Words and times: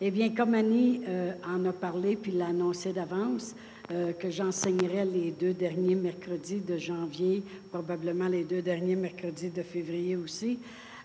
Eh 0.00 0.12
bien, 0.12 0.32
comme 0.32 0.54
Annie 0.54 1.00
euh, 1.08 1.32
en 1.44 1.64
a 1.64 1.72
parlé 1.72 2.14
puis 2.14 2.30
l'a 2.30 2.46
annoncé 2.46 2.92
d'avance, 2.92 3.56
euh, 3.90 4.12
que 4.12 4.30
j'enseignerai 4.30 5.04
les 5.04 5.32
deux 5.32 5.52
derniers 5.52 5.96
mercredis 5.96 6.60
de 6.60 6.76
janvier, 6.76 7.42
probablement 7.72 8.28
les 8.28 8.44
deux 8.44 8.62
derniers 8.62 8.94
mercredis 8.94 9.50
de 9.50 9.62
février 9.62 10.14
aussi. 10.14 10.60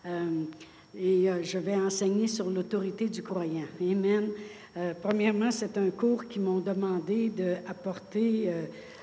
Euh, 0.05 0.43
et 0.95 1.27
je 1.41 1.57
vais 1.57 1.75
enseigner 1.75 2.27
sur 2.27 2.51
l'autorité 2.51 3.09
du 3.09 3.23
croyant. 3.23 3.65
Amen. 3.81 4.29
premièrement, 5.01 5.49
c'est 5.49 5.75
un 5.79 5.89
cours 5.89 6.27
qu'ils 6.27 6.43
m'ont 6.43 6.59
demandé 6.59 7.29
d'apporter 7.29 8.51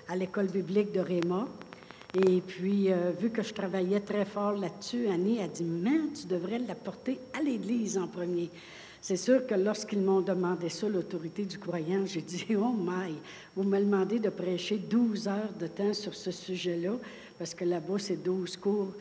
à 0.07 0.15
l'école 0.15 0.47
biblique 0.47 0.93
de 0.93 1.01
Réma. 1.01 1.49
Et 2.15 2.41
puis, 2.43 2.91
vu 3.21 3.31
que 3.31 3.43
je 3.43 3.53
travaillais 3.53 3.99
très 3.99 4.25
fort 4.25 4.53
là-dessus, 4.53 5.09
Annie 5.09 5.41
a 5.41 5.49
dit, 5.49 5.65
mais 5.65 6.13
tu 6.15 6.29
devrais 6.29 6.61
l'apporter 6.61 7.19
à 7.37 7.43
l'Église 7.43 7.99
en 7.99 8.07
premier. 8.07 8.51
C'est 9.03 9.17
sûr 9.17 9.47
que 9.47 9.55
lorsqu'ils 9.55 10.03
m'ont 10.03 10.21
demandé 10.21 10.69
ça, 10.69 10.87
l'autorité 10.89 11.45
du 11.45 11.59
croyant, 11.59 12.05
j'ai 12.05 12.21
dit, 12.21 12.47
oh 12.57 12.75
my, 12.79 13.15
vous 13.57 13.63
me 13.63 13.79
demandez 13.79 14.19
de 14.19 14.29
prêcher 14.29 14.77
12 14.77 15.27
heures 15.27 15.53
de 15.59 15.67
temps 15.67 15.95
sur 15.95 16.15
ce 16.15 16.31
sujet-là, 16.31 16.93
parce 17.39 17.55
que 17.55 17.65
là-bas, 17.65 17.99
c'est 17.99 18.23
12 18.23 18.57
cours. 18.59 18.93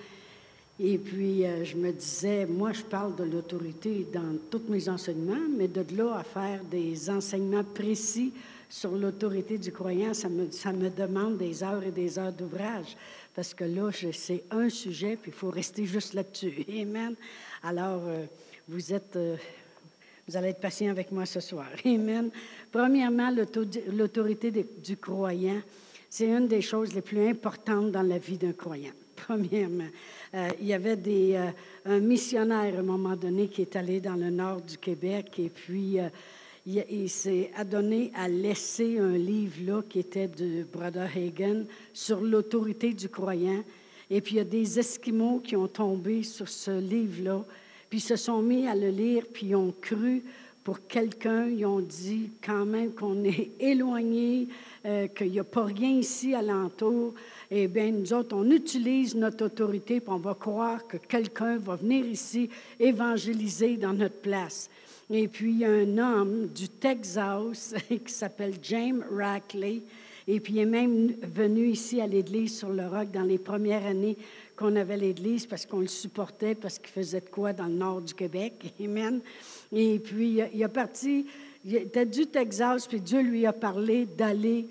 Et 0.79 0.97
puis, 0.97 1.45
euh, 1.45 1.65
je 1.65 1.75
me 1.75 1.91
disais, 1.91 2.45
moi, 2.45 2.71
je 2.71 2.83
parle 2.83 3.13
de 3.17 3.25
l'autorité 3.25 4.07
dans 4.13 4.37
tous 4.49 4.61
mes 4.69 4.87
enseignements, 4.87 5.49
mais 5.57 5.67
de 5.67 5.83
là 5.97 6.19
à 6.19 6.23
faire 6.23 6.63
des 6.63 7.09
enseignements 7.09 7.65
précis 7.65 8.31
sur 8.69 8.91
l'autorité 8.91 9.57
du 9.57 9.73
croyant, 9.73 10.13
ça 10.13 10.29
me, 10.29 10.49
ça 10.51 10.71
me 10.71 10.89
demande 10.89 11.37
des 11.37 11.61
heures 11.61 11.83
et 11.83 11.91
des 11.91 12.17
heures 12.17 12.31
d'ouvrage, 12.31 12.95
parce 13.35 13.53
que 13.53 13.65
là, 13.65 13.89
c'est 14.13 14.43
un 14.51 14.69
sujet, 14.69 15.17
puis 15.21 15.31
il 15.31 15.37
faut 15.37 15.49
rester 15.49 15.85
juste 15.85 16.13
là-dessus. 16.13 16.63
Amen. 16.69 17.15
Alors, 17.61 18.01
euh, 18.05 18.23
vous 18.69 18.93
êtes... 18.93 19.17
Euh, 19.17 19.35
vous 20.29 20.37
allez 20.37 20.49
être 20.49 20.59
patient 20.59 20.91
avec 20.91 21.11
moi 21.11 21.25
ce 21.25 21.39
soir. 21.39 21.65
Amen. 21.85 22.29
Premièrement, 22.71 23.33
l'autorité 23.91 24.51
du 24.51 24.95
croyant, 24.95 25.59
c'est 26.07 26.27
une 26.27 26.47
des 26.47 26.61
choses 26.61 26.93
les 26.93 27.01
plus 27.01 27.27
importantes 27.27 27.91
dans 27.91 28.03
la 28.03 28.19
vie 28.19 28.37
d'un 28.37 28.51
croyant. 28.51 28.91
Premièrement, 29.15 29.87
euh, 30.35 30.49
il 30.61 30.67
y 30.67 30.73
avait 30.73 30.99
euh, 31.07 31.49
un 31.85 31.99
missionnaire 31.99 32.75
à 32.75 32.79
un 32.79 32.83
moment 32.83 33.15
donné 33.15 33.47
qui 33.47 33.63
est 33.63 33.75
allé 33.75 34.01
dans 34.01 34.13
le 34.13 34.29
nord 34.29 34.61
du 34.61 34.77
Québec 34.77 35.31
et 35.39 35.49
puis 35.49 35.99
euh, 35.99 36.09
il, 36.67 37.09
s'est 37.09 37.49
adonné 37.55 38.11
à 38.13 38.27
laisser 38.27 38.99
un 38.99 39.17
livre 39.17 39.57
là 39.65 39.81
qui 39.89 39.97
était 39.97 40.27
de 40.27 40.63
Brother 40.71 41.09
Hagen 41.15 41.65
sur 41.91 42.21
l'autorité 42.21 42.93
du 42.93 43.09
croyant. 43.09 43.63
Et 44.11 44.21
puis 44.21 44.35
il 44.35 44.37
y 44.37 44.41
a 44.41 44.43
des 44.43 44.77
Esquimaux 44.77 45.41
qui 45.43 45.55
ont 45.55 45.67
tombé 45.67 46.21
sur 46.21 46.47
ce 46.47 46.79
livre-là 46.79 47.43
puis 47.89 47.99
se 47.99 48.15
sont 48.15 48.41
mis 48.41 48.67
à 48.67 48.75
le 48.75 48.89
lire, 48.89 49.23
puis 49.33 49.47
ils 49.47 49.55
ont 49.55 49.73
cru 49.81 50.23
pour 50.63 50.85
quelqu'un, 50.87 51.47
ils 51.47 51.65
ont 51.65 51.79
dit 51.79 52.29
quand 52.45 52.65
même 52.65 52.91
qu'on 52.91 53.23
est 53.23 53.49
éloigné, 53.59 54.47
euh, 54.85 55.07
qu'il 55.07 55.31
n'y 55.31 55.39
a 55.39 55.43
pas 55.43 55.63
rien 55.63 55.89
ici 55.89 56.35
alentour. 56.35 57.13
Eh 57.49 57.67
bien, 57.67 57.91
nous 57.91 58.13
autres, 58.13 58.35
on 58.35 58.49
utilise 58.51 59.15
notre 59.15 59.45
autorité, 59.45 59.99
puis 59.99 60.11
on 60.11 60.17
va 60.17 60.35
croire 60.35 60.85
que 60.87 60.97
quelqu'un 60.97 61.57
va 61.57 61.75
venir 61.75 62.05
ici 62.05 62.49
évangéliser 62.79 63.77
dans 63.77 63.93
notre 63.93 64.21
place. 64.21 64.69
Et 65.09 65.27
puis, 65.27 65.51
il 65.51 65.59
y 65.59 65.65
a 65.65 65.71
un 65.71 65.97
homme 65.97 66.47
du 66.47 66.69
Texas 66.69 67.73
qui 67.89 68.13
s'appelle 68.13 68.53
James 68.61 69.03
Rackley, 69.11 69.81
et 70.27 70.39
puis 70.39 70.53
il 70.53 70.59
est 70.59 70.65
même 70.65 71.11
venu 71.33 71.69
ici 71.69 71.99
à 71.99 72.05
l'Église 72.05 72.55
sur 72.55 72.69
le 72.69 72.85
roc 72.85 73.09
dans 73.11 73.23
les 73.23 73.39
premières 73.39 73.83
années 73.87 74.15
qu'on 74.59 74.75
avait 74.75 74.97
l'Église 74.97 75.45
parce 75.45 75.65
qu'on 75.65 75.79
le 75.79 75.87
supportait, 75.87 76.53
parce 76.53 76.77
qu'il 76.79 76.89
faisait 76.89 77.21
de 77.21 77.29
quoi 77.29 77.53
dans 77.53 77.67
le 77.67 77.75
nord 77.75 78.01
du 78.01 78.13
Québec. 78.13 78.73
Amen. 78.83 79.21
Et 79.71 79.99
puis, 79.99 80.41
il 80.53 80.63
a 80.65 80.67
parti, 80.67 81.25
il 81.63 81.77
était 81.77 82.05
du 82.05 82.27
Texas, 82.27 82.85
puis 82.85 82.99
Dieu 82.99 83.21
lui 83.21 83.45
a 83.45 83.53
parlé 83.53 84.05
d'aller 84.05 84.67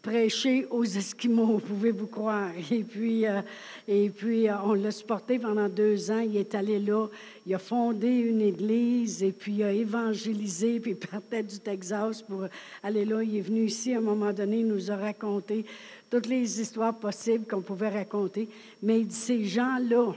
prêcher 0.00 0.66
aux 0.70 0.84
Esquimaux, 0.98 1.58
pouvez-vous 1.58 2.06
croire. 2.06 2.52
Et 2.70 2.82
puis, 2.82 3.26
euh, 3.26 3.42
et 3.86 4.08
puis 4.08 4.48
euh, 4.48 4.54
on 4.64 4.72
l'a 4.72 4.90
supporté 4.90 5.38
pendant 5.38 5.68
deux 5.68 6.10
ans. 6.10 6.20
Il 6.20 6.38
est 6.38 6.54
allé 6.54 6.78
là, 6.78 7.06
il 7.46 7.54
a 7.54 7.58
fondé 7.58 8.08
une 8.08 8.40
église 8.40 9.22
et 9.22 9.32
puis 9.32 9.56
il 9.56 9.62
a 9.64 9.72
évangélisé, 9.72 10.80
puis 10.80 10.92
il 10.92 10.96
partait 10.96 11.42
du 11.42 11.58
Texas 11.58 12.22
pour 12.22 12.46
aller 12.82 13.04
là. 13.04 13.22
Il 13.22 13.36
est 13.36 13.42
venu 13.42 13.66
ici 13.66 13.92
à 13.92 13.98
un 13.98 14.00
moment 14.00 14.32
donné, 14.32 14.60
il 14.60 14.68
nous 14.68 14.90
a 14.90 14.96
raconté 14.96 15.66
toutes 16.10 16.26
les 16.26 16.60
histoires 16.60 16.94
possibles 16.94 17.46
qu'on 17.46 17.62
pouvait 17.62 17.88
raconter. 17.88 18.48
Mais 18.82 19.04
ces 19.08 19.44
gens-là, 19.44 20.12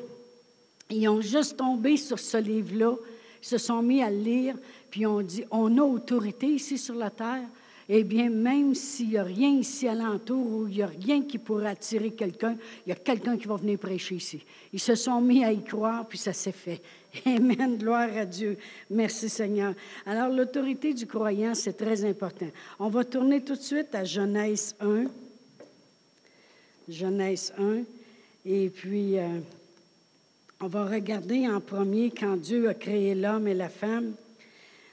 ils 0.90 1.08
ont 1.08 1.22
juste 1.22 1.58
tombé 1.58 1.98
sur 1.98 2.20
ce 2.20 2.38
livre-là, 2.38 2.96
se 3.42 3.58
sont 3.58 3.82
mis 3.82 4.02
à 4.02 4.10
lire, 4.10 4.56
puis 4.90 5.06
ont 5.06 5.22
dit, 5.22 5.44
on 5.52 5.78
a 5.78 5.82
autorité 5.82 6.48
ici 6.48 6.78
sur 6.78 6.96
la 6.96 7.10
terre. 7.10 7.44
Eh 7.92 8.04
bien, 8.04 8.30
même 8.30 8.76
s'il 8.76 9.10
n'y 9.10 9.18
a 9.18 9.24
rien 9.24 9.50
ici 9.50 9.88
alentour 9.88 10.46
ou 10.46 10.68
il 10.68 10.76
n'y 10.76 10.82
a 10.84 10.88
rien 10.88 11.24
qui 11.24 11.40
pourrait 11.40 11.70
attirer 11.70 12.12
quelqu'un, 12.12 12.56
il 12.86 12.90
y 12.90 12.92
a 12.92 12.96
quelqu'un 12.96 13.36
qui 13.36 13.48
va 13.48 13.56
venir 13.56 13.80
prêcher 13.80 14.16
ici. 14.16 14.44
Ils 14.72 14.80
se 14.80 14.94
sont 14.94 15.20
mis 15.20 15.44
à 15.44 15.52
y 15.52 15.64
croire, 15.64 16.08
puis 16.08 16.20
ça 16.20 16.32
s'est 16.32 16.52
fait. 16.52 16.82
Amen, 17.26 17.78
gloire 17.78 18.16
à 18.16 18.26
Dieu. 18.26 18.58
Merci 18.92 19.28
Seigneur. 19.28 19.74
Alors, 20.06 20.30
l'autorité 20.30 20.94
du 20.94 21.08
croyant, 21.08 21.56
c'est 21.56 21.74
très 21.74 22.06
important. 22.06 22.46
On 22.78 22.90
va 22.90 23.04
tourner 23.04 23.42
tout 23.42 23.56
de 23.56 23.62
suite 23.62 23.96
à 23.96 24.04
Genèse 24.04 24.76
1. 24.80 25.06
Genèse 26.92 27.54
1. 27.58 27.84
Et 28.46 28.70
puis, 28.70 29.18
euh, 29.18 29.40
on 30.62 30.68
va 30.68 30.86
regarder 30.86 31.48
en 31.48 31.60
premier 31.60 32.12
quand 32.12 32.36
Dieu 32.36 32.70
a 32.70 32.74
créé 32.74 33.16
l'homme 33.16 33.48
et 33.48 33.54
la 33.54 33.70
femme. 33.70 34.14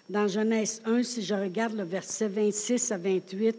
Dans 0.08 0.28
Genèse 0.28 0.82
1, 0.84 1.02
si 1.02 1.22
je 1.22 1.34
regarde 1.34 1.74
le 1.74 1.84
verset 1.84 2.28
26 2.28 2.92
à 2.92 2.98
28, 2.98 3.56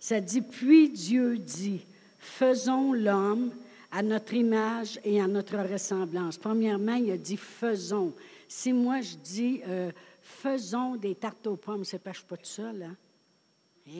ça 0.00 0.20
dit, 0.20 0.40
Puis 0.40 0.88
Dieu 0.90 1.38
dit, 1.38 1.80
faisons 2.18 2.92
l'homme 2.92 3.52
à 3.92 4.02
notre 4.02 4.34
image 4.34 4.98
et 5.04 5.20
à 5.20 5.26
notre 5.26 5.56
ressemblance. 5.56 6.36
Premièrement, 6.36 6.94
il 6.94 7.10
a 7.12 7.16
dit 7.16 7.36
faisons. 7.36 8.12
Si 8.48 8.72
moi 8.72 9.00
je 9.00 9.16
dis 9.16 9.60
euh, 9.66 9.90
faisons 10.22 10.96
des 10.96 11.14
tartes 11.14 11.46
aux 11.46 11.56
pommes, 11.56 11.84
c'est 11.84 11.98
pas, 11.98 12.12
je 12.12 12.18
suis 12.18 12.26
pas 12.26 12.36
tout 12.36 12.44
seul. 12.44 12.82
Hein? 12.82 12.96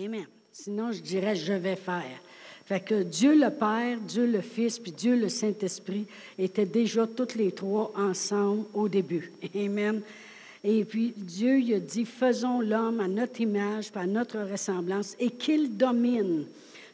Amen. 0.04 0.26
Sinon, 0.53 0.93
je 0.93 1.00
dirais 1.00 1.37
je 1.37 1.53
vais 1.53 1.76
faire. 1.76 2.20
Fait 2.66 2.81
que 2.81 3.04
Dieu 3.04 3.34
le 3.34 3.50
Père, 3.50 3.99
Dieu 4.00 4.27
le 4.27 4.41
Fils, 4.41 4.81
puis 4.81 4.91
Dieu 4.91 5.15
le 5.15 5.28
Saint-Esprit 5.28 6.04
étaient 6.37 6.66
déjà 6.66 7.06
toutes 7.06 7.37
les 7.37 7.53
trois 7.53 7.93
ensemble 7.97 8.65
au 8.75 8.88
début. 8.88 9.32
Amen. 9.54 10.03
Et 10.65 10.84
puis 10.84 11.15
Dieu 11.16 11.60
il 11.60 11.75
a 11.75 11.78
dit, 11.78 12.05
faisons 12.05 12.60
l'homme 12.60 12.99
à 12.99 13.06
notre 13.06 13.41
image, 13.41 13.93
à 13.94 14.05
notre 14.05 14.38
ressemblance, 14.41 15.15
et 15.21 15.31
qu'il 15.31 15.76
domine 15.76 16.44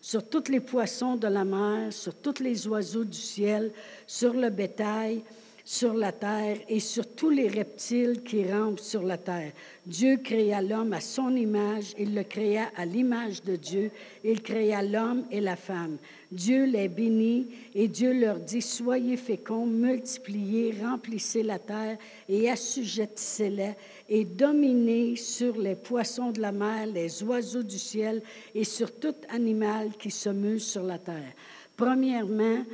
sur 0.03 0.29
tous 0.29 0.51
les 0.51 0.61
poissons 0.61 1.17
de 1.17 1.29
la 1.29 1.45
mer, 1.45 1.91
sur 1.91 2.15
tous 2.15 2.43
les 2.43 2.67
oiseaux 2.69 3.05
du 3.05 3.19
ciel, 3.19 3.71
sur 4.07 4.35
le 4.35 4.51
bétail, 4.51 5.23
sur 5.65 5.95
la 5.95 6.13
terre 6.13 6.59
et 6.69 6.81
sur 6.81 7.07
tous 7.15 7.31
les 7.31 7.49
reptiles 7.49 8.23
qui 8.25 8.45
rampent 8.45 8.81
sur 8.81 9.03
la 9.03 9.17
terre. 9.17 9.53
Dieu 9.87 10.17
créa 10.17 10.63
l'homme 10.63 10.93
à 10.93 11.01
son 11.01 11.35
image, 11.35 11.95
il 11.99 12.15
le 12.15 12.23
créa 12.23 12.71
à 12.77 12.85
l'image 12.85 13.43
de 13.43 13.57
Dieu, 13.57 13.91
il 14.25 14.43
créa 14.43 14.83
l'homme 14.83 15.25
et 15.31 15.41
la 15.41 15.57
femme. 15.57 15.99
Dieu 16.31 16.65
les 16.65 16.89
bénit 16.89 17.49
et 17.75 17.89
Dieu 17.89 18.13
leur 18.13 18.39
dit, 18.39 18.63
soyez 18.63 19.17
féconds, 19.17 19.67
multipliez, 19.67 20.75
remplissez 20.83 21.43
la 21.43 21.59
terre 21.59 21.99
et 22.29 22.49
assujettissez-la 22.51 23.75
et 24.09 24.25
dominez 24.25 25.17
sur 25.17 25.59
les 25.59 25.75
poissons 25.75 26.31
de 26.31 26.41
la 26.41 26.53
mer, 26.53 26.87
les 26.87 27.23
oiseaux 27.23 27.63
du 27.63 27.79
ciel 27.79 28.23
et 28.55 28.65
sur 28.65 28.95
tout 28.99 29.15
animal 29.29 29.91
qui 29.99 30.11
se 30.11 30.31
muse 30.31 30.65
sur 30.65 30.83
la 30.83 30.99
terre. 30.99 31.33
Premièrement, 31.77 32.65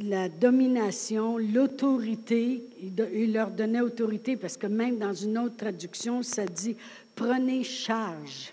la 0.00 0.28
domination, 0.28 1.38
l'autorité. 1.38 2.62
Il 2.80 3.32
leur 3.32 3.50
donnait 3.50 3.80
autorité 3.80 4.36
parce 4.36 4.56
que 4.56 4.66
même 4.66 4.98
dans 4.98 5.12
une 5.12 5.38
autre 5.38 5.56
traduction, 5.56 6.22
ça 6.22 6.44
dit 6.46 6.76
prenez 7.14 7.64
charge. 7.64 8.52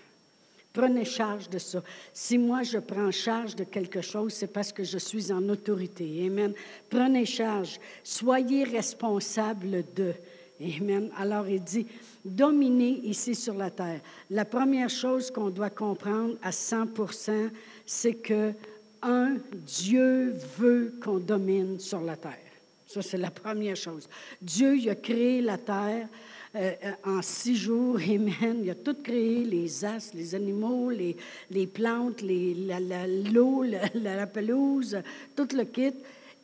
Prenez 0.72 1.04
charge 1.04 1.50
de 1.50 1.58
ça. 1.58 1.82
Si 2.14 2.38
moi 2.38 2.62
je 2.62 2.78
prends 2.78 3.10
charge 3.10 3.54
de 3.54 3.64
quelque 3.64 4.00
chose, 4.00 4.32
c'est 4.32 4.52
parce 4.52 4.72
que 4.72 4.84
je 4.84 4.96
suis 4.96 5.30
en 5.30 5.46
autorité. 5.48 6.26
Amen. 6.26 6.54
Prenez 6.88 7.26
charge. 7.26 7.78
Soyez 8.02 8.64
responsable 8.64 9.84
de. 9.94 10.14
Amen. 10.60 11.10
Alors 11.18 11.46
il 11.48 11.62
dit, 11.62 11.86
dominez 12.24 13.00
ici 13.04 13.34
sur 13.34 13.54
la 13.54 13.70
terre. 13.70 14.00
La 14.30 14.44
première 14.44 14.88
chose 14.88 15.30
qu'on 15.30 15.50
doit 15.50 15.70
comprendre 15.70 16.36
à 16.42 16.50
100% 16.50 17.50
c'est 17.84 18.14
que 18.14 18.52
un, 19.02 19.36
Dieu 19.66 20.34
veut 20.58 20.94
qu'on 21.02 21.18
domine 21.18 21.78
sur 21.80 22.00
la 22.00 22.16
terre. 22.16 22.38
Ça, 22.86 23.02
c'est 23.02 23.18
la 23.18 23.30
première 23.30 23.76
chose. 23.76 24.08
Dieu, 24.40 24.76
il 24.76 24.90
a 24.90 24.94
créé 24.94 25.40
la 25.40 25.56
terre 25.56 26.08
euh, 26.54 26.72
euh, 26.84 26.92
en 27.04 27.22
six 27.22 27.56
jours. 27.56 27.98
Amen. 28.02 28.60
Il 28.62 28.70
a 28.70 28.74
tout 28.74 28.96
créé, 29.02 29.44
les 29.44 29.84
astres, 29.84 30.14
les 30.14 30.34
animaux, 30.34 30.90
les, 30.90 31.16
les 31.50 31.66
plantes, 31.66 32.22
l'eau, 32.22 33.62
la, 33.62 33.80
la, 33.94 34.16
la, 34.16 34.26
pelouse, 34.26 34.98
tout 35.34 35.48
le 35.56 35.64
kit. 35.64 35.94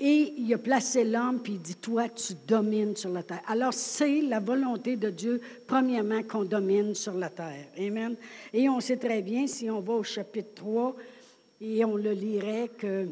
Et 0.00 0.32
il 0.38 0.55
a 0.55 0.58
placé 0.58 1.05
l'homme, 1.05 1.40
puis 1.43 1.55
il 1.55 1.60
dit, 1.60 1.75
toi, 1.75 2.08
tu 2.08 2.32
domines 2.46 2.94
sur 2.96 3.10
la 3.10 3.25
terre. 3.25 3.43
Alors, 3.49 3.75
c'est 3.75 4.22
la 4.22 4.38
volonté 4.38 4.94
de 4.96 5.10
Dieu, 5.10 5.40
premièrement, 5.66 6.22
qu'on 6.22 6.44
domine 6.44 6.94
sur 6.94 7.14
la 7.14 7.28
terre. 7.28 7.66
Amen. 7.76 8.14
Et 8.55 8.69
on 8.69 8.78
sait 8.81 8.96
très 8.96 9.22
bien, 9.22 9.49
si 9.49 9.69
on 9.69 9.81
va 9.81 9.94
au 9.94 10.05
chapitre 10.05 10.55
3, 10.55 10.96
et 11.60 11.84
on 11.84 11.96
le 11.96 12.12
lirait, 12.12 12.70
que 12.76 13.08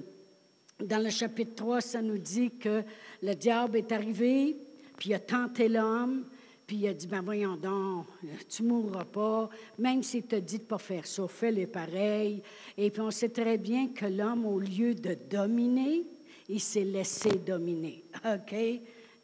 dans 0.80 1.02
le 1.02 1.10
chapitre 1.10 1.54
3, 1.56 1.80
ça 1.80 2.02
nous 2.02 2.18
dit 2.18 2.50
que 2.50 2.82
le 3.22 3.34
diable 3.34 3.78
est 3.78 3.92
arrivé, 3.92 4.56
puis 4.96 5.10
il 5.10 5.14
a 5.14 5.18
tenté 5.18 5.68
l'homme, 5.68 6.24
puis 6.66 6.76
il 6.78 6.88
a 6.88 6.94
dit, 6.94 7.06
ben 7.06 7.22
voyons 7.22 7.56
donc, 7.56 8.06
tu 8.48 8.62
mourras 8.62 9.04
pas, 9.04 9.48
même 9.78 10.02
s'il 10.02 10.24
te 10.24 10.36
dit 10.36 10.58
de 10.58 10.64
pas 10.64 10.78
faire 10.78 11.06
ça, 11.06 11.26
fais-le 11.28 11.66
pareil. 11.66 12.42
Et 12.76 12.90
puis 12.90 13.00
on 13.00 13.10
sait 13.10 13.28
très 13.28 13.56
bien 13.56 13.88
que 13.88 14.06
l'homme, 14.06 14.44
au 14.46 14.58
lieu 14.58 14.94
de 14.94 15.16
dominer, 15.30 16.02
il 16.48 16.60
s'est 16.60 16.84
laissé 16.84 17.30
dominer. 17.30 18.02
OK? 18.24 18.54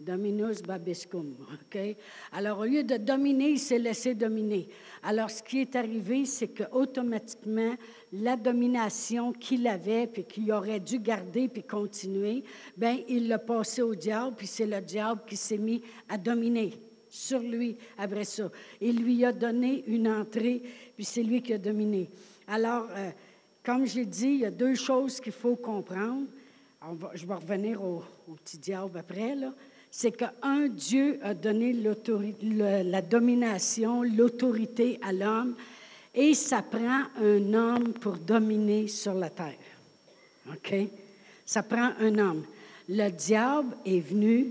Dominus 0.02 0.62
babiscum. 0.62 1.34
OK? 1.40 1.78
Alors, 2.32 2.58
au 2.60 2.64
lieu 2.64 2.82
de 2.82 2.96
dominer, 2.96 3.50
il 3.50 3.58
s'est 3.58 3.78
laissé 3.78 4.14
dominer. 4.14 4.68
Alors, 5.02 5.30
ce 5.30 5.42
qui 5.42 5.60
est 5.60 5.76
arrivé, 5.76 6.24
c'est 6.24 6.48
qu'automatiquement, 6.48 7.74
la 8.12 8.36
domination 8.36 9.32
qu'il 9.32 9.66
avait, 9.66 10.06
puis 10.06 10.24
qu'il 10.24 10.50
aurait 10.52 10.80
dû 10.80 10.98
garder, 10.98 11.48
puis 11.48 11.62
continuer, 11.62 12.42
bien, 12.76 12.98
il 13.08 13.28
l'a 13.28 13.38
passé 13.38 13.82
au 13.82 13.94
diable, 13.94 14.34
puis 14.36 14.46
c'est 14.46 14.66
le 14.66 14.80
diable 14.80 15.22
qui 15.26 15.36
s'est 15.36 15.58
mis 15.58 15.82
à 16.08 16.18
dominer 16.18 16.72
sur 17.08 17.38
lui 17.38 17.76
après 17.98 18.24
ça. 18.24 18.50
Il 18.80 19.02
lui 19.02 19.24
a 19.24 19.32
donné 19.32 19.84
une 19.86 20.08
entrée, 20.08 20.62
puis 20.96 21.04
c'est 21.04 21.22
lui 21.22 21.42
qui 21.42 21.52
a 21.52 21.58
dominé. 21.58 22.10
Alors, 22.48 22.88
euh, 22.90 23.10
comme 23.62 23.86
j'ai 23.86 24.04
dit, 24.04 24.28
il 24.28 24.40
y 24.40 24.46
a 24.46 24.50
deux 24.50 24.74
choses 24.74 25.20
qu'il 25.20 25.32
faut 25.32 25.56
comprendre 25.56 26.26
je 27.14 27.26
vais 27.26 27.34
revenir 27.34 27.82
au, 27.82 28.02
petit 28.44 28.58
diable 28.58 28.98
après, 28.98 29.34
là. 29.34 29.52
C'est 29.94 30.12
qu'un 30.12 30.68
Dieu 30.68 31.20
a 31.22 31.34
donné 31.34 31.74
la 31.74 33.02
domination, 33.02 34.02
l'autorité 34.02 34.98
à 35.02 35.12
l'homme, 35.12 35.54
et 36.14 36.32
ça 36.32 36.62
prend 36.62 37.02
un 37.20 37.52
homme 37.52 37.92
pour 37.92 38.14
dominer 38.16 38.88
sur 38.88 39.12
la 39.12 39.28
terre. 39.28 39.52
OK? 40.48 40.74
Ça 41.44 41.62
prend 41.62 41.90
un 42.00 42.18
homme. 42.18 42.42
Le 42.88 43.10
diable 43.10 43.76
est 43.84 44.00
venu, 44.00 44.46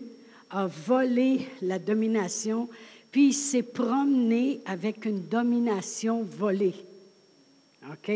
a 0.52 0.68
volé 0.68 1.48
la 1.64 1.80
domination, 1.80 2.70
puis 3.12 3.30
il 3.30 3.34
s'est 3.34 3.64
promené 3.64 4.62
avec 4.68 5.06
une 5.06 5.24
domination 5.24 6.22
volée. 6.22 6.76
OK? 7.92 8.12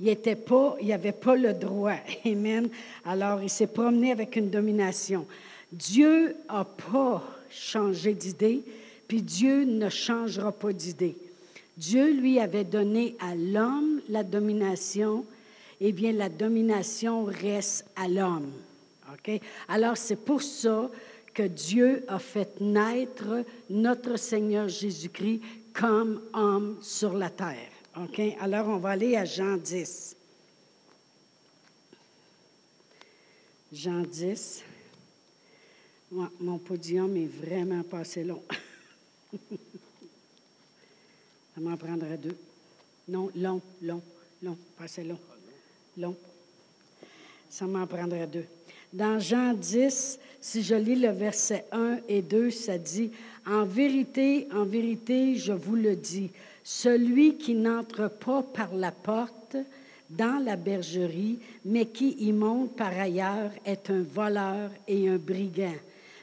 il 0.00 0.08
était 0.08 0.34
pas, 0.34 0.76
il 0.82 1.12
pas 1.12 1.36
le 1.36 1.54
droit. 1.54 1.94
Amen. 2.26 2.68
Alors, 3.04 3.40
il 3.40 3.50
s'est 3.50 3.68
promené 3.68 4.10
avec 4.10 4.34
une 4.34 4.50
domination. 4.50 5.26
Dieu 5.72 6.36
n'a 6.48 6.64
pas 6.64 7.22
changé 7.50 8.14
d'idée, 8.14 8.62
puis 9.08 9.22
Dieu 9.22 9.64
ne 9.64 9.88
changera 9.88 10.52
pas 10.52 10.72
d'idée. 10.72 11.16
Dieu 11.76 12.12
lui 12.12 12.40
avait 12.40 12.64
donné 12.64 13.16
à 13.20 13.34
l'homme 13.34 14.00
la 14.08 14.22
domination, 14.22 15.24
eh 15.80 15.92
bien, 15.92 16.12
la 16.12 16.28
domination 16.28 17.24
reste 17.24 17.84
à 17.96 18.08
l'homme. 18.08 18.52
OK? 19.12 19.40
Alors, 19.68 19.96
c'est 19.96 20.16
pour 20.16 20.42
ça 20.42 20.90
que 21.34 21.42
Dieu 21.42 22.04
a 22.08 22.18
fait 22.18 22.60
naître 22.60 23.44
notre 23.68 24.16
Seigneur 24.16 24.68
Jésus-Christ 24.68 25.42
comme 25.74 26.22
homme 26.32 26.78
sur 26.80 27.12
la 27.12 27.28
terre. 27.28 27.70
OK? 28.00 28.20
Alors, 28.40 28.68
on 28.68 28.78
va 28.78 28.90
aller 28.90 29.16
à 29.16 29.26
Jean 29.26 29.58
10. 29.58 30.16
Jean 33.72 34.00
10. 34.00 34.62
Mon 36.10 36.58
podium 36.58 37.16
est 37.16 37.26
vraiment 37.26 37.82
pas 37.82 38.02
long. 38.24 38.42
Ça 41.54 41.60
m'en 41.60 41.76
prendrait 41.76 42.18
deux. 42.18 42.36
Non, 43.08 43.30
long, 43.34 43.60
long, 43.82 44.02
long, 44.42 44.58
pas 44.76 44.86
long. 45.02 45.18
Long. 45.96 46.16
Ça 47.48 47.66
m'en 47.66 47.86
prendrait 47.86 48.26
deux. 48.26 48.44
Dans 48.92 49.18
Jean 49.18 49.54
10, 49.54 50.18
si 50.40 50.62
je 50.62 50.74
lis 50.74 50.96
le 50.96 51.10
verset 51.10 51.64
1 51.72 52.00
et 52.08 52.22
2, 52.22 52.50
ça 52.50 52.78
dit, 52.78 53.10
En 53.46 53.64
vérité, 53.64 54.48
en 54.54 54.64
vérité, 54.64 55.36
je 55.36 55.52
vous 55.52 55.76
le 55.76 55.96
dis, 55.96 56.30
celui 56.62 57.36
qui 57.36 57.54
n'entre 57.54 58.08
pas 58.08 58.42
par 58.42 58.74
la 58.74 58.92
porte 58.92 59.56
dans 60.10 60.42
la 60.44 60.56
bergerie, 60.56 61.38
mais 61.64 61.86
qui 61.86 62.16
y 62.18 62.32
monte 62.32 62.76
par 62.76 62.96
ailleurs, 62.98 63.50
est 63.64 63.90
un 63.90 64.02
voleur 64.02 64.70
et 64.86 65.08
un 65.08 65.16
brigand. 65.16 65.74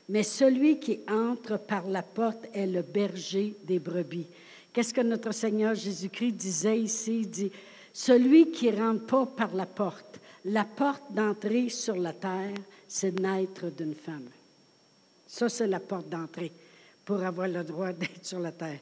Mais 0.09 0.23
celui 0.23 0.79
qui 0.79 0.99
entre 1.09 1.57
par 1.57 1.87
la 1.87 2.03
porte 2.03 2.45
est 2.53 2.67
le 2.67 2.81
berger 2.81 3.55
des 3.63 3.79
brebis. 3.79 4.27
Qu'est-ce 4.71 4.93
que 4.93 5.01
notre 5.01 5.31
Seigneur 5.31 5.75
Jésus-Christ 5.75 6.33
disait 6.33 6.79
ici? 6.79 7.19
Il 7.21 7.29
dit, 7.29 7.51
celui 7.93 8.51
qui 8.51 8.71
rentre 8.71 9.05
pas 9.05 9.25
par 9.25 9.53
la 9.55 9.65
porte, 9.65 10.19
la 10.45 10.65
porte 10.65 11.03
d'entrée 11.11 11.69
sur 11.69 11.95
la 11.95 12.13
terre, 12.13 12.55
c'est 12.87 13.17
naître 13.19 13.69
d'une 13.69 13.95
femme. 13.95 14.27
Ça, 15.27 15.47
c'est 15.47 15.67
la 15.67 15.79
porte 15.79 16.09
d'entrée 16.09 16.51
pour 17.05 17.23
avoir 17.23 17.47
le 17.47 17.63
droit 17.63 17.93
d'être 17.93 18.25
sur 18.25 18.39
la 18.39 18.51
terre 18.51 18.79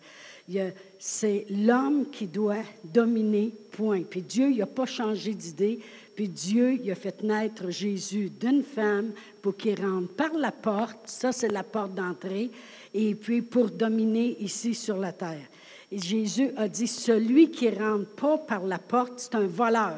c'est 1.00 1.46
l'homme 1.50 2.10
qui 2.12 2.28
doit 2.28 2.64
dominer, 2.84 3.54
point. 3.72 4.02
Puis 4.04 4.22
Dieu, 4.22 4.52
il 4.52 4.58
n'a 4.58 4.66
pas 4.66 4.86
changé 4.86 5.34
d'idée. 5.34 5.80
Puis 6.16 6.28
Dieu, 6.28 6.74
il 6.74 6.92
a 6.92 6.96
fait 6.96 7.24
naître 7.24 7.70
Jésus 7.70 8.30
d'une 8.30 8.64
femme 8.64 9.12
pour 9.42 9.56
qu'il 9.56 9.80
rentre 9.82 10.10
par 10.14 10.34
la 10.34 10.52
porte, 10.52 11.00
ça 11.06 11.32
c'est 11.32 11.52
la 11.52 11.64
porte 11.64 11.96
d'entrée, 11.96 12.52
et 12.94 13.16
puis 13.16 13.42
pour 13.42 13.70
dominer 13.70 14.38
ici 14.40 14.74
sur 14.74 14.98
la 14.98 15.14
terre. 15.14 15.48
Et 15.92 16.00
Jésus 16.00 16.52
a 16.58 16.68
dit, 16.68 16.88
celui 16.88 17.52
qui 17.52 17.70
rentre 17.70 18.10
pas 18.16 18.38
par 18.38 18.66
la 18.66 18.80
porte, 18.80 19.14
c'est 19.18 19.36
un 19.36 19.48
voleur. 19.48 19.98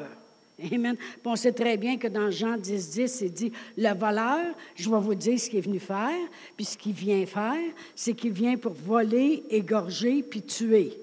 Amen. 0.72 0.96
on 1.24 1.34
sait 1.34 1.52
très 1.52 1.76
bien 1.76 1.96
que 1.96 2.06
dans 2.06 2.30
Jean 2.30 2.56
10, 2.56 2.90
10, 2.90 3.20
il 3.22 3.32
dit 3.32 3.52
Le 3.76 3.92
voleur, 3.92 4.54
je 4.76 4.88
vais 4.88 5.00
vous 5.00 5.14
dire 5.14 5.38
ce 5.38 5.50
qu'il 5.50 5.58
est 5.58 5.62
venu 5.62 5.80
faire, 5.80 6.28
puis 6.56 6.64
ce 6.64 6.78
qu'il 6.78 6.92
vient 6.92 7.26
faire, 7.26 7.72
c'est 7.96 8.14
qu'il 8.14 8.30
vient 8.30 8.56
pour 8.56 8.72
voler, 8.72 9.42
égorger, 9.50 10.22
puis 10.22 10.42
tuer. 10.42 10.96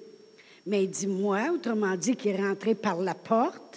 Mais 0.66 0.86
il 0.86 0.90
dit 0.90 1.08
Moi, 1.08 1.52
autrement 1.54 1.96
dit, 1.96 2.16
qui 2.16 2.30
est 2.30 2.38
rentré 2.38 2.75
par 2.75 3.02
la 3.02 3.13
porte, 3.13 3.70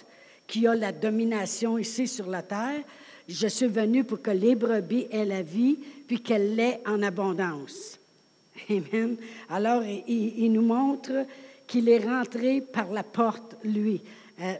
qui 0.47 0.67
a 0.67 0.75
la 0.75 0.91
domination 0.91 1.77
ici 1.77 2.07
sur 2.07 2.27
la 2.27 2.41
terre, 2.41 2.83
je 3.27 3.47
suis 3.47 3.67
venu 3.67 4.03
pour 4.03 4.21
que 4.21 4.31
les 4.31 4.55
brebis 4.55 5.07
aient 5.11 5.25
la 5.25 5.41
vie, 5.41 5.77
puis 6.07 6.21
qu'elle 6.21 6.55
l'ait 6.55 6.81
en 6.85 7.01
abondance. 7.01 7.99
Amen. 8.69 9.17
Alors, 9.49 9.83
il, 9.83 10.51
nous 10.51 10.61
montre 10.61 11.25
qu'il 11.67 11.89
est 11.89 12.05
rentré 12.05 12.61
par 12.61 12.91
la 12.91 13.03
porte, 13.03 13.55
lui. 13.63 14.01
Euh, 14.39 14.55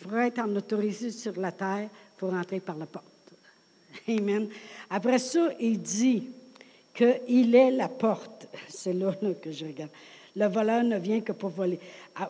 pour 0.00 0.18
être 0.18 0.40
en 0.40 0.54
autorité 0.56 1.10
sur 1.10 1.38
la 1.38 1.52
terre, 1.52 1.88
il 1.90 2.18
faut 2.18 2.28
rentrer 2.28 2.60
par 2.60 2.76
la 2.76 2.86
porte. 2.86 3.04
Amen. 4.08 4.48
Après 4.90 5.18
ça, 5.18 5.50
il 5.60 5.80
dit 5.80 6.28
qu'il 6.94 7.54
est 7.54 7.70
la 7.70 7.88
porte. 7.88 8.48
C'est 8.68 8.92
là, 8.92 9.14
que 9.40 9.52
je 9.52 9.66
regarde. 9.66 9.90
Le 10.38 10.46
voleur 10.46 10.84
ne 10.84 10.98
vient 10.98 11.20
que 11.20 11.32
pour 11.32 11.50
voler. 11.50 11.80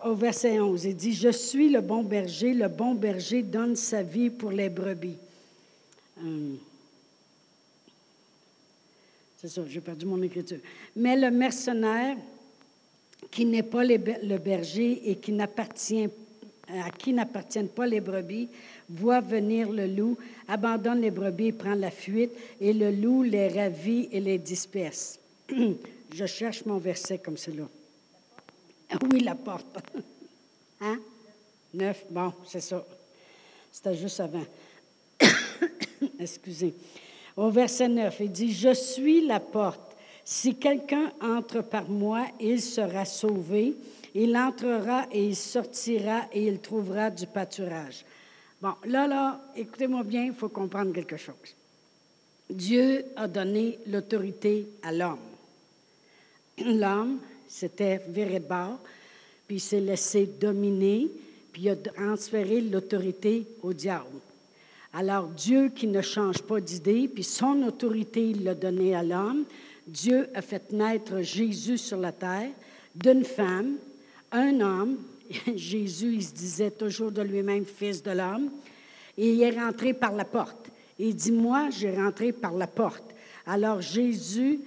Au 0.03 0.15
verset 0.15 0.59
11, 0.59 0.83
il 0.87 0.97
dit, 0.97 1.13
Je 1.13 1.29
suis 1.29 1.69
le 1.69 1.83
bon 1.83 2.03
berger, 2.03 2.55
le 2.55 2.69
bon 2.69 2.95
berger 2.95 3.43
donne 3.43 3.77
sa 3.77 4.03
vie 4.03 4.31
pour 4.31 4.51
les 4.51 4.71
brebis. 4.71 5.19
Hum. 6.19 6.57
C'est 9.37 9.49
ça, 9.49 9.61
j'ai 9.69 9.83
perdu 9.83 10.07
mon 10.07 10.23
écriture. 10.23 10.59
Mais 10.97 11.17
le 11.17 11.31
mercenaire, 11.31 12.17
qui 13.31 13.45
n'est 13.45 13.63
pas 13.63 13.85
le 13.85 14.39
berger 14.39 15.11
et 15.11 15.17
qui 15.17 15.33
n'appartient 15.33 16.09
à 16.69 16.91
qui 16.91 17.13
n'appartiennent 17.13 17.69
pas 17.69 17.87
les 17.87 18.01
brebis, 18.01 18.49
voit 18.89 19.21
venir 19.21 19.71
le 19.71 19.87
loup, 19.87 20.17
abandonne 20.49 21.01
les 21.01 21.11
brebis 21.11 21.49
et 21.49 21.53
prend 21.53 21.75
la 21.75 21.91
fuite, 21.91 22.33
et 22.61 22.73
le 22.73 22.91
loup 22.91 23.23
les 23.23 23.49
ravit 23.49 24.09
et 24.13 24.21
les 24.21 24.39
disperse. 24.39 25.19
Je 26.15 26.27
cherche 26.27 26.65
mon 26.65 26.79
verset 26.79 27.19
comme 27.19 27.37
cela. 27.37 27.65
Oui, 29.11 29.21
la 29.21 29.35
porte. 29.35 29.79
Hein? 30.81 31.01
Neuf, 31.75 32.05
bon, 32.09 32.33
c'est 32.47 32.61
ça. 32.61 32.85
C'était 33.73 33.97
juste 33.97 34.21
avant. 34.21 34.45
Excusez. 36.21 36.73
Au 37.37 37.51
verset 37.51 37.89
9, 37.89 38.17
il 38.21 38.31
dit, 38.31 38.53
Je 38.53 38.73
suis 38.73 39.27
la 39.27 39.41
porte. 39.41 39.97
Si 40.25 40.55
quelqu'un 40.55 41.11
entre 41.21 41.63
par 41.63 41.89
moi, 41.89 42.27
il 42.39 42.63
sera 42.63 43.05
sauvé 43.05 43.75
il 44.15 44.37
entrera 44.37 45.07
et 45.13 45.27
il 45.27 45.37
sortira 45.37 46.23
et 46.33 46.47
il 46.47 46.61
trouvera 46.61 47.11
du 47.11 47.27
pâturage. 47.27 48.05
Bon, 48.61 48.75
là, 48.87 49.07
là, 49.07 49.41
écoutez-moi 49.55 50.03
bien, 50.03 50.25
il 50.25 50.35
faut 50.35 50.49
comprendre 50.49 50.93
quelque 50.93 51.17
chose. 51.17 51.55
Dieu 52.51 53.05
a 53.17 53.29
donné 53.29 53.79
l'autorité 53.87 54.67
à 54.83 54.93
l'homme. 54.93 55.19
L'homme 56.59 57.21
s'était 57.49 58.01
viré 58.09 58.41
de 58.41 58.47
bord, 58.47 58.79
puis 59.47 59.57
il 59.57 59.61
s'est 59.61 59.81
laissé 59.81 60.27
dominer, 60.27 61.09
puis 61.53 61.63
il 61.63 61.71
a 61.71 61.77
transféré 61.77 62.61
l'autorité 62.61 63.47
au 63.63 63.73
diable. 63.73 64.07
Alors 64.93 65.29
Dieu 65.29 65.71
qui 65.75 65.87
ne 65.87 66.03
change 66.03 66.43
pas 66.43 66.61
d'idée, 66.61 67.09
puis 67.09 67.25
son 67.25 67.63
autorité, 67.63 68.31
il 68.31 68.45
l'a 68.45 68.55
donnée 68.55 68.95
à 68.95 69.03
l'homme. 69.03 69.45
Dieu 69.87 70.29
a 70.35 70.43
fait 70.43 70.73
naître 70.73 71.23
Jésus 71.23 71.79
sur 71.79 71.99
la 71.99 72.13
terre 72.13 72.51
d'une 72.95 73.25
femme, 73.25 73.77
un 74.33 74.61
homme. 74.61 74.97
Jésus, 75.57 76.15
il 76.15 76.25
se 76.25 76.33
disait 76.33 76.71
toujours 76.71 77.13
de 77.13 77.23
lui-même 77.23 77.65
fils 77.65 78.03
de 78.03 78.11
l'homme. 78.11 78.51
Et 79.17 79.33
il 79.33 79.43
est 79.43 79.59
rentré 79.59 79.95
par 79.95 80.13
la 80.13 80.25
porte. 80.25 80.69
Il 80.99 81.15
dit, 81.15 81.33
moi, 81.33 81.69
j'ai 81.71 81.95
rentré 81.95 82.33
par 82.33 82.53
la 82.53 82.67
porte. 82.67 83.05
Alors 83.47 83.81
Jésus 83.81 84.61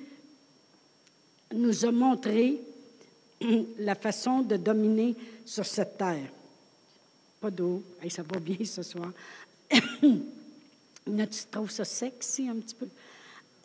nous 1.54 1.86
a 1.86 1.92
montré 1.92 2.60
la 3.80 3.96
façon 3.96 4.42
de 4.42 4.58
dominer 4.58 5.16
sur 5.46 5.66
cette 5.66 5.98
terre. 5.98 6.30
Pas 7.40 7.52
d'eau. 7.52 7.84
ça 8.10 8.24
va 8.24 8.40
bien 8.40 8.64
ce 8.64 8.84
soir. 8.84 9.12
tu 9.70 11.46
trouves 11.50 11.72
ça 11.72 11.86
sexy 11.86 12.48
un 12.48 12.56
petit 12.56 12.76
peu? 12.76 12.88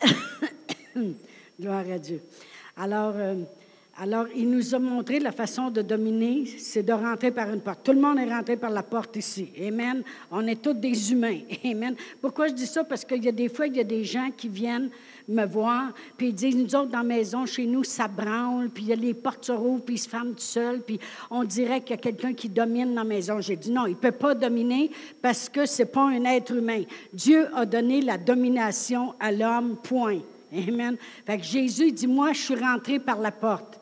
Gloire 1.61 1.90
à 1.90 1.99
Dieu. 1.99 2.21
Alors, 2.76 3.12
euh, 3.16 3.35
alors, 3.99 4.26
il 4.35 4.50
nous 4.50 4.75
a 4.75 4.78
montré 4.78 5.18
la 5.21 5.33
façon 5.33 5.71
de 5.71 5.80
dominer, 5.80 6.45
c'est 6.59 6.83
de 6.83 6.92
rentrer 6.92 7.30
par 7.30 7.50
une 7.50 7.61
porte. 7.61 7.83
Tout 7.83 7.92
le 7.92 8.00
monde 8.00 8.18
est 8.18 8.30
rentré 8.30 8.59
par 8.59 8.71
la 8.71 8.83
porte 8.83 9.16
ici. 9.16 9.49
Amen. 9.59 10.02
On 10.30 10.47
est 10.47 10.61
tous 10.61 10.75
des 10.75 11.12
humains. 11.12 11.38
Amen. 11.64 11.97
Pourquoi 12.21 12.49
je 12.49 12.52
dis 12.52 12.66
ça? 12.66 12.85
Parce 12.85 13.06
qu'il 13.06 13.25
y 13.25 13.28
a 13.28 13.33
des 13.33 13.49
fois, 13.49 13.66
il 13.66 13.76
y 13.76 13.80
a 13.80 13.85
des 13.85 14.04
gens 14.04 14.30
qui 14.37 14.49
viennent 14.49 14.90
me 15.28 15.45
voir, 15.45 15.92
puis 16.16 16.28
ils 16.28 16.35
disent, 16.35 16.56
nous 16.56 16.75
autres, 16.76 16.90
dans 16.90 16.99
la 16.99 17.04
maison, 17.04 17.47
chez 17.47 17.66
nous, 17.66 17.85
ça 17.85 18.06
branle, 18.09 18.71
puis 18.71 18.85
les 18.85 19.14
portes 19.14 19.45
se 19.47 19.52
rouvrent, 19.52 19.85
puis 19.85 19.97
ils 19.97 19.99
se 19.99 20.09
ferment 20.09 20.33
tout 20.33 20.40
seuls, 20.40 20.80
puis 20.80 21.00
on 21.30 21.45
dirait 21.45 21.80
qu'il 21.80 21.90
y 21.90 21.99
a 21.99 22.02
quelqu'un 22.02 22.33
qui 22.33 22.49
domine 22.49 22.90
dans 22.90 23.02
la 23.02 23.04
maison. 23.04 23.40
J'ai 23.40 23.56
dit, 23.56 23.71
non, 23.71 23.87
il 23.87 23.90
ne 23.90 23.97
peut 23.97 24.12
pas 24.12 24.35
dominer 24.35 24.90
parce 25.21 25.49
que 25.49 25.66
ce 25.66 25.83
n'est 25.83 25.88
pas 25.88 26.04
un 26.04 26.25
être 26.25 26.54
humain. 26.54 26.83
Dieu 27.12 27.49
a 27.54 27.66
donné 27.66 28.02
la 28.02 28.18
domination 28.18 29.14
à 29.18 29.33
l'homme, 29.33 29.76
point. 29.83 30.21
Amen. 30.52 30.97
Fait 31.26 31.38
que 31.38 31.45
Jésus 31.45 31.92
dit, 31.92 32.06
moi, 32.06 32.33
je 32.33 32.40
suis 32.40 32.54
rentré 32.54 32.99
par 32.99 33.18
la 33.18 33.33
porte. 33.33 33.80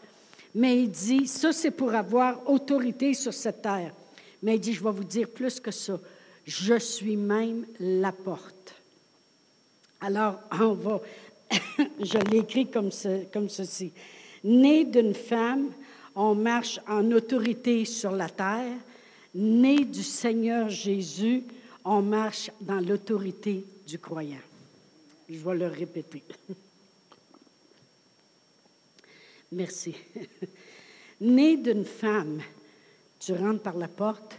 Mais 0.55 0.83
il 0.83 0.91
dit, 0.91 1.27
ça 1.27 1.53
c'est 1.53 1.71
pour 1.71 1.95
avoir 1.95 2.49
autorité 2.49 3.13
sur 3.13 3.35
cette 3.35 3.63
terre. 3.63 3.93
Mais 4.43 4.57
il 4.57 4.61
dit, 4.61 4.73
je 4.73 4.83
vais 4.83 4.93
vous 4.93 5.05
dire 5.05 5.29
plus 5.29 5.61
que 5.61 5.71
ça. 5.71 5.99
Je 6.47 6.79
suis 6.79 7.17
même 7.17 7.65
la 7.81 8.13
porte. 8.13 8.75
Alors, 10.01 10.39
on 10.61 10.75
va, 10.75 11.01
je 12.01 12.19
l'écris 12.31 12.69
comme, 12.71 12.91
ceci. 12.91 13.93
Né 14.43 14.85
d'une 14.85 15.15
femme, 15.15 15.71
on 16.15 16.35
marche 16.35 16.81
en 16.87 17.11
autorité 17.13 17.85
sur 17.85 18.13
la 18.13 18.29
terre. 18.29 18.77
Né 19.35 19.85
du 19.85 20.03
Seigneur 20.03 20.69
Jésus, 20.69 21.43
on 21.85 22.03
marche 22.03 22.51
dans 22.61 22.81
l'autorité 22.81 23.65
du 23.87 23.99
croyant. 23.99 24.43
Je 25.29 25.39
vais 25.39 25.55
le 25.55 25.67
répéter. 25.67 26.23
Merci. 29.53 29.95
Né 31.21 31.57
d'une 31.57 31.85
femme, 31.85 32.43
tu 33.21 33.33
rentres 33.33 33.63
par 33.63 33.77
la 33.77 33.87
porte, 33.87 34.37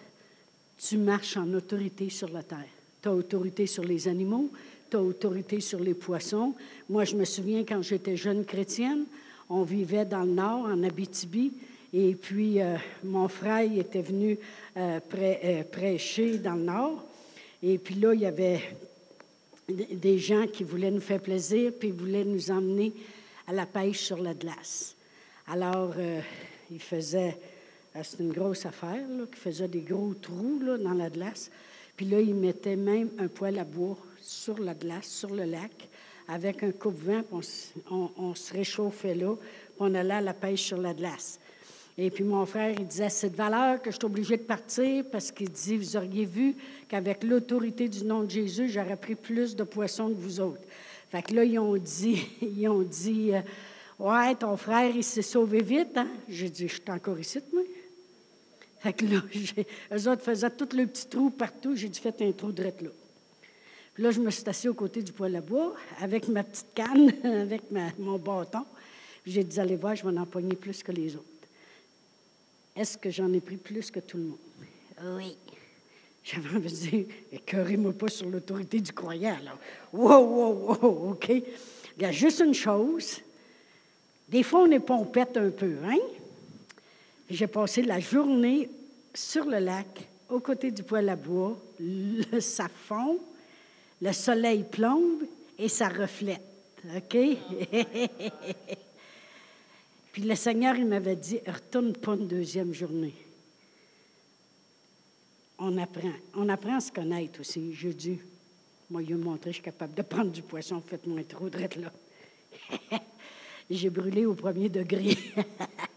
tu 0.77 0.97
marches 0.97 1.37
en 1.37 1.51
autorité 1.53 2.09
sur 2.09 2.29
la 2.29 2.43
terre. 2.43 2.74
Tu 3.05 3.09
as 3.09 3.13
autorité 3.13 3.67
sur 3.67 3.83
les 3.83 4.07
animaux, 4.07 4.49
tu 4.89 4.97
as 4.97 4.99
autorité 4.99 5.59
sur 5.59 5.79
les 5.79 5.93
poissons. 5.93 6.55
Moi, 6.89 7.05
je 7.05 7.15
me 7.15 7.23
souviens 7.23 7.63
quand 7.63 7.83
j'étais 7.83 8.17
jeune 8.17 8.43
chrétienne, 8.43 9.05
on 9.47 9.61
vivait 9.61 10.05
dans 10.05 10.23
le 10.23 10.31
nord, 10.31 10.65
en 10.65 10.81
Abitibi, 10.81 11.53
et 11.93 12.15
puis 12.15 12.59
euh, 12.59 12.77
mon 13.03 13.27
frère 13.27 13.71
était 13.77 14.01
venu 14.01 14.39
euh, 14.75 14.99
euh, 15.19 15.63
prêcher 15.65 16.39
dans 16.39 16.55
le 16.55 16.63
nord. 16.63 17.05
Et 17.61 17.77
puis 17.77 17.93
là, 17.93 18.15
il 18.15 18.21
y 18.21 18.25
avait 18.25 18.75
des 19.69 20.17
gens 20.17 20.47
qui 20.47 20.63
voulaient 20.63 20.89
nous 20.89 20.99
faire 20.99 21.21
plaisir, 21.21 21.73
puis 21.79 21.91
voulaient 21.91 22.25
nous 22.25 22.49
emmener 22.49 22.91
à 23.45 23.53
la 23.53 23.67
pêche 23.67 23.99
sur 23.99 24.17
la 24.17 24.33
glace. 24.33 24.95
Alors, 25.47 25.93
il 26.71 26.79
faisait, 26.79 27.37
c'est 28.01 28.19
une 28.19 28.33
grosse 28.33 28.65
affaire, 28.65 29.05
qui 29.31 29.39
faisait 29.39 29.67
des 29.67 29.81
gros 29.81 30.15
trous 30.19 30.59
là, 30.63 30.79
dans 30.79 30.93
la 30.95 31.11
glace. 31.11 31.51
Puis 31.95 32.05
là, 32.05 32.19
il 32.19 32.35
mettait 32.35 32.75
même 32.75 33.09
un 33.19 33.27
poêle 33.27 33.59
à 33.59 33.63
bois 33.63 33.97
sur 34.21 34.59
la 34.59 34.73
glace, 34.73 35.07
sur 35.07 35.33
le 35.33 35.43
lac, 35.43 35.71
avec 36.27 36.63
un 36.63 36.71
coupe-vent, 36.71 37.21
on, 37.31 38.09
on, 38.17 38.35
se 38.35 38.53
réchauffait 38.53 39.15
là, 39.15 39.35
puis 39.35 39.77
on 39.79 39.93
allait 39.93 40.15
à 40.15 40.21
la 40.21 40.33
pêche 40.33 40.63
sur 40.63 40.77
la 40.77 40.93
glace. 40.93 41.39
Et 41.97 42.09
puis 42.09 42.23
mon 42.23 42.45
frère, 42.45 42.75
il 42.77 42.87
disait, 42.87 43.09
c'est 43.09 43.29
de 43.29 43.35
valeur 43.35 43.81
que 43.81 43.91
je 43.91 43.95
suis 43.95 44.05
obligé 44.05 44.35
de 44.35 44.43
partir 44.43 45.05
parce 45.11 45.31
qu'il 45.31 45.49
dit, 45.49 45.77
vous 45.77 45.95
auriez 45.95 46.25
vu 46.25 46.55
qu'avec 46.89 47.23
l'autorité 47.23 47.87
du 47.87 48.03
nom 48.03 48.23
de 48.23 48.31
Jésus, 48.31 48.67
j'aurais 48.67 48.97
pris 48.97 49.15
plus 49.15 49.55
de 49.55 49.63
poissons 49.63 50.09
que 50.09 50.19
vous 50.19 50.41
autres. 50.41 50.63
Fait 51.09 51.21
que 51.21 51.33
là, 51.33 51.43
ils 51.43 51.59
ont 51.59 51.77
dit, 51.77 52.27
ils 52.41 52.67
ont 52.67 52.81
dit, 52.81 53.33
euh, 53.33 53.41
Ouais, 53.97 54.35
ton 54.35 54.57
frère, 54.57 54.91
il 54.93 55.03
s'est 55.03 55.21
sauvé 55.21 55.61
vite, 55.61 55.95
hein? 55.95 56.07
J'ai 56.27 56.49
dit, 56.49 56.67
je 56.67 56.73
suis 56.73 56.83
encore 56.89 57.17
ici, 57.17 57.39
moi. 57.53 57.63
Fait 58.85 58.93
que 58.93 59.05
là, 59.05 59.19
eux 59.93 60.07
autres 60.07 60.21
faisaient 60.21 60.51
tous 60.51 60.77
le 60.77 60.85
petit 60.85 61.07
trou 61.07 61.31
partout. 61.31 61.75
J'ai 61.75 61.89
dit, 61.89 61.99
faites 61.99 62.21
un 62.21 62.31
trou 62.31 62.51
direct 62.51 62.83
là. 62.83 62.91
Puis 63.95 64.03
là, 64.03 64.11
je 64.11 64.19
me 64.19 64.29
suis 64.29 64.47
assis 64.47 64.69
aux 64.69 64.75
côtés 64.75 65.01
du 65.01 65.11
poêle 65.11 65.35
à 65.37 65.41
bois 65.41 65.73
avec 65.99 66.27
ma 66.27 66.43
petite 66.43 66.67
canne, 66.75 67.11
avec 67.23 67.63
mon 67.97 68.19
bâton. 68.19 68.63
J'ai 69.25 69.43
dit, 69.43 69.59
allez 69.59 69.75
voir, 69.75 69.95
je 69.95 70.03
vais 70.03 70.15
en 70.15 70.21
empoigner 70.21 70.55
plus 70.55 70.83
que 70.83 70.91
les 70.91 71.15
autres. 71.15 71.25
Est-ce 72.75 72.95
que 72.95 73.09
j'en 73.09 73.33
ai 73.33 73.39
pris 73.39 73.57
plus 73.57 73.89
que 73.89 74.01
tout 74.01 74.17
le 74.17 74.23
monde? 74.23 75.17
Oui. 75.17 75.35
J'avais 76.23 76.49
envie 76.49 76.71
de 76.71 76.89
dire, 76.89 77.05
écœurez-moi 77.31 77.93
pas 77.93 78.09
sur 78.09 78.29
l'autorité 78.29 78.79
du 78.81 78.93
croyant, 78.93 79.37
là. 79.43 79.57
Wow, 79.93 80.19
wow, 80.19 80.77
wow, 80.79 81.11
OK? 81.13 81.29
Il 81.29 82.03
y 82.03 82.05
a 82.05 82.11
juste 82.11 82.39
une 82.39 82.53
chose, 82.53 83.19
des 84.29 84.43
fois, 84.43 84.59
on 84.59 84.69
est 84.69 84.79
pompette 84.79 85.37
un 85.37 85.49
peu, 85.49 85.73
hein? 85.85 85.97
J'ai 87.29 87.47
passé 87.47 87.81
la 87.81 87.99
journée 87.99 88.69
sur 89.13 89.45
le 89.45 89.59
lac, 89.59 90.07
aux 90.29 90.39
côtés 90.39 90.71
du 90.71 90.83
poêle 90.83 91.09
à 91.09 91.15
bois. 91.15 91.57
Le, 91.79 92.39
ça 92.39 92.67
fond, 92.67 93.19
le 94.01 94.11
soleil 94.11 94.63
plombe 94.63 95.23
et 95.57 95.67
ça 95.69 95.89
reflète. 95.89 96.41
OK? 96.95 97.17
Puis 100.11 100.21
le 100.21 100.35
Seigneur, 100.35 100.75
il 100.75 100.85
m'avait 100.85 101.15
dit, 101.15 101.39
retourne 101.47 101.93
pas 101.93 102.13
une 102.13 102.27
deuxième 102.27 102.73
journée. 102.73 103.15
On 105.57 105.77
apprend. 105.77 106.13
On 106.35 106.47
apprend 106.49 106.77
à 106.77 106.81
se 106.81 106.91
connaître 106.91 107.39
aussi. 107.39 107.73
J'ai 107.73 107.93
dit, 107.93 108.19
moi, 108.89 109.01
il 109.01 109.17
montré, 109.17 109.49
je 109.49 109.55
suis 109.55 109.63
capable 109.63 109.95
de 109.95 110.03
prendre 110.03 110.31
du 110.31 110.43
poisson, 110.43 110.81
faites-moi 110.85 111.21
trop 111.27 111.49
de 111.49 111.57
là. 111.57 111.91
j'ai 113.69 113.89
brûlé 113.89 114.25
au 114.25 114.35
premier 114.35 114.69
degré. 114.69 115.17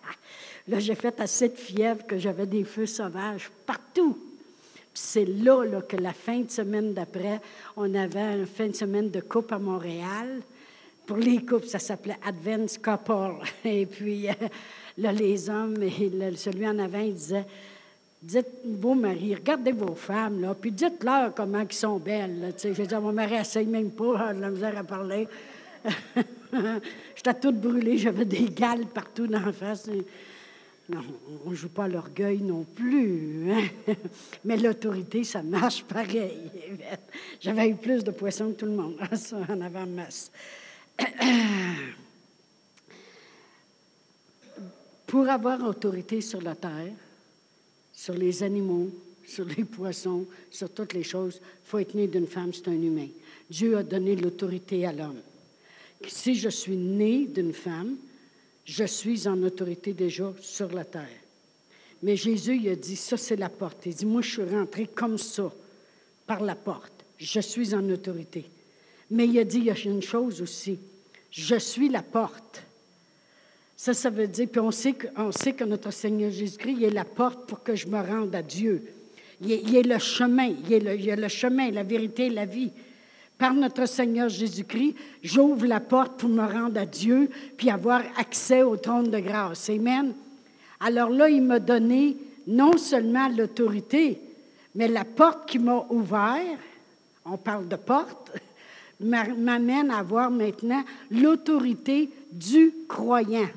là, 0.68 0.78
j'ai 0.78 0.94
fait 0.94 1.18
assez 1.20 1.48
de 1.48 1.56
fièvre 1.56 2.06
que 2.06 2.18
j'avais 2.18 2.46
des 2.46 2.64
feux 2.64 2.86
sauvages 2.86 3.50
partout. 3.66 4.18
C'est 4.94 5.24
là, 5.24 5.64
là, 5.64 5.80
que 5.80 5.96
la 5.96 6.12
fin 6.12 6.40
de 6.40 6.50
semaine 6.50 6.92
d'après, 6.92 7.40
on 7.76 7.94
avait 7.94 8.38
une 8.38 8.46
fin 8.46 8.66
de 8.66 8.74
semaine 8.74 9.10
de 9.10 9.20
coupe 9.20 9.52
à 9.52 9.58
Montréal. 9.58 10.40
Pour 11.06 11.16
les 11.16 11.44
coupes, 11.44 11.64
ça 11.64 11.78
s'appelait 11.78 12.18
Advance 12.26 12.78
Couple. 12.78 13.44
Et 13.64 13.86
puis, 13.86 14.28
euh, 14.28 14.32
là, 14.98 15.12
les 15.12 15.48
hommes, 15.48 15.82
et 15.82 16.10
celui 16.36 16.66
en 16.68 16.78
avant, 16.78 16.98
il 16.98 17.14
disait 17.14 17.46
Dites 18.20 18.48
vos 18.64 18.94
maris, 18.94 19.36
regardez 19.36 19.70
vos 19.70 19.94
femmes, 19.94 20.40
là, 20.40 20.54
puis 20.60 20.72
dites-leur 20.72 21.32
comment 21.34 21.60
ils 21.60 21.72
sont 21.72 21.98
belles. 21.98 22.52
Je 22.60 22.82
dis 22.82 22.94
mon 22.96 23.12
mari 23.12 23.36
essaye 23.36 23.66
même 23.66 23.92
pas, 23.92 24.34
de 24.34 24.40
la 24.40 24.50
misère 24.50 24.76
à 24.76 24.82
parler. 24.82 25.28
J'étais 27.14 27.34
toute 27.34 27.60
brûlée, 27.60 27.96
j'avais 27.96 28.24
des 28.24 28.48
gales 28.50 28.86
partout 28.86 29.28
dans 29.28 29.38
la 29.38 29.52
face. 29.52 29.88
Non, 30.88 31.02
on 31.44 31.50
ne 31.50 31.54
joue 31.54 31.68
pas 31.68 31.86
l'orgueil 31.86 32.40
non 32.40 32.64
plus. 32.64 33.52
Hein. 33.52 33.68
Mais 34.44 34.56
l'autorité, 34.56 35.22
ça 35.22 35.42
marche 35.42 35.84
pareil. 35.84 36.50
J'avais 37.40 37.68
eu 37.68 37.74
plus 37.74 38.02
de 38.02 38.10
poissons 38.10 38.52
que 38.52 38.60
tout 38.60 38.66
le 38.66 38.72
monde 38.72 38.96
en 39.48 39.60
avant 39.60 39.86
masse. 39.86 40.32
Pour 45.06 45.28
avoir 45.28 45.62
autorité 45.62 46.22
sur 46.22 46.40
la 46.42 46.54
terre, 46.54 46.92
sur 47.92 48.14
les 48.14 48.42
animaux, 48.42 48.90
sur 49.26 49.44
les 49.44 49.64
poissons, 49.64 50.26
sur 50.50 50.70
toutes 50.70 50.94
les 50.94 51.02
choses, 51.02 51.40
il 51.42 51.68
faut 51.68 51.78
être 51.78 51.94
né 51.94 52.06
d'une 52.06 52.26
femme, 52.26 52.52
c'est 52.52 52.68
un 52.68 52.72
humain. 52.72 53.08
Dieu 53.50 53.76
a 53.76 53.82
donné 53.82 54.16
l'autorité 54.16 54.86
à 54.86 54.92
l'homme 54.92 55.20
si 56.06 56.34
je 56.34 56.48
suis 56.48 56.76
né 56.76 57.26
d'une 57.26 57.52
femme, 57.52 57.96
je 58.68 58.84
suis 58.84 59.26
en 59.26 59.42
autorité 59.42 59.94
déjà 59.94 60.30
sur 60.42 60.70
la 60.72 60.84
terre. 60.84 61.08
Mais 62.02 62.16
Jésus, 62.16 62.60
il 62.62 62.68
a 62.68 62.76
dit, 62.76 62.96
ça 62.96 63.16
c'est 63.16 63.34
la 63.34 63.48
porte. 63.48 63.86
Il 63.86 63.94
dit, 63.94 64.04
moi 64.04 64.20
je 64.20 64.30
suis 64.30 64.44
rentré 64.44 64.86
comme 64.86 65.16
ça, 65.16 65.50
par 66.26 66.42
la 66.42 66.54
porte. 66.54 66.92
Je 67.16 67.40
suis 67.40 67.74
en 67.74 67.88
autorité. 67.88 68.44
Mais 69.10 69.26
il 69.26 69.38
a 69.38 69.44
dit, 69.44 69.58
il 69.58 69.64
y 69.64 69.70
a 69.70 69.78
une 69.86 70.02
chose 70.02 70.42
aussi, 70.42 70.78
je 71.30 71.56
suis 71.56 71.88
la 71.88 72.02
porte. 72.02 72.62
Ça, 73.74 73.94
ça 73.94 74.10
veut 74.10 74.26
dire, 74.26 74.48
puis 74.50 74.60
on 74.60 74.70
sait 74.70 74.92
que, 74.92 75.06
on 75.16 75.32
sait 75.32 75.54
que 75.54 75.64
notre 75.64 75.90
Seigneur 75.90 76.30
Jésus-Christ 76.30 76.82
est 76.82 76.90
la 76.90 77.04
porte 77.04 77.48
pour 77.48 77.62
que 77.62 77.74
je 77.74 77.86
me 77.86 77.98
rende 77.98 78.34
à 78.34 78.42
Dieu. 78.42 78.82
Il 79.40 79.76
est, 79.76 79.82
le 79.82 79.98
chemin, 79.98 80.46
il 80.46 80.72
est 80.72 80.80
le, 80.80 80.94
il 80.98 81.08
est 81.08 81.16
le 81.16 81.28
chemin, 81.28 81.70
la 81.70 81.84
vérité, 81.84 82.28
la 82.28 82.44
vie. 82.44 82.72
Par 83.38 83.54
notre 83.54 83.86
Seigneur 83.86 84.28
Jésus-Christ, 84.28 84.96
j'ouvre 85.22 85.66
la 85.66 85.78
porte 85.78 86.18
pour 86.18 86.28
me 86.28 86.42
rendre 86.42 86.80
à 86.80 86.84
Dieu, 86.84 87.30
puis 87.56 87.70
avoir 87.70 88.02
accès 88.16 88.62
au 88.62 88.76
trône 88.76 89.10
de 89.10 89.20
grâce. 89.20 89.70
Amen. 89.70 90.12
Alors 90.80 91.10
là, 91.10 91.28
il 91.28 91.42
m'a 91.42 91.60
donné 91.60 92.16
non 92.48 92.76
seulement 92.76 93.28
l'autorité, 93.28 94.20
mais 94.74 94.88
la 94.88 95.04
porte 95.04 95.48
qui 95.48 95.60
m'a 95.60 95.86
ouverte, 95.90 96.58
on 97.24 97.36
parle 97.36 97.68
de 97.68 97.76
porte, 97.76 98.32
m'amène 99.00 99.90
à 99.92 99.98
avoir 99.98 100.30
maintenant 100.30 100.82
l'autorité 101.10 102.10
du 102.32 102.72
croyant. 102.88 103.48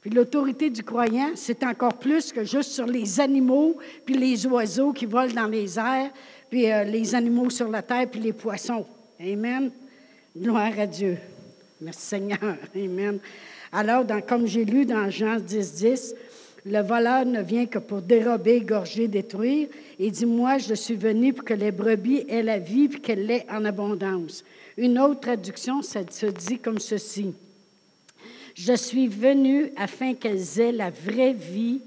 Puis 0.00 0.10
l'autorité 0.10 0.70
du 0.70 0.82
croyant, 0.82 1.32
c'est 1.34 1.62
encore 1.62 1.94
plus 1.94 2.32
que 2.32 2.42
juste 2.42 2.72
sur 2.72 2.86
les 2.86 3.20
animaux, 3.20 3.76
puis 4.04 4.14
les 4.14 4.46
oiseaux 4.46 4.92
qui 4.92 5.04
volent 5.04 5.34
dans 5.34 5.46
les 5.46 5.78
airs, 5.78 6.10
puis 6.50 6.70
euh, 6.70 6.84
les 6.84 7.14
animaux 7.14 7.48
sur 7.48 7.68
la 7.68 7.82
terre, 7.82 8.08
puis 8.10 8.20
les 8.20 8.32
poissons. 8.32 8.84
Amen. 9.20 9.70
Gloire 10.36 10.78
à 10.78 10.86
Dieu. 10.86 11.16
Merci 11.80 12.00
Seigneur. 12.02 12.56
Amen. 12.74 13.18
Alors, 13.72 14.04
comme 14.26 14.46
j'ai 14.46 14.64
lu 14.64 14.84
dans 14.84 15.08
Jean 15.10 15.38
10, 15.38 15.74
10, 15.74 16.14
le 16.66 16.82
voleur 16.82 17.24
ne 17.24 17.40
vient 17.40 17.66
que 17.66 17.78
pour 17.78 18.02
dérober, 18.02 18.60
gorger, 18.60 19.08
détruire. 19.08 19.68
Et 19.98 20.10
dit, 20.10 20.26
moi, 20.26 20.58
je 20.58 20.74
suis 20.74 20.96
venu 20.96 21.32
pour 21.32 21.44
que 21.44 21.54
les 21.54 21.70
brebis 21.70 22.24
aient 22.28 22.42
la 22.42 22.58
vie, 22.58 22.88
puis 22.88 23.00
qu'elle 23.00 23.26
l'ait 23.26 23.46
en 23.50 23.64
abondance. 23.64 24.44
Une 24.76 24.98
autre 24.98 25.20
traduction, 25.20 25.82
ça 25.82 26.00
se 26.10 26.26
dit 26.26 26.58
comme 26.58 26.78
ceci. 26.78 27.32
Je 28.54 28.74
suis 28.74 29.06
venu 29.06 29.72
afin 29.76 30.14
qu'elles 30.14 30.60
aient 30.60 30.72
la 30.72 30.90
vraie 30.90 31.32
vie 31.32 31.80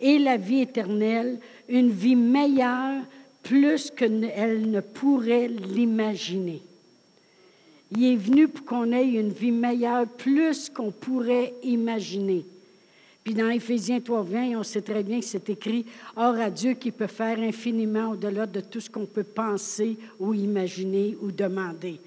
et 0.00 0.18
la 0.18 0.36
vie 0.36 0.62
éternelle, 0.62 1.38
une 1.68 1.90
vie 1.90 2.16
meilleure, 2.16 3.02
plus 3.42 3.90
qu'elles 3.90 4.70
ne 4.70 4.80
pourraient 4.80 5.48
l'imaginer. 5.48 6.62
Il 7.92 8.04
est 8.04 8.16
venu 8.16 8.46
pour 8.46 8.64
qu'on 8.64 8.92
ait 8.92 9.08
une 9.08 9.32
vie 9.32 9.50
meilleure, 9.50 10.06
plus 10.06 10.70
qu'on 10.70 10.92
pourrait 10.92 11.54
imaginer. 11.64 12.44
Puis 13.24 13.34
dans 13.34 13.50
Éphésiens 13.50 13.98
3.20, 13.98 14.56
on 14.56 14.62
sait 14.62 14.80
très 14.80 15.02
bien 15.02 15.20
que 15.20 15.26
c'est 15.26 15.50
écrit 15.50 15.84
Or 16.16 16.34
à 16.36 16.50
Dieu 16.50 16.74
qui 16.74 16.90
peut 16.90 17.06
faire 17.06 17.38
infiniment 17.38 18.12
au-delà 18.12 18.46
de 18.46 18.60
tout 18.60 18.80
ce 18.80 18.88
qu'on 18.88 19.06
peut 19.06 19.24
penser 19.24 19.96
ou 20.18 20.32
imaginer 20.32 21.16
ou 21.20 21.30
demander. 21.30 22.00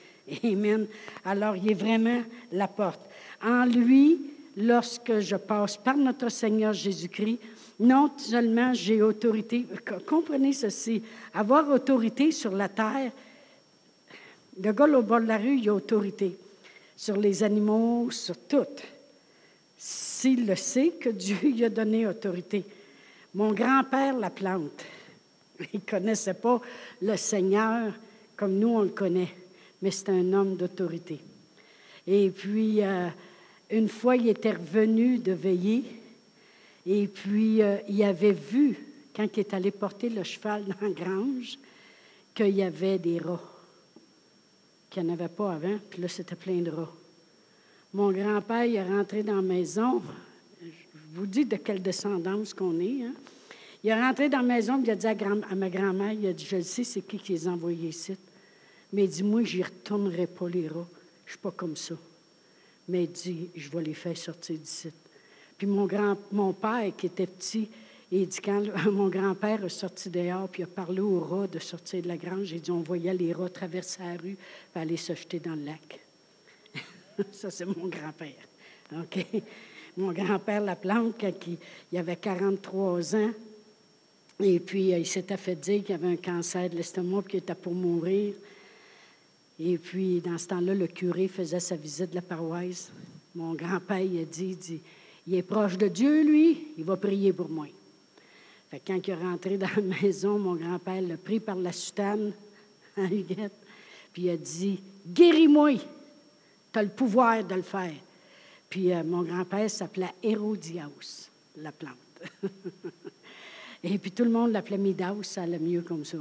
Amen. 0.43 0.87
Alors, 1.25 1.55
il 1.55 1.69
est 1.69 1.75
vraiment 1.75 2.21
la 2.51 2.67
porte. 2.67 3.01
En 3.43 3.65
lui, 3.65 4.19
lorsque 4.57 5.19
je 5.19 5.35
passe 5.35 5.77
par 5.77 5.97
notre 5.97 6.29
Seigneur 6.29 6.73
Jésus-Christ, 6.73 7.39
non 7.80 8.12
seulement 8.18 8.74
j'ai 8.74 9.01
autorité, 9.01 9.65
comprenez 10.06 10.53
ceci, 10.53 11.01
avoir 11.34 11.70
autorité 11.70 12.32
sur 12.32 12.51
la 12.51 12.70
terre, 12.70 13.12
le 14.62 14.72
gars 14.72 14.86
au 14.86 15.01
bord 15.01 15.22
de 15.22 15.27
la 15.27 15.38
rue, 15.38 15.58
il 15.58 15.70
a 15.70 15.74
autorité 15.74 16.38
sur 16.96 17.18
les 17.18 17.44
animaux, 17.44 18.12
sur 18.12 18.38
tout 18.48 18.65
s'il 20.24 20.46
le 20.46 20.56
sait 20.56 20.94
que 20.98 21.10
Dieu 21.10 21.36
lui 21.44 21.65
a 21.65 21.70
donné 21.70 22.08
autorité. 22.08 22.63
Mon 23.36 23.51
grand-père 23.51 24.18
la 24.18 24.30
plante. 24.30 24.86
Il 25.74 25.82
ne 25.86 25.89
connaissait 25.92 26.36
pas 26.36 26.62
le 27.01 27.18
Seigneur 27.18 27.92
comme 28.38 28.58
nous 28.58 28.70
on 28.70 28.82
le 28.84 28.89
connaît, 28.89 29.36
mais 29.82 29.92
c'est 29.92 30.10
un 30.10 30.32
homme 30.32 30.56
d'autorité. 30.56 31.20
Et 32.08 32.30
puis, 32.30 32.82
euh, 32.82 33.10
une 33.70 33.89
fois, 33.89 34.15
il 34.15 34.30
était 34.30 34.51
revenu 34.51 35.18
de 35.18 35.34
veiller, 35.34 35.84
et 36.85 37.07
puis 37.07 37.61
euh, 37.61 37.77
il 37.87 38.03
avait 38.03 38.33
vu, 38.33 38.77
quand 39.15 39.27
il 39.35 39.39
est 39.39 39.53
allé 39.53 39.71
porter 39.71 40.09
le 40.09 40.23
cheval 40.23 40.65
dans 40.65 40.87
la 40.87 40.93
grange, 40.93 41.57
qu'il 42.33 42.49
y 42.49 42.63
avait 42.63 42.99
des 42.99 43.19
rats, 43.19 43.41
qu'il 44.89 45.03
n'y 45.03 45.11
en 45.11 45.13
avait 45.13 45.27
pas 45.27 45.53
avant, 45.53 45.77
puis 45.89 46.01
là, 46.01 46.07
c'était 46.07 46.35
plein 46.35 46.61
de 46.61 46.71
rats. 46.71 46.93
Mon 47.93 48.11
grand-père 48.11 48.65
il 48.65 48.75
est 48.75 48.83
rentré 48.83 49.23
dans 49.23 49.35
la 49.35 49.41
maison. 49.41 50.01
Je 50.61 51.19
vous 51.19 51.27
dis 51.27 51.45
de 51.45 51.57
quelle 51.57 51.81
descendance 51.81 52.53
qu'on 52.53 52.79
est. 52.79 53.03
Hein. 53.03 53.13
Il 53.83 53.89
est 53.89 54.01
rentré 54.01 54.29
dans 54.29 54.39
la 54.39 54.43
maison, 54.43 54.81
il 54.83 54.89
a 54.89 54.95
dit 54.95 55.07
à, 55.07 55.55
ma 55.55 55.69
grand-mère, 55.69 56.13
il 56.13 56.25
a 56.27 56.33
dit, 56.33 56.45
je 56.45 56.61
sais, 56.61 56.83
c'est 56.83 57.01
qui 57.01 57.19
qui 57.19 57.33
les 57.33 57.48
a 57.48 57.51
envoyés 57.51 57.89
ici. 57.89 58.15
Mais 58.91 59.03
il 59.03 59.09
dit, 59.09 59.24
moi, 59.24 59.43
je 59.43 59.57
n'y 59.57 59.63
retournerai 59.63 60.27
pas 60.27 60.48
les 60.50 60.67
rats. 60.67 60.87
Je 61.25 61.31
ne 61.31 61.33
suis 61.33 61.39
pas 61.39 61.51
comme 61.51 61.75
ça. 61.75 61.96
Mais 62.87 63.03
il 63.03 63.11
dit, 63.11 63.50
je 63.55 63.69
vais 63.69 63.83
les 63.83 63.93
faire 63.93 64.17
sortir 64.17 64.57
d'ici. 64.57 64.89
Puis 65.63 65.71
mon, 65.71 65.85
grand, 65.85 66.17
mon 66.33 66.51
père, 66.51 66.91
qui 66.97 67.05
était 67.05 67.25
petit, 67.25 67.69
il 68.11 68.27
dit, 68.27 68.39
quand 68.43 68.61
mon 68.91 69.07
grand-père 69.07 69.63
est 69.63 69.69
sorti 69.69 70.09
dehors, 70.09 70.49
puis 70.49 70.61
il 70.61 70.65
a 70.65 70.67
parlé 70.67 70.99
aux 70.99 71.21
rats 71.21 71.47
de 71.47 71.57
sortir 71.57 72.01
de 72.01 72.09
la 72.09 72.17
grange, 72.17 72.51
il 72.51 72.59
dit, 72.59 72.69
on 72.69 72.81
voyait 72.81 73.13
les 73.13 73.31
rats 73.31 73.47
traverser 73.47 74.03
la 74.03 74.17
rue 74.17 74.35
et 74.75 74.79
aller 74.79 74.97
se 74.97 75.15
jeter 75.15 75.39
dans 75.39 75.55
le 75.55 75.63
lac. 75.63 76.01
Ça, 77.31 77.49
c'est 77.49 77.63
mon 77.63 77.87
grand-père. 77.87 78.43
OK? 78.91 79.25
Mon 79.95 80.11
grand-père 80.11 80.59
Laplante, 80.59 81.15
quand 81.17 81.31
il, 81.47 81.97
avait 81.97 82.17
43 82.17 83.15
ans, 83.15 83.31
et 84.41 84.59
puis 84.59 84.93
euh, 84.93 84.97
il 84.97 85.07
s'était 85.07 85.37
fait 85.37 85.55
dire 85.55 85.81
qu'il 85.81 85.95
avait 85.95 86.11
un 86.11 86.17
cancer 86.17 86.69
de 86.69 86.75
l'estomac 86.75 87.19
et 87.19 87.29
qu'il 87.29 87.39
était 87.39 87.55
pour 87.55 87.73
mourir. 87.73 88.33
Et 89.61 89.77
puis, 89.77 90.19
dans 90.19 90.37
ce 90.37 90.47
temps-là, 90.47 90.73
le 90.73 90.87
curé 90.87 91.29
faisait 91.29 91.61
sa 91.61 91.77
visite 91.77 92.09
de 92.09 92.15
la 92.15 92.21
paroisse. 92.21 92.91
Mon 93.33 93.53
grand-père, 93.53 94.01
il 94.01 94.19
a 94.19 94.25
dit, 94.25 94.47
il 94.49 94.57
dit, 94.57 94.81
il 95.27 95.36
est 95.36 95.44
proche 95.44 95.77
de 95.77 95.88
Dieu, 95.88 96.24
lui, 96.24 96.68
il 96.77 96.83
va 96.83 96.98
prier 96.98 97.33
pour 97.33 97.50
moi. 97.50 97.68
Fait 98.70 98.81
quand 98.86 99.00
il 99.05 99.09
est 99.09 99.16
rentré 99.16 99.57
dans 99.57 99.70
la 99.75 99.81
maison, 100.01 100.40
mon 100.40 100.55
grand-père 100.55 101.01
l'a 101.01 101.18
pris 101.18 101.40
par 101.40 101.55
la 101.55 101.72
soutane, 101.72 102.33
en 102.98 103.05
Huguette, 103.05 103.53
puis 104.12 104.24
il 104.24 104.29
a 104.29 104.38
dit, 104.38 104.79
guéris-moi 105.07 105.77
tu 106.74 106.79
as 106.79 106.83
le 106.83 106.90
pouvoir 106.90 107.44
de 107.44 107.55
le 107.55 107.62
faire. 107.62 107.94
Puis 108.70 108.92
euh, 108.92 109.03
mon 109.03 109.22
grand-père 109.22 109.70
s'appelait 109.70 110.14
Hérodiaus, 110.24 111.29
la 111.57 111.72
plante. 111.72 111.94
Et 113.83 113.98
puis 114.00 114.12
tout 114.12 114.24
le 114.24 114.31
monde 114.31 114.51
l'appelait 114.51 114.77
Midas, 114.77 115.16
ça 115.22 115.44
allait 115.44 115.59
mieux 115.59 115.81
comme 115.81 116.03
ça. 116.03 116.18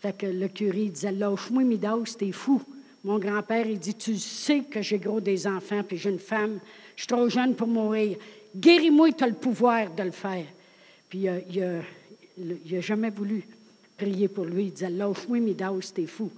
Fait 0.00 0.16
que 0.16 0.26
le 0.26 0.46
curé 0.48 0.88
disait 0.88 1.10
Lâche-moi, 1.10 1.64
Midas, 1.64 2.14
t'es 2.16 2.30
fou. 2.30 2.62
Mon 3.08 3.18
grand-père, 3.18 3.66
il 3.66 3.78
dit 3.78 3.94
Tu 3.94 4.18
sais 4.18 4.60
que 4.70 4.82
j'ai 4.82 4.98
gros 4.98 5.18
des 5.18 5.46
enfants, 5.46 5.82
puis 5.82 5.96
j'ai 5.96 6.10
une 6.10 6.18
femme, 6.18 6.58
je 6.94 7.04
suis 7.04 7.06
trop 7.06 7.26
jeune 7.30 7.54
pour 7.54 7.66
mourir. 7.66 8.18
Guéris-moi, 8.54 9.12
tu 9.12 9.24
as 9.24 9.28
le 9.28 9.32
pouvoir 9.32 9.90
de 9.90 10.02
le 10.02 10.10
faire. 10.10 10.44
Puis 11.08 11.26
euh, 11.26 11.40
il 12.36 12.58
n'a 12.70 12.80
jamais 12.82 13.08
voulu 13.08 13.44
prier 13.96 14.28
pour 14.28 14.44
lui. 14.44 14.64
Il 14.64 14.72
disait 14.72 14.90
Lâche-moi, 14.90 15.40
Midas, 15.40 15.90
t'es 15.94 16.04
fou. 16.04 16.30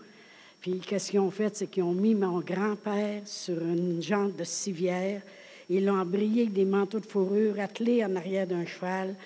Puis, 0.60 0.78
qu'est-ce 0.78 1.10
qu'ils 1.10 1.18
ont 1.18 1.32
fait? 1.32 1.56
C'est 1.56 1.66
qu'ils 1.66 1.82
ont 1.82 1.90
mis 1.92 2.14
mon 2.14 2.38
grand-père 2.38 3.22
sur 3.24 3.60
une 3.60 4.00
jante 4.00 4.36
de 4.36 4.44
civière. 4.44 5.22
Ils 5.68 5.84
l'ont 5.84 5.98
embrayé 5.98 6.42
avec 6.42 6.52
des 6.52 6.64
manteaux 6.64 7.00
de 7.00 7.06
fourrure, 7.06 7.58
attelé 7.58 8.04
en 8.04 8.14
arrière 8.14 8.46
d'un 8.46 8.64
cheval. 8.64 9.16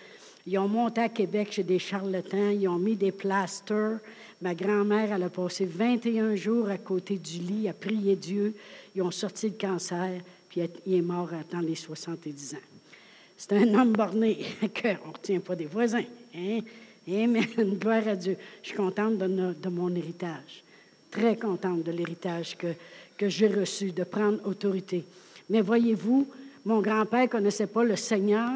Ils 0.46 0.57
ont 0.57 0.68
monté 0.68 1.02
à 1.02 1.11
Québec 1.11 1.48
chez 1.52 1.62
des 1.62 1.78
charlatans. 1.78 2.52
Ils 2.59 2.68
ont 2.68 2.78
mis 2.78 2.96
des 2.96 3.12
plasters. 3.12 3.98
Ma 4.44 4.54
grand-mère, 4.54 5.11
elle 5.11 5.22
a 5.22 5.30
passé 5.30 5.64
21 5.64 6.35
jours 6.35 6.68
à 6.68 6.76
côté 6.76 7.16
du 7.16 7.38
lit 7.38 7.66
à 7.66 7.72
prier 7.72 8.14
Dieu. 8.14 8.54
Ils 8.94 9.00
ont 9.00 9.11
sorti 9.11 9.48
le 9.48 9.54
cancer, 9.59 10.20
puis 10.50 10.61
il 10.85 10.96
est 10.96 11.00
mort 11.00 11.30
à 11.33 11.42
temps 11.42 11.62
les 11.62 11.74
70 11.74 12.52
ans. 12.52 12.59
C'est 13.38 13.54
un 13.54 13.72
homme 13.72 13.92
borné 13.92 14.44
qu'on 14.61 15.09
ne 15.09 15.14
retient 15.14 15.40
pas 15.40 15.57
des 15.57 15.64
voisins. 15.64 16.04
Hein? 16.37 16.59
Amen. 17.09 17.46
Gloire 17.80 18.07
à 18.07 18.16
Dieu. 18.16 18.37
Je 18.62 18.68
suis 18.68 18.76
contente 18.76 19.16
de 19.16 19.68
mon 19.70 19.94
héritage 19.96 20.62
très 21.11 21.37
contente 21.37 21.83
de 21.83 21.92
l'héritage 21.92 22.54
que, 22.54 22.74
que 23.16 23.30
j'ai 23.30 23.48
reçu, 23.48 23.92
de 23.92 24.04
prendre 24.04 24.46
autorité. 24.46 25.07
Mais 25.48 25.62
voyez-vous, 25.62 26.28
mon 26.66 26.83
grand-père 26.83 27.22
ne 27.22 27.28
connaissait 27.28 27.66
pas 27.66 27.83
le 27.83 27.96
Seigneur, 27.96 28.50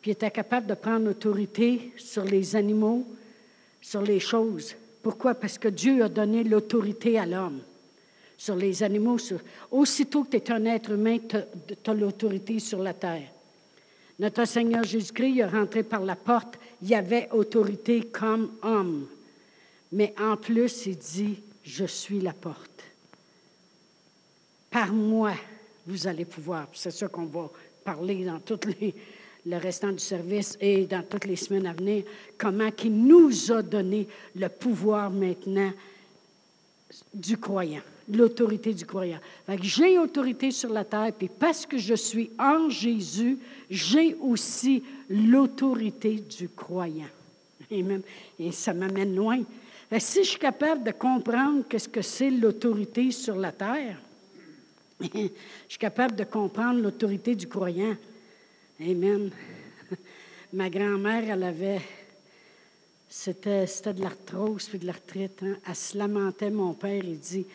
puis 0.00 0.12
était 0.12 0.30
capable 0.30 0.68
de 0.68 0.74
prendre 0.74 1.10
autorité 1.10 1.90
sur 1.96 2.24
les 2.24 2.54
animaux, 2.54 3.04
sur 3.80 4.02
les 4.02 4.20
choses. 4.20 4.76
Pourquoi? 5.04 5.34
Parce 5.34 5.58
que 5.58 5.68
Dieu 5.68 6.02
a 6.02 6.08
donné 6.08 6.42
l'autorité 6.42 7.18
à 7.18 7.26
l'homme 7.26 7.60
sur 8.38 8.56
les 8.56 8.82
animaux. 8.82 9.18
Aussitôt 9.70 10.24
que 10.24 10.30
tu 10.30 10.36
es 10.38 10.50
un 10.50 10.64
être 10.64 10.92
humain, 10.92 11.18
tu 11.28 11.36
as, 11.36 11.94
l'autorité 11.94 12.58
sur 12.58 12.78
la 12.78 12.94
terre. 12.94 13.28
Notre 14.18 14.46
Seigneur 14.46 14.82
Jésus-Christ 14.82 15.40
est 15.40 15.44
rentré 15.44 15.82
par 15.82 16.00
la 16.00 16.16
porte, 16.16 16.54
il 16.80 16.94
avait 16.94 17.28
autorité 17.32 18.04
comme 18.04 18.52
homme. 18.62 19.06
Mais 19.92 20.14
en 20.18 20.38
plus, 20.38 20.86
il 20.86 20.96
dit, 20.96 21.38
je 21.62 21.84
suis 21.84 22.20
la 22.20 22.32
porte. 22.32 22.82
Par 24.70 24.90
moi, 24.90 25.34
vous 25.86 26.06
allez 26.06 26.24
pouvoir. 26.24 26.66
C'est 26.72 26.90
ça 26.90 27.08
qu'on 27.08 27.26
va 27.26 27.50
parler 27.84 28.24
dans 28.24 28.40
tout 28.40 28.58
les, 28.80 28.94
le 29.46 29.56
restant 29.58 29.92
du 29.92 29.98
service 29.98 30.56
et 30.60 30.86
dans 30.86 31.02
toutes 31.02 31.26
les 31.26 31.36
semaines 31.36 31.66
à 31.66 31.72
venir, 31.72 32.04
comment 32.38 32.70
il 32.82 32.92
nous 32.92 33.52
a 33.52 33.62
donné 33.62 34.08
le 34.34 34.48
pouvoir 34.48 35.10
maintenant 35.10 35.70
du 37.12 37.36
croyant, 37.36 37.82
l'autorité 38.08 38.72
du 38.72 38.86
croyant. 38.86 39.18
J'ai 39.60 39.98
autorité 39.98 40.50
sur 40.50 40.70
la 40.70 40.84
terre, 40.84 41.12
puis 41.16 41.28
parce 41.28 41.66
que 41.66 41.76
je 41.76 41.94
suis 41.94 42.30
en 42.38 42.70
Jésus, 42.70 43.38
j'ai 43.68 44.14
aussi 44.20 44.82
l'autorité 45.08 46.14
du 46.14 46.48
croyant. 46.48 47.08
Et 47.70 48.52
ça 48.52 48.72
m'amène 48.72 49.14
loin. 49.14 49.40
si 49.98 50.24
je 50.24 50.30
suis 50.30 50.38
capable 50.38 50.84
de 50.84 50.92
comprendre 50.92 51.64
qu'est-ce 51.68 51.88
que 51.88 52.02
c'est 52.02 52.30
l'autorité 52.30 53.10
sur 53.10 53.36
la 53.36 53.52
terre, 53.52 53.98
je 55.00 55.28
suis 55.68 55.78
capable 55.78 56.14
de 56.16 56.24
comprendre 56.24 56.80
l'autorité 56.80 57.34
du 57.34 57.46
croyant. 57.46 57.96
Amen. 58.80 59.30
Ma 60.52 60.68
grand-mère, 60.68 61.30
elle 61.30 61.44
avait, 61.44 61.80
c'était, 63.08 63.66
de 63.66 64.02
l'arthrose 64.02 64.68
puis 64.68 64.80
de 64.80 64.86
l'arthrite. 64.86 65.44
Hein. 65.44 65.56
Elle 65.68 65.76
se 65.76 65.96
lamentait, 65.96 66.50
mon 66.50 66.74
père, 66.74 67.04
il 67.04 67.20
dit, 67.20 67.46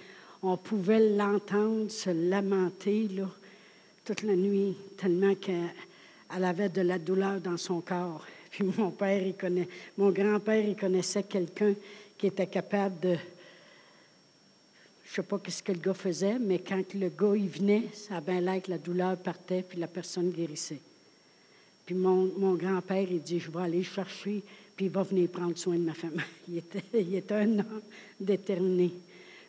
on 0.42 0.56
pouvait 0.56 1.10
l'entendre 1.10 1.92
se 1.92 2.10
lamenter 2.10 3.10
là, 3.10 3.30
toute 4.06 4.24
la 4.24 4.36
nuit, 4.38 4.78
tellement 4.98 5.36
qu'elle 5.36 5.74
avait 6.44 6.70
de 6.70 6.82
la 6.82 6.98
douleur 6.98 7.42
dans 7.42 7.58
son 7.58 7.82
corps. 7.82 8.26
Puis 8.52 8.64
mon 8.64 8.90
père, 8.90 9.22
il 9.22 9.36
connaît, 9.36 9.68
mon 9.98 10.12
grand-père, 10.12 10.66
il 10.66 10.78
connaissait 10.78 11.24
quelqu'un 11.24 11.74
qui 12.18 12.28
était 12.28 12.48
capable 12.48 12.98
de. 13.02 13.18
Je 15.04 15.12
ne 15.12 15.16
sais 15.16 15.24
pas 15.24 15.40
ce 15.50 15.64
que 15.64 15.74
le 15.74 15.80
gars 15.80 15.94
faisait, 15.94 16.40
mais 16.40 16.60
quand 16.60 16.94
le 16.94 17.10
gars 17.10 17.36
il 17.36 17.50
venait, 17.50 17.84
ça 17.94 18.18
a 18.18 18.22
bien 18.22 18.40
l'air 18.40 18.62
que 18.62 18.72
la 18.72 18.78
douleur 18.78 19.18
partait, 19.18 19.64
puis 19.68 19.80
la 19.80 19.88
personne 19.88 20.30
guérissait. 20.30 20.80
Puis 21.90 21.98
mon, 21.98 22.54
grand-père, 22.54 23.08
il 23.10 23.20
dit 23.20 23.40
Je 23.40 23.50
vais 23.50 23.62
aller 23.62 23.82
chercher, 23.82 24.44
puis 24.76 24.86
il 24.86 24.92
va 24.92 25.02
venir 25.02 25.28
prendre 25.28 25.58
soin 25.58 25.74
de 25.74 25.82
ma 25.82 25.96
femme. 25.96 26.22
Il 26.48 27.16
était, 27.16 27.34
un 27.34 27.58
homme 27.58 27.82
déterminé. 28.20 28.92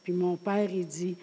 Puis 0.03 0.14
mon 0.14 0.37
père, 0.37 0.70
il 0.72 0.87
dit 0.87 1.16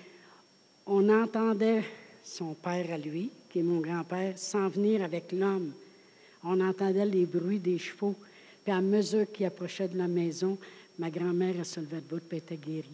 On 0.86 1.10
entendait 1.10 1.84
son 2.23 2.53
père 2.53 2.93
à 2.93 2.99
lui, 2.99 3.32
qui 3.49 3.58
est 3.58 3.63
mon 3.63 3.80
grand-père, 3.80 4.38
s'en 4.38 4.69
venir 4.69 5.03
avec 5.03 5.32
l'homme 5.32 5.73
on 6.43 6.62
entendait 6.62 7.08
les 7.08 7.25
bruits 7.25 7.58
des 7.58 7.80
chevaux. 7.80 8.15
Puis 8.63 8.71
à 8.71 8.80
mesure 8.80 9.25
qu'il 9.32 9.47
approchait 9.47 9.88
de 9.88 9.97
la 9.97 10.08
maison, 10.08 10.56
ma 10.99 11.10
grand-mère, 11.10 11.65
se 11.65 11.80
levait 11.80 11.97
debout 11.97 12.21
et 12.32 12.38
était 12.38 12.58
guérie. 12.58 12.86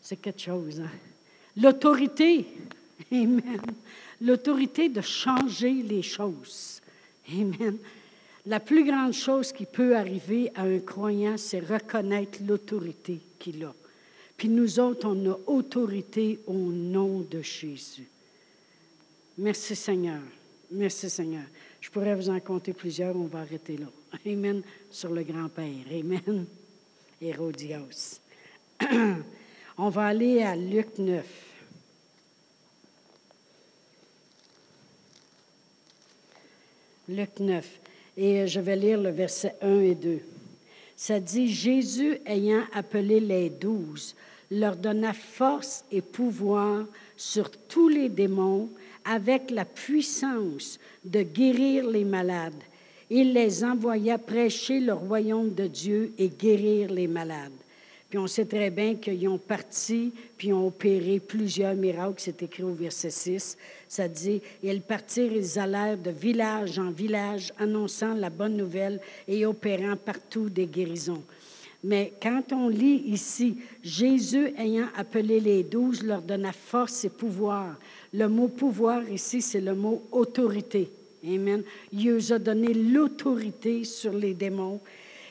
C'est 0.00 0.20
quelque 0.20 0.42
chose. 0.42 0.78
Hein? 0.78 0.90
L'autorité, 1.56 2.46
Amen. 3.12 3.60
L'autorité 4.20 4.88
de 4.88 5.00
changer 5.00 5.82
les 5.82 6.02
choses. 6.02 6.79
Amen. 7.28 7.78
La 8.46 8.60
plus 8.60 8.84
grande 8.84 9.12
chose 9.12 9.52
qui 9.52 9.66
peut 9.66 9.96
arriver 9.96 10.50
à 10.54 10.62
un 10.62 10.78
croyant, 10.78 11.36
c'est 11.36 11.60
reconnaître 11.60 12.38
l'autorité 12.46 13.20
qu'il 13.38 13.64
a. 13.64 13.74
Puis 14.36 14.48
nous 14.48 14.80
autres, 14.80 15.06
on 15.06 15.30
a 15.30 15.38
autorité 15.46 16.38
au 16.46 16.54
nom 16.54 17.20
de 17.20 17.42
Jésus. 17.42 18.08
Merci 19.36 19.76
Seigneur. 19.76 20.20
Merci 20.70 21.10
Seigneur. 21.10 21.44
Je 21.80 21.90
pourrais 21.90 22.14
vous 22.14 22.30
en 22.30 22.40
compter 22.40 22.72
plusieurs, 22.72 23.16
on 23.16 23.26
va 23.26 23.40
arrêter 23.40 23.76
là. 23.76 23.86
Amen. 24.26 24.62
Sur 24.90 25.10
le 25.10 25.22
grand-père. 25.22 25.84
Amen. 25.90 26.46
Hérodias. 27.20 28.20
on 29.78 29.88
va 29.88 30.06
aller 30.06 30.42
à 30.42 30.56
Luc 30.56 30.98
9. 30.98 31.49
Luc 37.10 37.40
9. 37.40 37.66
Et 38.16 38.46
je 38.46 38.60
vais 38.60 38.76
lire 38.76 39.00
le 39.00 39.10
verset 39.10 39.56
1 39.62 39.80
et 39.80 39.94
2. 39.96 40.20
Ça 40.96 41.18
dit, 41.18 41.48
Jésus 41.48 42.18
ayant 42.24 42.62
appelé 42.72 43.18
les 43.18 43.50
douze, 43.50 44.14
leur 44.50 44.76
donna 44.76 45.12
force 45.12 45.84
et 45.90 46.02
pouvoir 46.02 46.84
sur 47.16 47.50
tous 47.50 47.88
les 47.88 48.08
démons 48.08 48.68
avec 49.04 49.50
la 49.50 49.64
puissance 49.64 50.78
de 51.04 51.22
guérir 51.22 51.88
les 51.88 52.04
malades. 52.04 52.62
Il 53.08 53.32
les 53.32 53.64
envoya 53.64 54.16
prêcher 54.18 54.78
le 54.78 54.92
royaume 54.92 55.52
de 55.52 55.66
Dieu 55.66 56.12
et 56.16 56.28
guérir 56.28 56.90
les 56.92 57.08
malades. 57.08 57.50
Puis 58.10 58.18
on 58.18 58.26
sait 58.26 58.44
très 58.44 58.70
bien 58.70 58.96
qu'ils 58.96 59.28
ont 59.28 59.38
parti, 59.38 60.12
puis 60.36 60.52
ont 60.52 60.66
opéré 60.66 61.20
plusieurs 61.20 61.76
miracles. 61.76 62.16
C'est 62.18 62.42
écrit 62.42 62.64
au 62.64 62.74
verset 62.74 63.10
6. 63.10 63.56
Ça 63.86 64.08
dit, 64.08 64.42
ils 64.64 64.82
partirent, 64.82 65.32
ils 65.32 65.58
allèrent 65.60 65.96
de 65.96 66.10
village 66.10 66.80
en 66.80 66.90
village, 66.90 67.52
annonçant 67.56 68.14
la 68.14 68.28
bonne 68.28 68.56
nouvelle 68.56 69.00
et 69.28 69.46
opérant 69.46 69.94
partout 69.96 70.50
des 70.50 70.66
guérisons. 70.66 71.22
Mais 71.84 72.12
quand 72.20 72.52
on 72.52 72.68
lit 72.68 73.04
ici, 73.06 73.58
Jésus 73.82 74.52
ayant 74.58 74.88
appelé 74.96 75.38
les 75.38 75.62
douze 75.62 76.02
leur 76.02 76.20
donna 76.20 76.52
force 76.52 77.04
et 77.04 77.10
pouvoir. 77.10 77.76
Le 78.12 78.26
mot 78.28 78.48
pouvoir 78.48 79.08
ici, 79.08 79.40
c'est 79.40 79.60
le 79.60 79.74
mot 79.74 80.02
autorité. 80.10 80.90
Amen. 81.24 81.62
Il 81.92 82.12
nous 82.12 82.32
a 82.32 82.38
donné 82.38 82.74
l'autorité 82.74 83.84
sur 83.84 84.12
les 84.12 84.34
démons 84.34 84.80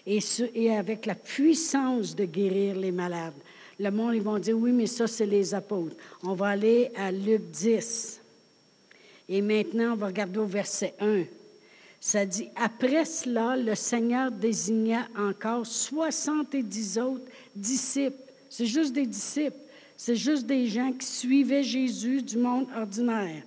et, 0.09 0.71
avec 0.71 1.05
la 1.05 1.15
puissance 1.15 2.15
de 2.15 2.25
guérir 2.25 2.75
les 2.75 2.91
malades. 2.91 3.33
Le 3.79 3.91
monde, 3.91 4.15
ils 4.15 4.21
vont 4.21 4.39
dire, 4.39 4.57
oui, 4.57 4.71
mais 4.71 4.87
ça, 4.87 5.07
c'est 5.07 5.25
les 5.25 5.53
apôtres. 5.53 5.95
On 6.23 6.33
va 6.33 6.47
aller 6.47 6.91
à 6.95 7.11
Luc 7.11 7.43
10. 7.51 8.19
Et 9.29 9.41
maintenant, 9.41 9.93
on 9.93 9.95
va 9.95 10.07
regarder 10.07 10.39
au 10.39 10.45
verset 10.45 10.95
1. 10.99 11.23
Ça 12.01 12.25
dit, 12.25 12.49
après 12.55 13.05
cela, 13.05 13.55
le 13.55 13.75
Seigneur 13.75 14.31
désigna 14.31 15.07
encore 15.17 15.65
70 15.65 16.97
autres 16.97 17.25
disciples. 17.55 18.17
C'est 18.49 18.65
juste 18.65 18.93
des 18.93 19.05
disciples. 19.05 19.57
C'est 19.95 20.15
juste 20.15 20.45
des 20.45 20.67
gens 20.67 20.91
qui 20.93 21.05
suivaient 21.05 21.63
Jésus 21.63 22.21
du 22.21 22.37
monde 22.37 22.67
ordinaire. 22.75 23.43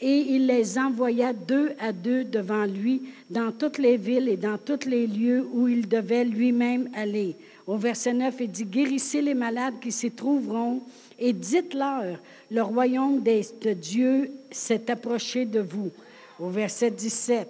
Et 0.00 0.18
il 0.30 0.46
les 0.46 0.78
envoya 0.78 1.32
deux 1.32 1.72
à 1.80 1.92
deux 1.92 2.24
devant 2.24 2.64
lui 2.64 3.02
dans 3.30 3.50
toutes 3.50 3.78
les 3.78 3.96
villes 3.96 4.28
et 4.28 4.36
dans 4.36 4.58
tous 4.58 4.88
les 4.88 5.06
lieux 5.06 5.46
où 5.52 5.66
il 5.66 5.88
devait 5.88 6.24
lui-même 6.24 6.88
aller. 6.94 7.34
Au 7.66 7.76
verset 7.76 8.14
9, 8.14 8.34
il 8.40 8.50
dit, 8.50 8.64
guérissez 8.64 9.20
les 9.20 9.34
malades 9.34 9.80
qui 9.80 9.92
s'y 9.92 10.10
trouveront 10.10 10.80
et 11.18 11.32
dites-leur, 11.32 12.18
le 12.50 12.62
royaume 12.62 13.22
de 13.22 13.72
Dieu 13.72 14.30
s'est 14.50 14.90
approché 14.90 15.44
de 15.44 15.60
vous. 15.60 15.90
Au 16.38 16.48
verset 16.48 16.92
17, 16.92 17.48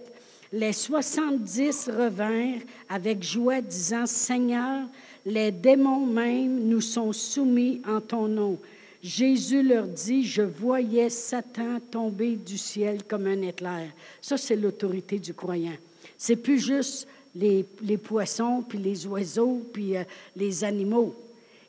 les 0.53 0.73
soixante-dix 0.73 1.91
revinrent 1.95 2.63
avec 2.89 3.23
joie, 3.23 3.61
disant, 3.61 4.07
Seigneur, 4.07 4.87
les 5.27 5.51
démons 5.51 6.07
même 6.07 6.67
nous 6.67 6.81
sont 6.81 7.13
soumis 7.13 7.83
en 7.87 8.01
ton 8.01 8.27
nom. 8.27 8.59
Jésus 9.03 9.63
leur 9.63 9.87
dit, 9.87 10.25
je 10.25 10.43
voyais 10.43 11.09
Satan 11.09 11.79
tomber 11.91 12.35
du 12.35 12.59
ciel 12.59 13.05
comme 13.05 13.27
un 13.27 13.43
éclair. 13.43 13.91
Ça, 14.21 14.37
c'est 14.37 14.57
l'autorité 14.57 15.19
du 15.19 15.35
croyant. 15.35 15.77
C'est 16.17 16.37
plus 16.37 16.59
juste 16.59 17.07
les, 17.35 17.65
poissons, 17.97 18.65
puis 18.69 18.79
les 18.79 19.07
oiseaux, 19.07 19.63
puis 19.73 19.97
euh, 19.97 20.03
les 20.35 20.65
animaux. 20.65 21.15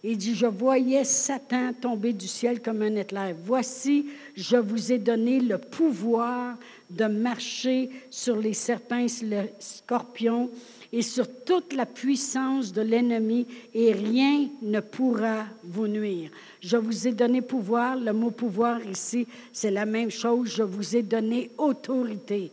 Il 0.03 0.17
dit, 0.17 0.33
je 0.33 0.47
voyais 0.47 1.03
Satan 1.03 1.73
tomber 1.73 2.13
du 2.13 2.27
ciel 2.27 2.61
comme 2.61 2.81
un 2.81 2.95
éclair. 2.95 3.35
Voici, 3.45 4.07
je 4.35 4.57
vous 4.57 4.91
ai 4.91 4.97
donné 4.97 5.39
le 5.39 5.57
pouvoir 5.57 6.57
de 6.89 7.05
marcher 7.05 7.89
sur 8.09 8.37
les 8.37 8.53
serpents, 8.53 9.05
les 9.21 9.51
scorpions 9.59 10.49
et 10.91 11.01
sur 11.01 11.27
toute 11.43 11.73
la 11.73 11.85
puissance 11.85 12.73
de 12.73 12.81
l'ennemi, 12.81 13.45
et 13.73 13.91
rien 13.91 14.49
ne 14.61 14.79
pourra 14.79 15.45
vous 15.63 15.87
nuire. 15.87 16.31
Je 16.61 16.77
vous 16.77 17.07
ai 17.07 17.11
donné 17.11 17.41
pouvoir. 17.41 17.95
Le 17.95 18.11
mot 18.11 18.31
pouvoir 18.31 18.83
ici, 18.85 19.27
c'est 19.53 19.71
la 19.71 19.85
même 19.85 20.09
chose. 20.09 20.49
Je 20.49 20.63
vous 20.63 20.95
ai 20.95 21.03
donné 21.03 21.51
autorité. 21.57 22.51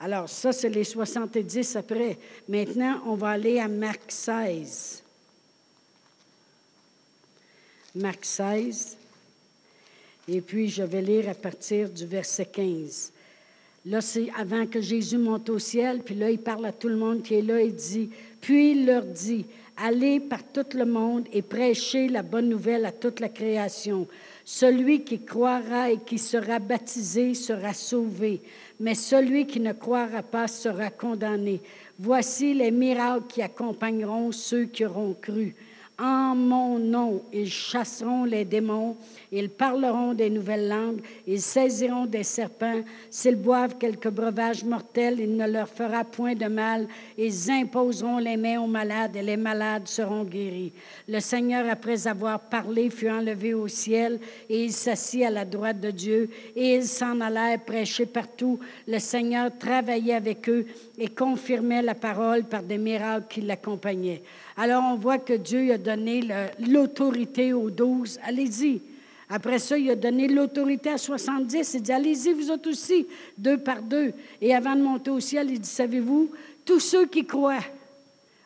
Alors, 0.00 0.28
ça, 0.28 0.50
c'est 0.52 0.68
les 0.68 0.84
70 0.84 1.76
après. 1.76 2.18
Maintenant, 2.48 3.02
on 3.06 3.14
va 3.14 3.30
aller 3.30 3.60
à 3.60 3.68
Marc 3.68 4.10
16. 4.10 5.02
Marc 7.94 8.24
16. 8.24 8.96
Et 10.26 10.40
puis, 10.40 10.68
je 10.68 10.82
vais 10.82 11.02
lire 11.02 11.28
à 11.28 11.34
partir 11.34 11.88
du 11.88 12.06
verset 12.06 12.46
15. 12.46 13.12
Là, 13.86 14.02
c'est 14.02 14.28
avant 14.38 14.66
que 14.66 14.80
Jésus 14.80 15.16
monte 15.16 15.48
au 15.48 15.58
ciel, 15.58 16.00
puis 16.04 16.14
là, 16.14 16.30
il 16.30 16.38
parle 16.38 16.66
à 16.66 16.72
tout 16.72 16.88
le 16.88 16.96
monde 16.96 17.22
qui 17.22 17.34
est 17.34 17.42
là, 17.42 17.62
il 17.62 17.74
dit, 17.74 18.10
puis 18.40 18.72
il 18.72 18.84
leur 18.84 19.04
dit, 19.04 19.46
allez 19.78 20.20
par 20.20 20.42
tout 20.44 20.76
le 20.76 20.84
monde 20.84 21.24
et 21.32 21.40
prêchez 21.40 22.08
la 22.08 22.22
bonne 22.22 22.50
nouvelle 22.50 22.84
à 22.84 22.92
toute 22.92 23.20
la 23.20 23.30
création. 23.30 24.06
Celui 24.44 25.02
qui 25.02 25.20
croira 25.20 25.90
et 25.90 25.98
qui 25.98 26.18
sera 26.18 26.58
baptisé 26.58 27.32
sera 27.32 27.72
sauvé, 27.72 28.42
mais 28.78 28.94
celui 28.94 29.46
qui 29.46 29.60
ne 29.60 29.72
croira 29.72 30.22
pas 30.22 30.46
sera 30.46 30.90
condamné. 30.90 31.60
Voici 31.98 32.52
les 32.52 32.70
miracles 32.70 33.28
qui 33.28 33.40
accompagneront 33.40 34.30
ceux 34.32 34.64
qui 34.64 34.84
auront 34.84 35.14
cru. 35.18 35.54
En 36.02 36.34
mon 36.34 36.78
nom, 36.78 37.20
ils 37.30 37.50
chasseront 37.50 38.24
les 38.24 38.46
démons, 38.46 38.96
ils 39.30 39.50
parleront 39.50 40.14
des 40.14 40.30
nouvelles 40.30 40.66
langues, 40.66 41.02
ils 41.26 41.42
saisiront 41.42 42.06
des 42.06 42.22
serpents. 42.22 42.80
S'ils 43.10 43.36
boivent 43.36 43.76
quelques 43.76 44.08
breuvages 44.08 44.64
mortels, 44.64 45.20
il 45.20 45.36
ne 45.36 45.46
leur 45.46 45.68
fera 45.68 46.04
point 46.04 46.34
de 46.34 46.46
mal. 46.46 46.88
Ils 47.18 47.50
imposeront 47.50 48.16
les 48.16 48.38
mains 48.38 48.62
aux 48.62 48.66
malades 48.66 49.14
et 49.14 49.20
les 49.20 49.36
malades 49.36 49.88
seront 49.88 50.24
guéris. 50.24 50.72
Le 51.06 51.20
Seigneur, 51.20 51.68
après 51.68 52.06
avoir 52.06 52.40
parlé, 52.40 52.88
fut 52.88 53.10
enlevé 53.10 53.52
au 53.52 53.68
ciel 53.68 54.18
et 54.48 54.64
il 54.64 54.72
s'assit 54.72 55.24
à 55.24 55.30
la 55.30 55.44
droite 55.44 55.80
de 55.80 55.90
Dieu 55.90 56.30
et 56.56 56.76
ils 56.76 56.86
s'en 56.86 57.20
allèrent 57.20 57.60
prêcher 57.60 58.06
partout. 58.06 58.58
Le 58.88 58.98
Seigneur 58.98 59.50
travaillait 59.58 60.14
avec 60.14 60.48
eux 60.48 60.64
et 60.96 61.08
confirmait 61.08 61.82
la 61.82 61.94
parole 61.94 62.44
par 62.44 62.62
des 62.62 62.78
miracles 62.78 63.26
qui 63.28 63.42
l'accompagnaient. 63.42 64.22
Alors 64.62 64.84
on 64.84 64.96
voit 64.96 65.16
que 65.16 65.32
Dieu 65.32 65.72
a 65.72 65.78
donné 65.78 66.20
l'autorité 66.58 67.54
aux 67.54 67.70
douze. 67.70 68.20
Allez-y. 68.22 68.82
Après 69.30 69.58
ça, 69.58 69.78
il 69.78 69.88
a 69.88 69.96
donné 69.96 70.28
l'autorité 70.28 70.90
à 70.90 70.98
70. 70.98 71.72
Il 71.72 71.80
dit, 71.80 71.90
allez-y, 71.90 72.34
vous 72.34 72.50
autres 72.50 72.68
aussi, 72.68 73.06
deux 73.38 73.56
par 73.56 73.80
deux. 73.80 74.12
Et 74.38 74.54
avant 74.54 74.76
de 74.76 74.82
monter 74.82 75.10
au 75.10 75.18
ciel, 75.18 75.50
il 75.50 75.60
dit, 75.60 75.68
savez-vous, 75.68 76.30
tous 76.66 76.78
ceux 76.78 77.06
qui 77.06 77.24
croient 77.24 77.64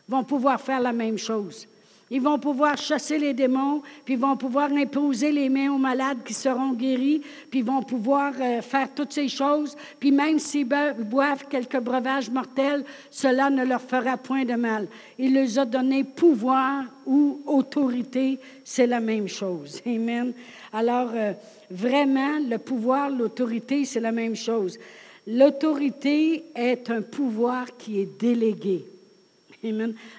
vont 0.06 0.22
pouvoir 0.22 0.60
faire 0.60 0.78
la 0.78 0.92
même 0.92 1.18
chose. 1.18 1.66
Ils 2.14 2.22
vont 2.22 2.38
pouvoir 2.38 2.76
chasser 2.76 3.18
les 3.18 3.34
démons, 3.34 3.82
puis 4.04 4.14
ils 4.14 4.20
vont 4.20 4.36
pouvoir 4.36 4.70
imposer 4.70 5.32
les 5.32 5.48
mains 5.48 5.72
aux 5.72 5.78
malades 5.78 6.18
qui 6.24 6.32
seront 6.32 6.72
guéris, 6.72 7.20
puis 7.50 7.58
ils 7.58 7.64
vont 7.64 7.82
pouvoir 7.82 8.32
euh, 8.40 8.62
faire 8.62 8.86
toutes 8.94 9.12
ces 9.12 9.26
choses. 9.26 9.76
Puis 9.98 10.12
même 10.12 10.38
s'ils 10.38 10.64
boivent 10.64 11.48
quelques 11.50 11.80
breuvages 11.80 12.30
mortels, 12.30 12.84
cela 13.10 13.50
ne 13.50 13.64
leur 13.64 13.80
fera 13.80 14.16
point 14.16 14.44
de 14.44 14.54
mal. 14.54 14.86
Il 15.18 15.34
leur 15.34 15.58
a 15.58 15.64
donné 15.64 16.04
pouvoir 16.04 16.84
ou 17.04 17.40
autorité, 17.46 18.38
c'est 18.62 18.86
la 18.86 19.00
même 19.00 19.26
chose. 19.26 19.82
Amen. 19.86 20.32
Alors, 20.72 21.10
euh, 21.16 21.32
vraiment, 21.68 22.38
le 22.48 22.58
pouvoir, 22.58 23.10
l'autorité, 23.10 23.84
c'est 23.84 23.98
la 23.98 24.12
même 24.12 24.36
chose. 24.36 24.78
L'autorité 25.26 26.44
est 26.54 26.88
un 26.90 27.02
pouvoir 27.02 27.76
qui 27.76 27.98
est 27.98 28.20
délégué. 28.20 28.84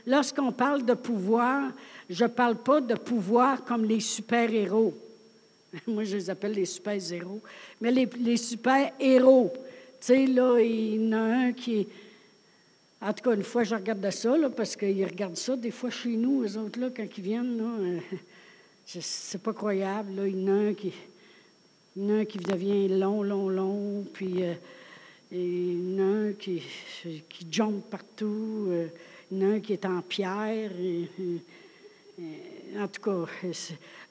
Lorsqu'on 0.05 0.51
parle 0.51 0.85
de 0.85 0.93
pouvoir, 0.93 1.71
je 2.09 2.23
ne 2.23 2.29
parle 2.29 2.55
pas 2.55 2.81
de 2.81 2.95
pouvoir 2.95 3.63
comme 3.63 3.85
les 3.85 3.99
super-héros. 3.99 4.93
Moi, 5.87 6.03
je 6.03 6.17
les 6.17 6.29
appelle 6.29 6.53
les 6.53 6.65
super-héros. 6.65 7.41
Mais 7.81 7.91
les, 7.91 8.37
super-héros, 8.37 9.53
tu 9.55 9.61
sais, 9.99 10.25
là, 10.25 10.59
il 10.59 10.95
y 10.95 11.07
en 11.07 11.11
a 11.13 11.17
un 11.17 11.51
qui. 11.53 11.87
En 13.01 13.13
tout 13.13 13.23
cas, 13.23 13.35
une 13.35 13.43
fois, 13.43 13.63
je 13.63 13.75
regarde 13.75 14.09
ça, 14.09 14.37
là, 14.37 14.49
parce 14.49 14.75
qu'ils 14.75 15.05
regardent 15.05 15.37
ça 15.37 15.55
des 15.55 15.71
fois 15.71 15.89
chez 15.89 16.15
nous, 16.15 16.43
eux 16.43 16.57
autres, 16.57 16.79
là, 16.79 16.89
quand 16.95 17.05
ils 17.17 17.23
viennent. 17.23 17.61
Euh, 17.61 18.17
c'est 18.85 19.41
pas 19.41 19.53
croyable. 19.53 20.15
Là. 20.15 20.27
Il 20.27 20.41
y 20.41 20.43
en 20.43 20.47
a 20.47 20.69
un 20.69 20.73
qui, 20.73 20.93
il 21.95 22.03
y 22.03 22.05
en 22.05 22.15
a 22.15 22.19
un 22.19 22.25
qui 22.25 22.37
devient 22.37 22.87
long, 22.87 23.21
long, 23.21 23.49
long, 23.49 24.05
puis 24.13 24.43
euh, 24.43 24.53
il 25.31 25.93
y 25.93 26.01
en 26.01 26.03
a 26.03 26.29
un 26.29 26.33
qui, 26.33 26.61
qui 27.29 27.47
jump 27.51 27.83
partout. 27.89 28.67
Euh, 28.69 28.87
en 29.31 29.41
a 29.41 29.45
un 29.45 29.59
qui 29.59 29.73
est 29.73 29.85
en 29.85 30.01
pierre. 30.01 30.71
en 32.77 32.87
tout 32.87 33.01
cas, 33.01 33.25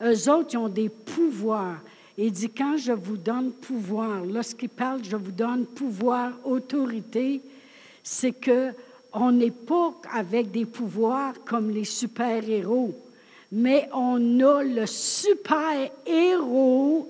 eux 0.02 0.30
autres, 0.30 0.50
ils 0.52 0.58
ont 0.58 0.68
des 0.68 0.88
pouvoirs. 0.88 1.80
Il 2.16 2.30
dit, 2.30 2.50
quand 2.50 2.76
je 2.76 2.92
vous 2.92 3.16
donne 3.16 3.50
pouvoir, 3.52 4.24
lorsqu'il 4.24 4.68
parle, 4.68 5.02
je 5.04 5.16
vous 5.16 5.32
donne 5.32 5.66
pouvoir, 5.66 6.32
autorité, 6.44 7.40
c'est 8.02 8.32
que 8.32 8.72
on 9.12 9.30
n'est 9.30 9.50
pas 9.50 9.94
avec 10.12 10.50
des 10.50 10.64
pouvoirs 10.66 11.34
comme 11.44 11.70
les 11.70 11.84
super-héros, 11.84 12.94
mais 13.52 13.88
on 13.92 14.40
a 14.40 14.64
le 14.64 14.86
super-héros 14.86 15.92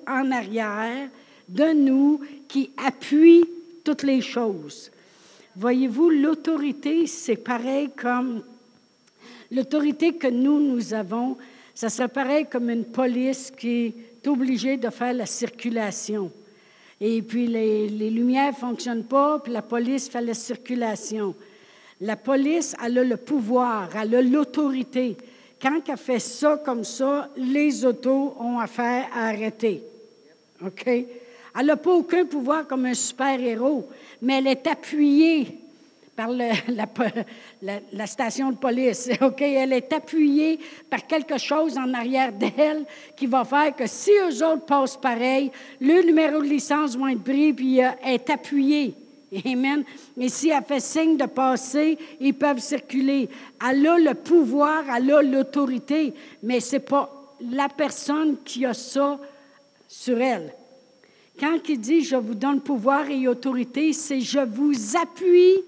en 0.07 0.31
arrière 0.31 1.09
de 1.49 1.73
nous 1.73 2.21
qui 2.47 2.71
appuie 2.77 3.45
toutes 3.83 4.03
les 4.03 4.21
choses. 4.21 4.90
Voyez-vous, 5.57 6.11
l'autorité, 6.11 7.07
c'est 7.07 7.37
pareil 7.37 7.90
comme 7.97 8.43
l'autorité 9.53 10.14
que 10.14 10.27
nous, 10.27 10.59
nous 10.59 10.95
avons, 10.95 11.37
ça 11.75 11.88
serait 11.88 12.09
pareil 12.09 12.47
comme 12.51 12.71
une 12.71 12.85
police 12.85 13.53
qui 13.57 13.87
est 13.87 14.27
obligée 14.27 14.77
de 14.77 14.90
faire 14.90 15.12
la 15.12 15.27
circulation. 15.27 16.31
Et 17.01 17.23
puis 17.23 17.47
les, 17.47 17.88
lumières 18.11 18.53
ne 18.53 18.57
fonctionnent 18.57 19.05
pas, 19.05 19.38
puis 19.38 19.53
la 19.53 19.62
police 19.62 20.09
fait 20.09 20.21
la 20.21 20.35
circulation. 20.35 21.35
La 22.01 22.17
police, 22.17 22.75
elle 22.85 22.99
a 22.99 23.05
le 23.05 23.17
pouvoir, 23.17 23.90
elle 23.95 24.14
a 24.14 24.23
l'autorité. 24.23 25.17
Quand 25.61 25.81
elle 25.88 25.97
fait 25.97 26.19
ça 26.19 26.61
comme 26.64 26.85
ça, 26.85 27.31
les 27.37 27.85
autos 27.85 28.35
ont 28.40 28.59
affaire 28.59 29.07
à 29.14 29.29
arrêter. 29.29 29.83
OK? 30.64 30.87
Elle 30.87 31.67
n'a 31.67 31.77
pas 31.77 31.93
aucun 31.93 32.25
pouvoir 32.25 32.67
comme 32.67 32.87
un 32.87 32.95
super-héros, 32.95 33.88
mais 34.25 34.39
elle 34.39 34.49
est 34.49 34.67
appuyée 34.67 35.59
par 36.17 36.29
la, 37.63 38.07
station 38.07 38.51
de 38.51 38.57
police. 38.57 39.11
OK? 39.21 39.43
Elle 39.43 39.73
est 39.73 39.93
appuyée 39.93 40.59
par 40.89 41.07
quelque 41.07 41.39
chose 41.39 41.77
en 41.77 41.93
arrière 41.93 42.33
d'elle 42.33 42.85
qui 43.17 43.27
va 43.27 43.45
faire 43.45 43.75
que 43.75 43.87
si 43.87 44.11
eux 44.11 44.45
autres 44.45 44.65
passent 44.65 44.97
pareil, 44.97 45.51
le 45.81 46.03
numéro 46.03 46.41
de 46.41 46.47
licence 46.47 46.97
va 46.97 47.13
être 47.13 47.23
pris 47.23 47.53
puis 47.53 47.83
euh, 47.83 47.91
est 48.05 48.29
appuyée. 48.31 48.95
Amen. 49.45 49.83
Et 50.19 50.29
si 50.29 50.51
elle 50.51 50.63
fait 50.63 50.81
signe 50.81 51.17
de 51.17 51.27
passer, 51.27 51.99
ils 52.21 52.35
peuvent 52.35 52.61
circuler. 52.61 53.29
Elle 53.69 53.87
a 53.87 53.99
le 53.99 54.15
pouvoir, 54.15 54.85
elle 54.97 55.11
a 55.11 55.23
l'autorité, 55.23 56.15
mais 56.43 56.61
ce 56.61 56.77
n'est 56.77 56.81
pas 56.81 57.11
la 57.51 57.69
personne 57.69 58.37
qui 58.45 58.65
a 58.65 58.75
ça 58.75 59.19
sur 59.89 60.21
elle. 60.21 60.55
Quand 61.38 61.59
il 61.68 61.81
dit 61.81 62.03
je 62.03 62.16
vous 62.16 62.35
donne 62.35 62.61
pouvoir 62.61 63.11
et 63.11 63.27
autorité, 63.27 63.92
c'est 63.92 64.20
je 64.20 64.40
vous 64.40 64.97
appuie. 64.97 65.62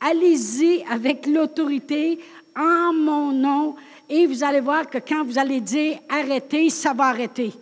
Allez-y 0.00 0.82
avec 0.90 1.26
l'autorité 1.26 2.18
en 2.56 2.92
mon 2.92 3.32
nom 3.32 3.76
et 4.08 4.26
vous 4.26 4.42
allez 4.44 4.60
voir 4.60 4.88
que 4.88 4.98
quand 4.98 5.24
vous 5.24 5.38
allez 5.38 5.60
dire 5.60 5.98
arrêtez, 6.08 6.70
ça 6.70 6.92
va 6.92 7.04
arrêter. 7.06 7.52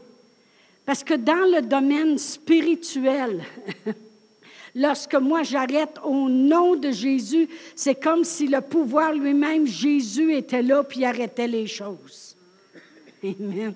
Parce 0.85 1.03
que 1.03 1.15
dans 1.15 1.51
le 1.57 1.63
domaine 1.63 2.19
spirituel, 2.19 3.43
lorsque 4.75 5.15
moi 5.15 5.43
j'arrête 5.43 5.99
au 6.05 6.29
nom 6.29 6.77
de 6.77 6.91
Jésus, 6.91 7.49
c'est 7.75 7.95
comme 7.95 8.25
si 8.25 8.47
le 8.47 8.61
pouvoir 8.61 9.13
lui-même, 9.13 9.67
Jésus, 9.67 10.35
était 10.35 10.63
là 10.63 10.85
puis 10.85 11.05
arrêtait 11.05 11.49
les 11.49 11.67
choses. 11.67 12.37
Amen. 13.23 13.75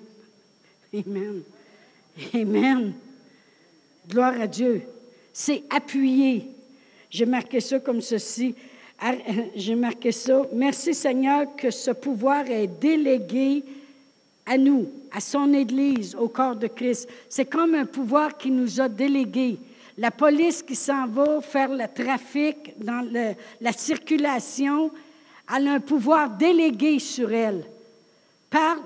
Amen. 0.93 1.41
Amen. 2.33 2.93
Gloire 4.09 4.41
à 4.41 4.47
Dieu. 4.47 4.81
C'est 5.31 5.63
appuyé. 5.69 6.47
J'ai 7.11 7.27
marqué 7.27 7.59
ça 7.59 7.79
comme 7.79 8.01
ceci. 8.01 8.55
J'ai 9.55 9.75
marqué 9.75 10.11
ça. 10.11 10.41
Merci 10.51 10.95
Seigneur 10.95 11.55
que 11.55 11.69
ce 11.69 11.91
pouvoir 11.91 12.49
est 12.49 12.67
délégué 12.67 13.63
à 14.47 14.57
nous, 14.57 14.89
à 15.11 15.19
son 15.19 15.53
Église, 15.53 16.15
au 16.15 16.27
corps 16.27 16.55
de 16.55 16.65
Christ. 16.65 17.07
C'est 17.29 17.45
comme 17.45 17.75
un 17.75 17.85
pouvoir 17.85 18.35
qui 18.35 18.49
nous 18.49 18.81
a 18.81 18.89
délégués. 18.89 19.59
La 19.95 20.09
police 20.09 20.63
qui 20.63 20.75
s'en 20.75 21.05
va 21.05 21.39
faire 21.41 21.69
le 21.69 21.85
trafic 21.93 22.73
dans 22.83 23.07
la 23.61 23.73
circulation, 23.73 24.89
elle 25.55 25.67
a 25.67 25.73
un 25.73 25.79
pouvoir 25.79 26.31
délégué 26.31 26.97
sur 26.97 27.31
elle 27.31 27.63
par 28.49 28.77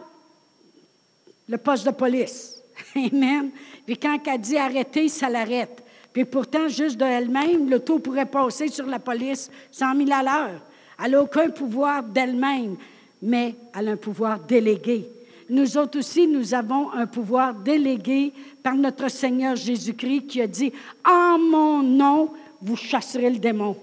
le 1.48 1.58
poste 1.58 1.86
de 1.86 1.92
police. 1.92 2.63
Amen. 2.96 3.52
Puis 3.86 3.98
quand 3.98 4.18
elle 4.26 4.42
dit 4.42 4.58
arrêter, 4.58 5.08
ça 5.10 5.30
l'arrête. 5.30 5.84
Puis 6.12 6.26
pourtant, 6.26 6.68
juste 6.68 6.98
de 6.98 7.06
elle-même, 7.06 7.70
l'auto 7.70 8.00
pourrait 8.00 8.26
passer 8.26 8.68
sur 8.68 8.86
la 8.86 9.00
police 9.00 9.50
100 9.72 9.98
000 9.98 10.10
à 10.12 10.24
l'heure. 10.24 10.62
Elle 11.04 11.12
n'a 11.12 11.22
aucun 11.22 11.50
pouvoir 11.50 12.04
d'elle-même, 12.04 12.76
mais 13.22 13.56
elle 13.76 13.90
a 13.90 13.92
un 13.92 13.98
pouvoir 13.98 14.40
délégué. 14.40 15.10
Nous 15.50 15.78
autres 15.78 16.00
aussi, 16.00 16.28
nous 16.28 16.54
avons 16.54 16.92
un 16.92 17.08
pouvoir 17.08 17.54
délégué 17.54 18.32
par 18.62 18.76
notre 18.76 19.10
Seigneur 19.10 19.56
Jésus-Christ 19.56 20.28
qui 20.28 20.42
a 20.42 20.48
dit, 20.48 20.72
En 21.06 21.38
mon 21.38 21.82
nom, 21.82 22.30
vous 22.62 22.76
chasserez 22.76 23.30
le 23.30 23.40
démon. 23.40 23.76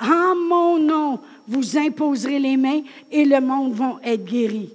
En 0.00 0.34
mon 0.34 0.78
nom, 0.78 1.20
vous 1.46 1.76
imposerez 1.76 2.38
les 2.38 2.56
mains 2.56 2.82
et 3.10 3.24
le 3.24 3.40
monde 3.40 3.72
va 3.72 3.98
être 4.02 4.24
guéri. 4.24 4.70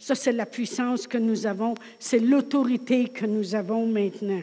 Ça, 0.00 0.14
c'est 0.14 0.32
la 0.32 0.46
puissance 0.46 1.06
que 1.06 1.18
nous 1.18 1.46
avons, 1.46 1.74
c'est 1.98 2.18
l'autorité 2.18 3.08
que 3.08 3.26
nous 3.26 3.54
avons 3.54 3.86
maintenant 3.86 4.42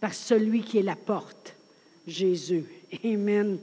par 0.00 0.14
celui 0.14 0.62
qui 0.62 0.78
est 0.78 0.82
la 0.82 0.96
porte, 0.96 1.54
Jésus. 2.06 2.64
Amen. 3.04 3.58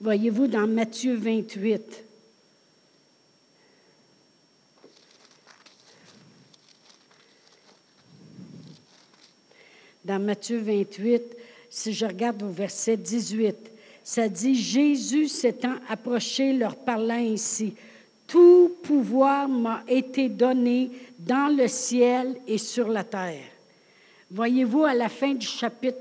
Voyez-vous 0.00 0.48
dans 0.48 0.66
Matthieu 0.66 1.14
28. 1.14 2.04
Dans 10.04 10.18
Matthieu 10.18 10.58
28, 10.58 11.22
si 11.70 11.92
je 11.92 12.06
regarde 12.06 12.42
au 12.42 12.50
verset 12.50 12.96
18, 12.96 13.56
ça 14.02 14.28
dit 14.28 14.56
Jésus 14.56 15.28
s'étant 15.28 15.76
approché, 15.88 16.52
leur 16.52 16.74
parlant 16.74 17.14
ainsi 17.14 17.74
Tout 18.26 18.72
pouvoir 18.82 19.48
m'a 19.48 19.82
été 19.86 20.28
donné 20.28 20.90
dans 21.18 21.54
le 21.54 21.68
ciel 21.68 22.36
et 22.46 22.58
sur 22.58 22.88
la 22.88 23.04
terre. 23.04 23.44
Voyez-vous, 24.30 24.84
à 24.84 24.94
la 24.94 25.08
fin 25.08 25.34
du 25.34 25.46
chapitre 25.46 25.98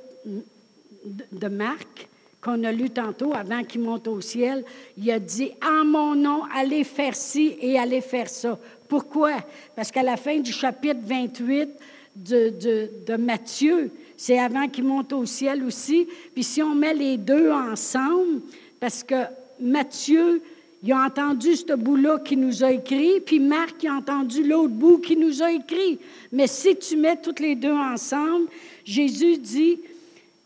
de 1.31 1.47
Marc, 1.47 2.07
qu'on 2.41 2.63
a 2.63 2.71
lu 2.71 2.89
tantôt, 2.89 3.33
avant 3.33 3.63
qu'il 3.63 3.81
monte 3.81 4.07
au 4.07 4.19
ciel, 4.19 4.65
il 4.97 5.09
a 5.12 5.19
dit, 5.19 5.51
en 5.65 5.86
mon 5.86 6.15
nom, 6.15 6.41
allez 6.53 6.83
faire 6.83 7.15
ci 7.15 7.55
et 7.62 7.79
allez 7.79 8.01
faire 8.01 8.29
ça. 8.29 8.59
Pourquoi? 8.88 9.33
Parce 9.75 9.91
qu'à 9.91 10.03
la 10.03 10.17
fin 10.17 10.39
du 10.39 10.51
chapitre 10.51 10.99
28 11.03 11.69
de, 12.15 12.49
de, 12.49 12.89
de 13.07 13.15
Matthieu, 13.15 13.91
c'est 14.17 14.39
avant 14.39 14.67
qu'il 14.67 14.83
monte 14.83 15.13
au 15.13 15.25
ciel 15.25 15.63
aussi. 15.63 16.07
Puis 16.33 16.43
si 16.43 16.62
on 16.62 16.75
met 16.75 16.93
les 16.93 17.17
deux 17.17 17.51
ensemble, 17.51 18.41
parce 18.79 19.03
que 19.03 19.23
Matthieu, 19.59 20.41
il 20.83 20.91
a 20.91 21.05
entendu 21.05 21.55
ce 21.55 21.73
bout-là 21.73 22.19
qui 22.19 22.35
nous 22.35 22.61
a 22.61 22.73
écrit, 22.73 23.21
puis 23.21 23.39
Marc 23.39 23.81
il 23.83 23.87
a 23.87 23.93
entendu 23.93 24.43
l'autre 24.43 24.73
bout 24.73 24.97
qui 24.97 25.15
nous 25.15 25.41
a 25.41 25.49
écrit. 25.49 25.97
Mais 26.31 26.45
si 26.45 26.75
tu 26.75 26.97
mets 26.97 27.15
toutes 27.15 27.39
les 27.39 27.55
deux 27.55 27.71
ensemble, 27.71 28.47
Jésus 28.83 29.37
dit, 29.37 29.79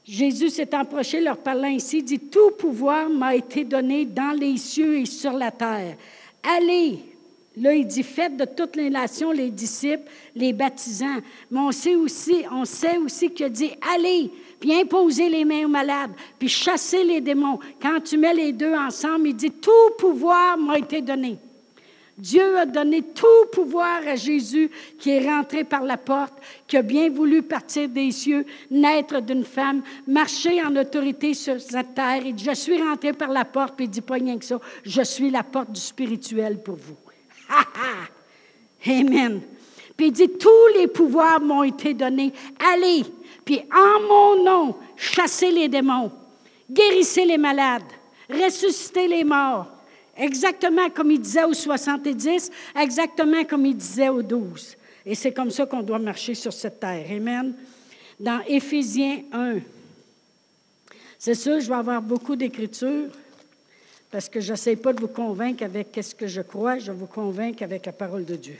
Jésus 0.05 0.49
s'est 0.49 0.75
approché 0.75 1.21
leur 1.21 1.37
parlant 1.37 1.67
ici, 1.67 2.03
dit, 2.03 2.19
Tout 2.19 2.51
pouvoir 2.51 3.09
m'a 3.09 3.35
été 3.35 3.63
donné 3.63 4.05
dans 4.05 4.37
les 4.39 4.57
cieux 4.57 4.99
et 4.99 5.05
sur 5.05 5.33
la 5.33 5.49
terre. 5.49 5.97
Allez, 6.43 6.99
Là, 7.59 7.73
il 7.73 7.87
dit 7.87 8.03
faites 8.03 8.37
de 8.37 8.45
toutes 8.45 8.75
les 8.75 8.91
nations 8.91 9.31
les 9.31 9.49
disciples, 9.49 10.07
les 10.35 10.53
baptisants. 10.53 11.21
Mais 11.49 11.59
on 11.59 11.71
sait 11.71 11.95
aussi, 11.95 12.45
on 12.51 12.65
sait 12.65 12.97
aussi 12.97 13.31
qu'il 13.31 13.47
a 13.47 13.49
dit 13.49 13.71
allez, 13.95 14.31
puis 14.59 14.73
imposez 14.73 15.29
les 15.29 15.45
mains 15.45 15.65
aux 15.65 15.69
malades, 15.69 16.11
puis 16.39 16.49
chassez 16.49 17.03
les 17.03 17.21
démons. 17.21 17.59
Quand 17.81 17.99
tu 18.03 18.17
mets 18.17 18.33
les 18.33 18.51
deux 18.51 18.73
ensemble, 18.73 19.29
il 19.29 19.35
dit 19.35 19.51
tout 19.51 19.95
pouvoir 19.97 20.57
m'a 20.57 20.79
été 20.79 21.01
donné. 21.01 21.37
Dieu 22.17 22.57
a 22.57 22.65
donné 22.65 23.03
tout 23.03 23.45
pouvoir 23.51 24.01
à 24.07 24.15
Jésus 24.15 24.71
qui 24.97 25.11
est 25.11 25.29
rentré 25.29 25.63
par 25.63 25.83
la 25.83 25.97
porte, 25.97 26.33
qui 26.65 26.75
a 26.75 26.81
bien 26.81 27.11
voulu 27.11 27.43
partir 27.43 27.87
des 27.87 28.09
cieux, 28.11 28.43
naître 28.71 29.21
d'une 29.21 29.43
femme, 29.43 29.83
marcher 30.07 30.63
en 30.63 30.75
autorité 30.75 31.35
sur 31.35 31.61
cette 31.61 31.93
terre. 31.93 32.23
Dit, 32.23 32.43
je 32.43 32.55
suis 32.55 32.81
rentré 32.81 33.13
par 33.13 33.29
la 33.29 33.45
porte, 33.45 33.75
puis 33.75 33.85
il 33.85 33.89
dit 33.91 34.01
pas 34.01 34.15
rien 34.15 34.39
que 34.39 34.45
ça, 34.45 34.59
je 34.83 35.01
suis 35.03 35.29
la 35.29 35.43
porte 35.43 35.71
du 35.71 35.79
spirituel 35.79 36.59
pour 36.63 36.77
vous. 36.77 36.97
Amen. 38.87 39.41
Puis 39.95 40.07
il 40.07 40.11
dit, 40.11 40.29
tous 40.29 40.79
les 40.79 40.87
pouvoirs 40.87 41.39
m'ont 41.39 41.63
été 41.63 41.93
donnés. 41.93 42.33
Allez, 42.73 43.03
puis 43.47 43.61
en 43.73 44.01
mon 44.01 44.43
nom, 44.43 44.75
chassez 44.97 45.51
les 45.51 45.69
démons, 45.69 46.11
guérissez 46.69 47.23
les 47.23 47.37
malades, 47.37 47.81
ressuscitez 48.29 49.07
les 49.07 49.23
morts. 49.23 49.67
Exactement 50.17 50.89
comme 50.89 51.11
il 51.11 51.21
disait 51.21 51.45
aux 51.45 51.53
70, 51.53 52.51
exactement 52.77 53.45
comme 53.45 53.65
il 53.65 53.77
disait 53.77 54.09
aux 54.09 54.21
12. 54.21 54.75
Et 55.05 55.15
c'est 55.15 55.31
comme 55.31 55.49
ça 55.49 55.65
qu'on 55.65 55.81
doit 55.81 55.97
marcher 55.97 56.35
sur 56.35 56.51
cette 56.51 56.81
terre. 56.81 57.05
Amen. 57.09 57.53
Dans 58.19 58.41
Éphésiens 58.49 59.21
1. 59.31 59.59
C'est 61.17 61.35
sûr, 61.35 61.61
je 61.61 61.69
vais 61.69 61.75
avoir 61.75 62.01
beaucoup 62.01 62.35
d'écritures 62.35 63.07
parce 64.11 64.27
que 64.27 64.41
je 64.41 64.51
n'essaie 64.51 64.75
pas 64.75 64.91
de 64.91 64.99
vous 64.99 65.07
convaincre 65.07 65.63
avec 65.63 65.97
ce 66.01 66.13
que 66.13 66.27
je 66.27 66.41
crois, 66.41 66.79
je 66.79 66.91
vous 66.91 67.05
convainc 67.05 67.61
avec 67.61 67.85
la 67.85 67.93
parole 67.93 68.25
de 68.25 68.35
Dieu. 68.35 68.57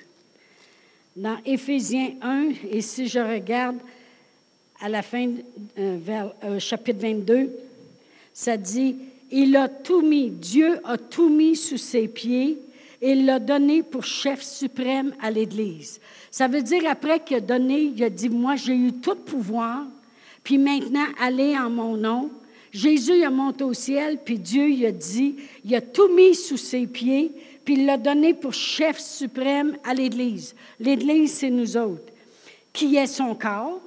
Dans 1.13 1.39
Éphésiens 1.45 2.13
1, 2.21 2.52
et 2.71 2.80
si 2.80 3.10
je 3.10 3.19
regarde 3.19 3.80
à 4.79 4.89
la 4.89 5.01
fin, 5.01 5.29
euh, 5.79 5.97
vers 5.99 6.33
euh, 6.43 6.59
chapitre 6.59 6.99
22, 7.01 7.49
ça 8.33 8.57
dit, 8.57 8.95
il 9.31 9.55
a 9.55 9.67
tout 9.67 10.01
mis, 10.01 10.29
Dieu 10.29 10.79
a 10.83 10.97
tout 10.97 11.29
mis 11.29 11.55
sous 11.55 11.77
ses 11.77 12.07
pieds 12.07 12.59
et 13.01 13.11
il 13.11 13.25
l'a 13.25 13.39
donné 13.39 13.83
pour 13.83 14.03
chef 14.03 14.41
suprême 14.41 15.13
à 15.21 15.31
l'Église. 15.31 15.99
Ça 16.31 16.47
veut 16.47 16.61
dire, 16.61 16.83
après 16.87 17.19
qu'il 17.19 17.37
a 17.37 17.41
donné, 17.41 17.91
il 17.95 18.03
a 18.03 18.09
dit, 18.09 18.29
moi 18.29 18.55
j'ai 18.55 18.75
eu 18.75 18.93
tout 18.93 19.15
pouvoir, 19.15 19.85
puis 20.43 20.57
maintenant 20.57 21.07
allez 21.19 21.57
en 21.57 21.69
mon 21.69 21.97
nom, 21.97 22.29
Jésus 22.71 23.23
a 23.23 23.29
monté 23.29 23.63
au 23.63 23.73
ciel, 23.73 24.19
puis 24.23 24.37
Dieu 24.37 24.69
il 24.69 24.85
a 24.85 24.91
dit, 24.91 25.35
il 25.65 25.73
a 25.75 25.81
tout 25.81 26.13
mis 26.13 26.35
sous 26.35 26.57
ses 26.57 26.85
pieds, 26.85 27.31
puis 27.65 27.75
il 27.75 27.85
l'a 27.85 27.97
donné 27.97 28.33
pour 28.33 28.53
chef 28.53 28.99
suprême 28.99 29.77
à 29.83 29.93
l'Église. 29.93 30.55
L'Église, 30.79 31.33
c'est 31.33 31.49
nous 31.49 31.75
autres. 31.75 32.13
Qui 32.71 32.95
est 32.95 33.07
son 33.07 33.35
corps? 33.35 33.81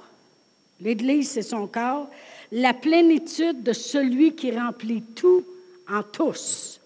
L'Église, 0.81 1.29
c'est 1.29 1.41
son 1.41 1.67
corps. 1.67 2.09
La 2.51 2.73
plénitude 2.73 3.63
de 3.63 3.73
celui 3.73 4.35
qui 4.35 4.51
remplit 4.51 5.01
tout 5.15 5.45
en 5.89 6.03
tous, 6.03 6.79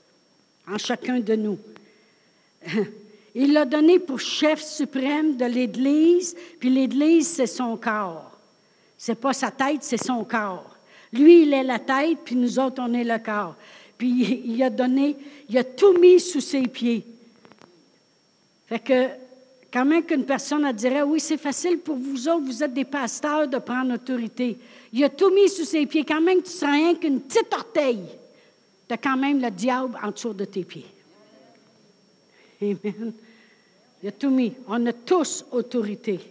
en 0.67 0.77
chacun 0.77 1.19
de 1.19 1.36
nous. 1.36 1.58
Il 3.36 3.51
l'a 3.53 3.65
donné 3.65 3.99
pour 3.99 4.19
chef 4.19 4.62
suprême 4.62 5.36
de 5.36 5.45
l'Église, 5.45 6.36
puis 6.60 6.69
l'Église, 6.69 7.27
c'est 7.27 7.47
son 7.47 7.75
corps. 7.75 8.31
C'est 8.97 9.19
pas 9.19 9.34
sa 9.34 9.51
tête, 9.51 9.84
c'est 9.84 10.01
son 10.01 10.23
corps. 10.23 10.75
Lui, 11.12 11.43
il 11.43 11.53
est 11.53 11.63
la 11.63 11.79
tête, 11.79 12.19
puis 12.23 12.36
nous 12.36 12.58
autres, 12.60 12.81
on 12.81 12.93
est 12.93 13.03
le 13.03 13.19
corps. 13.19 13.55
Puis 13.97 14.41
il 14.45 14.63
a 14.63 14.69
donné, 14.69 15.17
il 15.49 15.58
a 15.58 15.65
tout 15.65 15.99
mis 15.99 16.19
sous 16.19 16.39
ses 16.39 16.63
pieds. 16.63 17.05
Fait 18.67 18.79
que, 18.79 19.10
quand 19.75 19.83
même 19.83 20.03
qu'une 20.03 20.23
personne 20.23 20.71
dirait, 20.71 21.01
oui, 21.01 21.19
c'est 21.19 21.35
facile 21.35 21.79
pour 21.79 21.97
vous 21.97 22.29
autres, 22.29 22.45
vous 22.45 22.63
êtes 22.63 22.73
des 22.73 22.85
pasteurs 22.85 23.45
de 23.45 23.57
prendre 23.57 23.93
autorité. 23.93 24.57
Il 24.93 25.03
a 25.03 25.09
tout 25.09 25.29
mis 25.31 25.49
sous 25.49 25.65
ses 25.65 25.85
pieds. 25.85 26.05
Quand 26.05 26.21
même, 26.21 26.38
tu 26.38 26.45
ne 26.45 26.55
seras 26.55 26.71
rien 26.71 26.95
qu'une 26.95 27.19
petite 27.19 27.53
orteil. 27.53 27.99
Tu 28.88 28.93
as 28.93 28.97
quand 28.97 29.17
même 29.17 29.41
le 29.41 29.51
diable 29.51 29.99
en 30.01 30.11
dessous 30.11 30.31
de 30.31 30.45
tes 30.45 30.63
pieds. 30.63 30.85
Amen. 32.61 33.11
Il 34.01 34.07
a 34.07 34.11
tout 34.13 34.29
mis. 34.29 34.53
On 34.69 34.85
a 34.85 34.93
tous 34.93 35.43
autorité. 35.51 36.21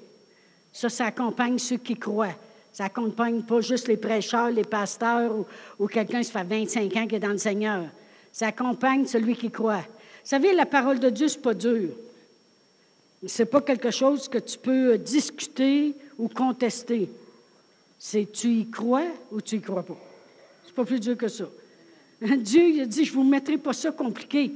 Ça, 0.73 0.89
ça 0.89 1.05
accompagne 1.05 1.59
ceux 1.59 1.77
qui 1.77 1.97
croient. 1.97 2.39
Ça 2.73 2.87
accompagne 2.87 3.43
pas 3.43 3.61
juste 3.61 3.89
les 3.89 3.99
prêcheurs, 3.99 4.53
les 4.53 4.65
pasteurs 4.65 5.33
ou, 5.79 5.87
quelqu'un 5.87 6.23
qui 6.23 6.31
fait 6.31 6.45
25 6.45 6.97
ans 6.97 7.07
qui 7.07 7.17
est 7.17 7.21
dans 7.21 7.29
le 7.29 7.37
Seigneur. 7.37 7.85
Ça 8.33 8.47
accompagne 8.47 9.05
celui 9.05 9.37
qui 9.37 9.51
croit. 9.51 9.83
Vous 9.83 10.31
savez, 10.31 10.55
la 10.55 10.65
parole 10.65 10.99
de 10.99 11.11
Dieu, 11.11 11.29
ce 11.29 11.37
n'est 11.37 11.43
pas 11.43 11.53
dur. 11.53 11.91
Ce 13.27 13.43
n'est 13.43 13.47
pas 13.47 13.61
quelque 13.61 13.91
chose 13.91 14.29
que 14.29 14.39
tu 14.39 14.59
peux 14.59 14.99
discuter 14.99 15.95
ou 16.19 16.29
contester. 16.29 17.09
C'est 17.99 18.31
tu 18.31 18.49
y 18.49 18.71
crois 18.71 19.07
ou 19.33 19.41
tu 19.41 19.57
y 19.57 19.61
crois 19.61 19.83
pas. 19.83 19.97
C'est 20.67 20.75
pas 20.75 20.85
plus 20.85 21.01
dur 21.01 21.17
que 21.17 21.29
ça. 21.29 21.45
Dieu 22.21 22.69
il 22.69 22.81
a 22.83 22.87
dit, 22.87 23.05
je 23.05 23.11
ne 23.13 23.17
vous 23.17 23.25
mettrai 23.25 23.57
pas 23.57 23.73
ça 23.73 23.93
compliqué. 23.93 24.53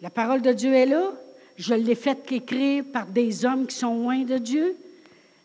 La 0.00 0.10
parole 0.10 0.42
de 0.42 0.52
Dieu 0.52 0.72
est 0.72 0.86
là. 0.86 1.12
Je 1.56 1.74
l'ai 1.74 1.96
faite 1.96 2.30
écrire 2.30 2.84
par 2.92 3.06
des 3.06 3.44
hommes 3.44 3.66
qui 3.66 3.76
sont 3.76 3.94
loin 3.94 4.22
de 4.22 4.38
Dieu. 4.38 4.76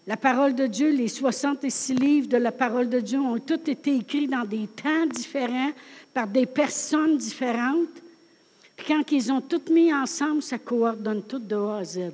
La 0.05 0.17
parole 0.17 0.53
de 0.53 0.67
Dieu, 0.67 0.89
les 0.89 1.07
66 1.07 1.95
livres 1.95 2.27
de 2.27 2.37
la 2.37 2.51
parole 2.51 2.89
de 2.89 2.99
Dieu 2.99 3.19
ont 3.19 3.39
tous 3.39 3.69
été 3.69 3.95
écrits 3.95 4.27
dans 4.27 4.43
des 4.43 4.67
temps 4.67 5.05
différents, 5.07 5.71
par 6.13 6.27
des 6.27 6.45
personnes 6.45 7.17
différentes. 7.17 8.02
Puis 8.75 8.87
quand 8.87 9.11
ils 9.11 9.31
ont 9.31 9.41
tous 9.41 9.71
mis 9.71 9.93
ensemble, 9.93 10.41
ça 10.41 10.57
coordonne 10.57 11.23
tout 11.23 11.39
de 11.39 11.55
A 11.55 11.77
à 11.77 11.83
Z. 11.83 12.11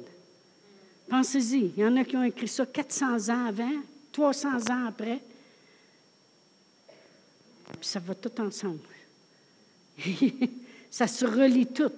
Pensez-y, 1.09 1.73
il 1.75 1.81
y 1.81 1.85
en 1.85 1.95
a 1.97 2.03
qui 2.03 2.15
ont 2.15 2.23
écrit 2.23 2.47
ça 2.47 2.65
400 2.65 3.29
ans 3.29 3.45
avant, 3.45 3.71
300 4.11 4.49
ans 4.69 4.85
après. 4.87 5.19
Puis 7.79 7.89
ça 7.89 7.99
va 7.99 8.13
tout 8.15 8.41
ensemble. 8.41 8.79
ça 10.91 11.07
se 11.07 11.25
relie 11.25 11.67
tout, 11.67 11.91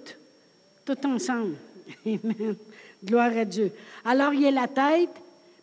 tout 0.84 1.06
ensemble. 1.06 1.56
Amen. 2.06 2.56
Gloire 3.04 3.36
à 3.36 3.44
Dieu. 3.44 3.72
Alors, 4.04 4.32
il 4.32 4.46
a 4.46 4.50
la 4.50 4.68
tête, 4.68 5.10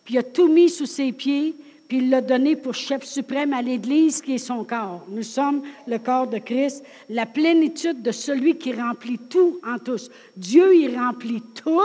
puis 0.03 0.15
il 0.15 0.17
a 0.17 0.23
tout 0.23 0.47
mis 0.47 0.69
sous 0.69 0.85
ses 0.85 1.11
pieds, 1.11 1.55
puis 1.89 1.97
il 1.97 2.11
l'a 2.11 2.21
donné 2.21 2.55
pour 2.55 2.75
chef 2.75 3.03
suprême 3.03 3.51
à 3.51 3.63
l'Église 3.63 4.21
qui 4.21 4.35
est 4.35 4.37
son 4.37 4.63
corps. 4.63 5.05
Nous 5.09 5.23
sommes 5.23 5.63
le 5.87 5.97
corps 5.97 6.27
de 6.27 6.37
Christ, 6.37 6.83
la 7.09 7.25
plénitude 7.25 8.03
de 8.03 8.11
celui 8.11 8.57
qui 8.57 8.73
remplit 8.73 9.17
tout 9.17 9.59
en 9.65 9.79
tous. 9.79 10.11
Dieu, 10.37 10.75
il 10.75 10.95
remplit 10.95 11.41
tout 11.41 11.81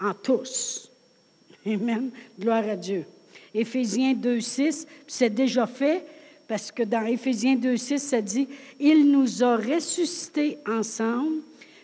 en 0.00 0.14
tous. 0.14 0.90
Amen. 1.66 2.08
Gloire 2.40 2.66
à 2.66 2.76
Dieu. 2.76 3.04
Éphésiens 3.54 4.14
2.6, 4.14 4.86
c'est 5.06 5.34
déjà 5.34 5.66
fait, 5.66 6.06
parce 6.48 6.72
que 6.72 6.82
dans 6.82 7.04
Éphésiens 7.04 7.56
2.6, 7.56 7.98
ça 7.98 8.22
dit, 8.22 8.48
Il 8.80 9.10
nous 9.10 9.44
a 9.44 9.56
ressuscités 9.56 10.58
ensemble 10.66 11.42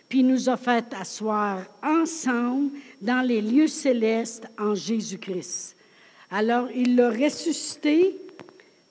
puis 0.09 0.21
nous 0.21 0.47
a 0.47 0.57
fait 0.57 0.85
asseoir 0.93 1.65
ensemble 1.81 2.69
dans 3.01 3.25
les 3.25 3.41
lieux 3.41 3.65
célestes 3.65 4.45
en 4.59 4.75
Jésus-Christ. 4.75 5.75
Alors, 6.35 6.67
il 6.75 6.95
l'a 6.95 7.11
ressuscité, 7.11 8.17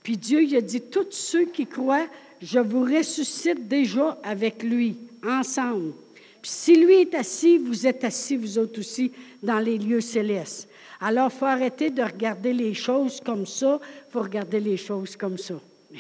puis 0.05 0.17
Dieu 0.17 0.45
il 0.45 0.55
a 0.55 0.61
dit, 0.61 0.81
tous 0.81 1.11
ceux 1.11 1.47
qui 1.47 1.67
croient, 1.67 2.07
je 2.41 2.61
vous 2.61 2.85
ressuscite 2.85 3.67
déjà 3.67 4.17
avec 4.23 4.63
lui, 4.63 4.97
ensemble. 5.27 5.93
Puis 6.41 6.51
si 6.53 6.77
lui 6.77 7.01
est 7.01 7.15
assis, 7.17 7.59
vous 7.59 7.85
êtes 7.85 8.05
assis, 8.05 8.37
vous 8.37 8.59
autres 8.59 8.79
aussi, 8.79 9.11
dans 9.43 9.59
les 9.59 9.77
lieux 9.77 10.01
célestes. 10.01 10.69
Alors, 11.01 11.33
il 11.35 11.37
faut 11.37 11.47
arrêter 11.47 11.91
de 11.91 12.03
regarder 12.05 12.53
les 12.53 12.75
choses 12.75 13.21
comme 13.21 13.45
ça, 13.45 13.81
il 13.83 14.13
faut 14.13 14.23
regarder 14.23 14.61
les 14.61 14.77
choses 14.77 15.17
comme 15.17 15.37
ça. 15.37 15.55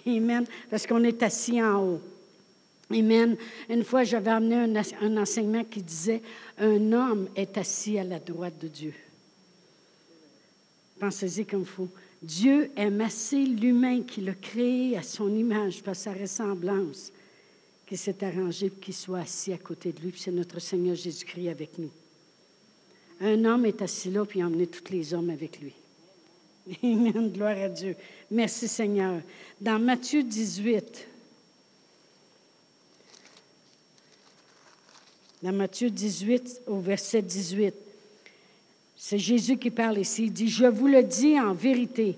Amen. 0.06 0.44
Parce 0.70 0.86
qu'on 0.86 1.02
est 1.02 1.24
assis 1.24 1.60
en 1.60 1.82
haut. 1.82 2.00
Amen. 2.88 3.36
Une 3.68 3.82
fois, 3.82 4.04
j'avais 4.04 4.30
amené 4.30 4.54
un, 4.54 4.82
un, 5.00 5.16
enseignement 5.16 5.64
qui 5.64 5.82
disait 5.82 6.22
Un 6.56 6.92
homme 6.92 7.28
est 7.34 7.58
assis 7.58 7.98
à 7.98 8.04
la 8.04 8.20
droite 8.20 8.54
de 8.60 8.68
Dieu. 8.68 8.94
Pensez-y 11.02 11.44
comme 11.44 11.64
faut. 11.64 11.88
Dieu 12.22 12.70
aime 12.76 13.00
assez 13.00 13.44
l'humain 13.44 14.04
qu'il 14.04 14.28
a 14.28 14.34
créé 14.34 14.96
à 14.96 15.02
son 15.02 15.34
image, 15.34 15.82
par 15.82 15.96
sa 15.96 16.12
ressemblance, 16.12 17.10
qu'il 17.84 17.98
s'est 17.98 18.22
arrangé 18.22 18.70
pour 18.70 18.78
qu'il 18.78 18.94
soit 18.94 19.18
assis 19.18 19.52
à 19.52 19.58
côté 19.58 19.90
de 19.90 20.00
lui. 20.00 20.14
C'est 20.16 20.30
notre 20.30 20.60
Seigneur 20.60 20.94
Jésus-Christ 20.94 21.48
avec 21.48 21.76
nous. 21.76 21.90
Un 23.20 23.44
homme 23.44 23.66
est 23.66 23.82
assis 23.82 24.12
là, 24.12 24.24
puis 24.24 24.38
il 24.38 24.42
a 24.42 24.46
emmené 24.46 24.68
tous 24.68 24.92
les 24.92 25.12
hommes 25.12 25.30
avec 25.30 25.60
lui. 25.60 25.74
Amen. 26.84 27.32
Gloire 27.32 27.58
à 27.58 27.68
Dieu. 27.68 27.96
Merci 28.30 28.68
Seigneur. 28.68 29.22
Dans 29.60 29.80
Matthieu 29.80 30.22
18, 30.22 31.08
dans 35.42 35.52
Matthieu 35.52 35.90
18 35.90 36.62
au 36.68 36.78
verset 36.78 37.22
18, 37.22 37.74
c'est 39.04 39.18
Jésus 39.18 39.56
qui 39.56 39.72
parle 39.72 39.98
ici. 39.98 40.26
Il 40.26 40.32
dit, 40.32 40.46
je 40.46 40.64
vous 40.64 40.86
le 40.86 41.02
dis 41.02 41.38
en 41.38 41.54
vérité, 41.54 42.14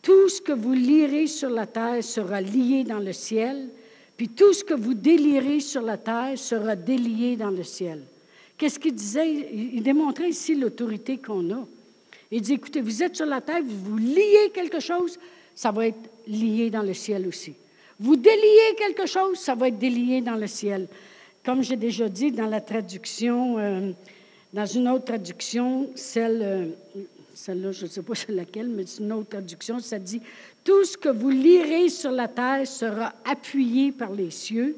tout 0.00 0.28
ce 0.28 0.40
que 0.40 0.52
vous 0.52 0.72
lirez 0.72 1.26
sur 1.26 1.50
la 1.50 1.66
terre 1.66 2.04
sera 2.04 2.40
lié 2.40 2.84
dans 2.84 3.00
le 3.00 3.12
ciel, 3.12 3.68
puis 4.16 4.28
tout 4.28 4.52
ce 4.52 4.62
que 4.62 4.72
vous 4.72 4.94
délirez 4.94 5.58
sur 5.58 5.82
la 5.82 5.96
terre 5.96 6.38
sera 6.38 6.76
délié 6.76 7.34
dans 7.34 7.50
le 7.50 7.64
ciel. 7.64 8.04
Qu'est-ce 8.56 8.78
qu'il 8.78 8.94
disait? 8.94 9.48
Il 9.52 9.82
démontrait 9.82 10.28
ici 10.28 10.54
l'autorité 10.54 11.18
qu'on 11.18 11.50
a. 11.50 11.66
Il 12.30 12.40
dit, 12.40 12.52
écoutez, 12.52 12.80
vous 12.80 13.02
êtes 13.02 13.16
sur 13.16 13.26
la 13.26 13.40
terre, 13.40 13.62
vous 13.66 13.98
liez 13.98 14.52
quelque 14.54 14.78
chose, 14.78 15.18
ça 15.56 15.72
va 15.72 15.88
être 15.88 16.08
lié 16.28 16.70
dans 16.70 16.82
le 16.82 16.94
ciel 16.94 17.26
aussi. 17.26 17.52
Vous 17.98 18.14
déliez 18.14 18.76
quelque 18.78 19.06
chose, 19.06 19.38
ça 19.38 19.56
va 19.56 19.66
être 19.66 19.78
délié 19.78 20.20
dans 20.20 20.36
le 20.36 20.46
ciel. 20.46 20.86
Comme 21.44 21.64
j'ai 21.64 21.76
déjà 21.76 22.08
dit 22.08 22.30
dans 22.30 22.46
la 22.46 22.60
traduction, 22.60 23.58
euh, 23.58 23.90
dans 24.52 24.66
une 24.66 24.88
autre 24.88 25.04
traduction, 25.04 25.90
celle, 25.94 26.40
euh, 26.42 26.66
celle-là, 27.34 27.72
je 27.72 27.84
ne 27.84 27.90
sais 27.90 28.02
pas 28.02 28.14
c'est 28.16 28.32
laquelle, 28.32 28.68
mais 28.68 28.84
c'est 28.86 29.02
une 29.02 29.12
autre 29.12 29.30
traduction, 29.30 29.78
ça 29.78 29.98
dit 29.98 30.20
Tout 30.64 30.84
ce 30.84 30.96
que 30.96 31.08
vous 31.08 31.30
lirez 31.30 31.88
sur 31.88 32.10
la 32.10 32.28
terre 32.28 32.66
sera 32.66 33.12
appuyé 33.24 33.92
par 33.92 34.12
les 34.12 34.30
cieux, 34.30 34.76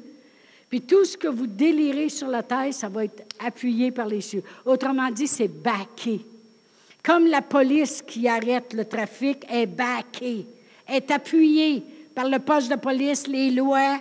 puis 0.69 0.81
tout 0.81 1.03
ce 1.03 1.17
que 1.17 1.27
vous 1.27 1.47
délirez 1.47 2.09
sur 2.09 2.27
la 2.27 2.43
terre, 2.43 2.73
ça 2.73 2.89
va 2.89 3.05
être 3.05 3.23
appuyé 3.43 3.91
par 3.91 4.05
les 4.05 4.21
cieux. 4.21 4.43
Autrement 4.65 5.09
dit, 5.09 5.27
c'est 5.27 5.47
baqué. 5.47 6.21
Comme 7.01 7.25
la 7.25 7.41
police 7.41 8.03
qui 8.05 8.27
arrête 8.27 8.73
le 8.73 8.85
trafic 8.85 9.45
est 9.49 9.65
baquée, 9.65 10.45
est 10.87 11.09
appuyée 11.09 11.83
par 12.13 12.27
le 12.27 12.37
poste 12.37 12.69
de 12.69 12.75
police, 12.75 13.25
les 13.25 13.49
lois, 13.49 13.99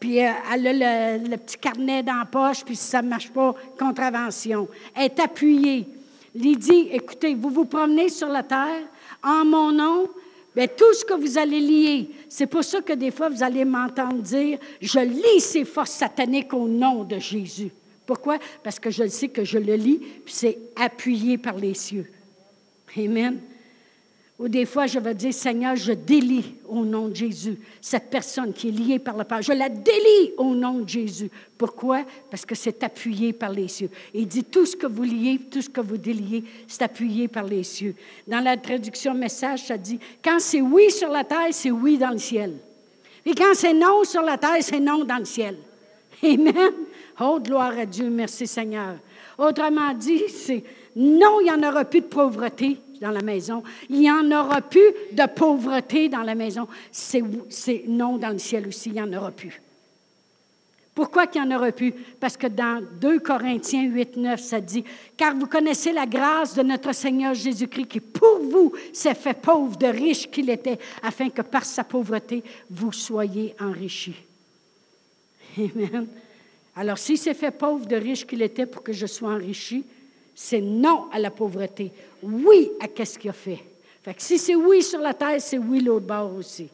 puis 0.00 0.24
euh, 0.24 0.30
elle 0.52 0.82
a 0.82 1.18
le, 1.18 1.36
petit 1.36 1.58
carnet 1.58 2.02
dans 2.02 2.16
la 2.16 2.24
poche, 2.24 2.64
puis 2.64 2.74
si 2.74 2.86
ça 2.86 3.02
ne 3.02 3.08
marche 3.08 3.30
pas, 3.30 3.54
contravention. 3.78 4.66
Elle 4.96 5.04
est 5.04 5.20
appuyée. 5.20 5.86
Dit, 6.34 6.88
écoutez, 6.90 7.34
vous 7.34 7.50
vous 7.50 7.66
promenez 7.66 8.08
sur 8.08 8.28
la 8.28 8.42
terre 8.42 8.82
en 9.22 9.44
mon 9.44 9.70
nom, 9.70 10.08
bien, 10.56 10.66
tout 10.66 10.94
ce 10.94 11.04
que 11.04 11.12
vous 11.12 11.36
allez 11.36 11.60
lier, 11.60 12.10
c'est 12.28 12.46
pour 12.46 12.64
ça 12.64 12.80
que 12.80 12.94
des 12.94 13.10
fois, 13.10 13.28
vous 13.28 13.42
allez 13.42 13.64
m'entendre 13.64 14.22
dire, 14.22 14.58
je 14.80 15.00
lis 15.00 15.40
ces 15.40 15.64
forces 15.64 15.90
sataniques 15.90 16.54
au 16.54 16.66
nom 16.66 17.04
de 17.04 17.18
Jésus. 17.18 17.70
Pourquoi? 18.06 18.38
Parce 18.62 18.78
que 18.78 18.90
je 18.90 19.06
sais 19.06 19.28
que 19.28 19.44
je 19.44 19.58
le 19.58 19.74
lis, 19.74 19.98
puis 19.98 20.34
c'est 20.34 20.58
appuyé 20.76 21.36
par 21.36 21.56
les 21.56 21.74
cieux. 21.74 22.10
Amen. 22.96 23.38
Ou 24.40 24.48
des 24.48 24.64
fois, 24.64 24.86
je 24.86 24.98
vais 24.98 25.14
dire, 25.14 25.34
Seigneur, 25.34 25.76
je 25.76 25.92
délie 25.92 26.54
au 26.66 26.82
nom 26.82 27.08
de 27.08 27.14
Jésus 27.14 27.58
cette 27.78 28.08
personne 28.08 28.54
qui 28.54 28.68
est 28.68 28.72
liée 28.72 28.98
par 28.98 29.14
le 29.14 29.24
Père. 29.24 29.42
Je 29.42 29.52
la 29.52 29.68
délie 29.68 30.32
au 30.38 30.54
nom 30.54 30.78
de 30.78 30.88
Jésus. 30.88 31.30
Pourquoi? 31.58 32.04
Parce 32.30 32.46
que 32.46 32.54
c'est 32.54 32.82
appuyé 32.82 33.34
par 33.34 33.50
les 33.50 33.68
cieux. 33.68 33.90
il 34.14 34.26
dit, 34.26 34.42
tout 34.42 34.64
ce 34.64 34.74
que 34.74 34.86
vous 34.86 35.02
liez, 35.02 35.38
tout 35.50 35.60
ce 35.60 35.68
que 35.68 35.82
vous 35.82 35.98
déliez, 35.98 36.42
c'est 36.66 36.80
appuyé 36.80 37.28
par 37.28 37.44
les 37.44 37.62
cieux. 37.62 37.94
Dans 38.26 38.42
la 38.42 38.56
traduction 38.56 39.12
message, 39.12 39.66
ça 39.66 39.76
dit, 39.76 40.00
quand 40.24 40.38
c'est 40.40 40.62
oui 40.62 40.90
sur 40.90 41.10
la 41.10 41.22
terre, 41.22 41.48
c'est 41.50 41.70
oui 41.70 41.98
dans 41.98 42.08
le 42.08 42.18
ciel. 42.18 42.54
Et 43.26 43.34
quand 43.34 43.52
c'est 43.52 43.74
non 43.74 44.04
sur 44.04 44.22
la 44.22 44.38
terre, 44.38 44.56
c'est 44.60 44.80
non 44.80 45.04
dans 45.04 45.18
le 45.18 45.26
ciel. 45.26 45.58
Amen. 46.22 46.72
Oh, 47.20 47.38
gloire 47.44 47.78
à 47.78 47.84
Dieu. 47.84 48.08
Merci 48.08 48.46
Seigneur. 48.46 48.94
Autrement 49.36 49.92
dit, 49.92 50.22
c'est 50.30 50.64
non, 50.96 51.40
il 51.40 51.44
n'y 51.44 51.50
en 51.50 51.68
aura 51.68 51.84
plus 51.84 52.00
de 52.00 52.06
pauvreté 52.06 52.78
dans 53.00 53.10
la 53.10 53.22
maison. 53.22 53.62
Il 53.88 53.98
n'y 54.00 54.10
en 54.10 54.30
aura 54.30 54.60
plus 54.60 54.92
de 55.12 55.26
pauvreté 55.26 56.08
dans 56.08 56.22
la 56.22 56.34
maison. 56.34 56.68
C'est 56.90 57.22
non 57.86 58.18
dans 58.18 58.30
le 58.30 58.38
ciel 58.38 58.66
aussi, 58.68 58.90
il 58.90 58.94
n'y 58.94 59.02
en 59.02 59.12
aura 59.12 59.30
plus. 59.30 59.60
Pourquoi 60.92 61.28
qu'il 61.28 61.40
n'y 61.40 61.48
en 61.52 61.56
aura 61.56 61.72
plus? 61.72 61.94
Parce 62.18 62.36
que 62.36 62.48
dans 62.48 62.84
2 63.00 63.20
Corinthiens 63.20 63.84
8, 63.84 64.16
9, 64.16 64.40
ça 64.40 64.60
dit, 64.60 64.84
car 65.16 65.34
vous 65.34 65.46
connaissez 65.46 65.92
la 65.92 66.04
grâce 66.04 66.54
de 66.54 66.62
notre 66.62 66.92
Seigneur 66.92 67.32
Jésus-Christ 67.32 67.86
qui 67.86 68.00
pour 68.00 68.40
vous 68.40 68.72
s'est 68.92 69.14
fait 69.14 69.40
pauvre 69.40 69.76
de 69.76 69.86
riche 69.86 70.30
qu'il 70.30 70.50
était, 70.50 70.78
afin 71.02 71.30
que 71.30 71.42
par 71.42 71.64
sa 71.64 71.84
pauvreté, 71.84 72.42
vous 72.68 72.92
soyez 72.92 73.54
enrichis. 73.60 74.16
Amen. 75.56 76.06
Alors, 76.76 76.98
s'il 76.98 77.18
s'est 77.18 77.34
fait 77.34 77.50
pauvre 77.50 77.86
de 77.86 77.96
riche 77.96 78.26
qu'il 78.26 78.42
était 78.42 78.66
pour 78.66 78.82
que 78.82 78.92
je 78.92 79.06
sois 79.06 79.30
enrichi, 79.30 79.84
c'est 80.42 80.62
non 80.62 81.10
à 81.12 81.18
la 81.18 81.30
pauvreté. 81.30 81.92
Oui 82.22 82.70
à 82.80 82.88
qu'est-ce 82.88 83.18
qu'il 83.18 83.28
a 83.28 83.34
fait. 83.34 83.58
Fait 84.02 84.14
que 84.14 84.22
si 84.22 84.38
c'est 84.38 84.54
oui 84.54 84.82
sur 84.82 84.98
la 84.98 85.12
terre, 85.12 85.38
c'est 85.38 85.58
oui 85.58 85.80
l'autre 85.80 86.06
bord 86.06 86.34
aussi. 86.34 86.66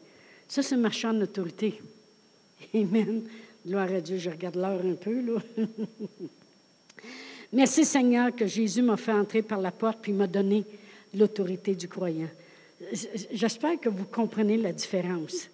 Ça, 0.47 0.63
c'est 0.63 0.77
marchand 0.77 1.13
d'autorité. 1.13 1.81
Amen. 2.73 3.23
Gloire 3.65 3.91
à 3.91 3.99
Dieu. 3.99 4.19
Je 4.19 4.29
regarde 4.29 4.55
l'heure 4.55 4.79
un 4.85 4.93
peu, 4.93 5.19
là. 5.19 5.41
Merci 7.51 7.83
Seigneur 7.83 8.33
que 8.33 8.47
Jésus 8.47 8.81
m'a 8.81 8.95
fait 8.95 9.11
entrer 9.11 9.41
par 9.41 9.59
la 9.59 9.71
porte 9.71 9.99
puis 10.01 10.13
m'a 10.13 10.27
donné 10.27 10.63
l'autorité 11.13 11.75
du 11.75 11.89
croyant. 11.89 12.29
J'espère 13.33 13.81
que 13.81 13.89
vous 13.89 14.05
comprenez 14.05 14.55
la 14.55 14.71
différence. 14.71 15.49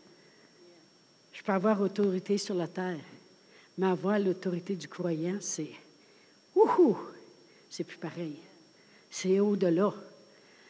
Je 1.34 1.41
peux 1.41 1.51
avoir 1.51 1.82
autorité 1.82 2.38
sur 2.38 2.53
la 2.53 2.68
terre, 2.68 2.99
mais 3.76 3.88
avoir 3.88 4.20
l'autorité 4.20 4.76
du 4.76 4.88
croyant, 4.88 5.38
c'est 5.39 5.72
ouhou, 6.55 6.95
c'est 7.76 7.84
plus 7.84 7.97
pareil. 7.97 8.36
C'est 9.09 9.39
au-delà. 9.39 9.91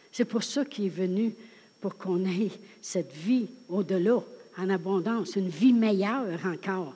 C'est 0.10 0.24
pour 0.24 0.41
ça 0.41 0.64
qu'il 0.64 0.86
est 0.86 0.89
venu, 0.89 1.34
pour 1.82 1.97
qu'on 1.97 2.24
ait 2.24 2.49
cette 2.82 3.12
vie 3.12 3.47
au-delà, 3.68 4.24
en 4.58 4.70
abondance, 4.70 5.36
une 5.36 5.49
vie 5.49 5.74
meilleure 5.74 6.39
encore. 6.45 6.95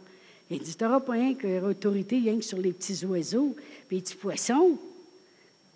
Il 0.50 0.60
dit, 0.60 0.78
tu 0.78 0.82
n'auras 0.82 1.02
pas 1.02 1.12
rien 1.12 1.36
que 1.36 1.62
autorité 1.62 2.20
rien 2.20 2.38
que 2.38 2.46
sur 2.46 2.58
les 2.58 2.72
petits 2.72 3.04
oiseaux, 3.06 3.54
puis 3.90 3.98
les 3.98 4.02
petits 4.02 4.16
poissons, 4.16 4.80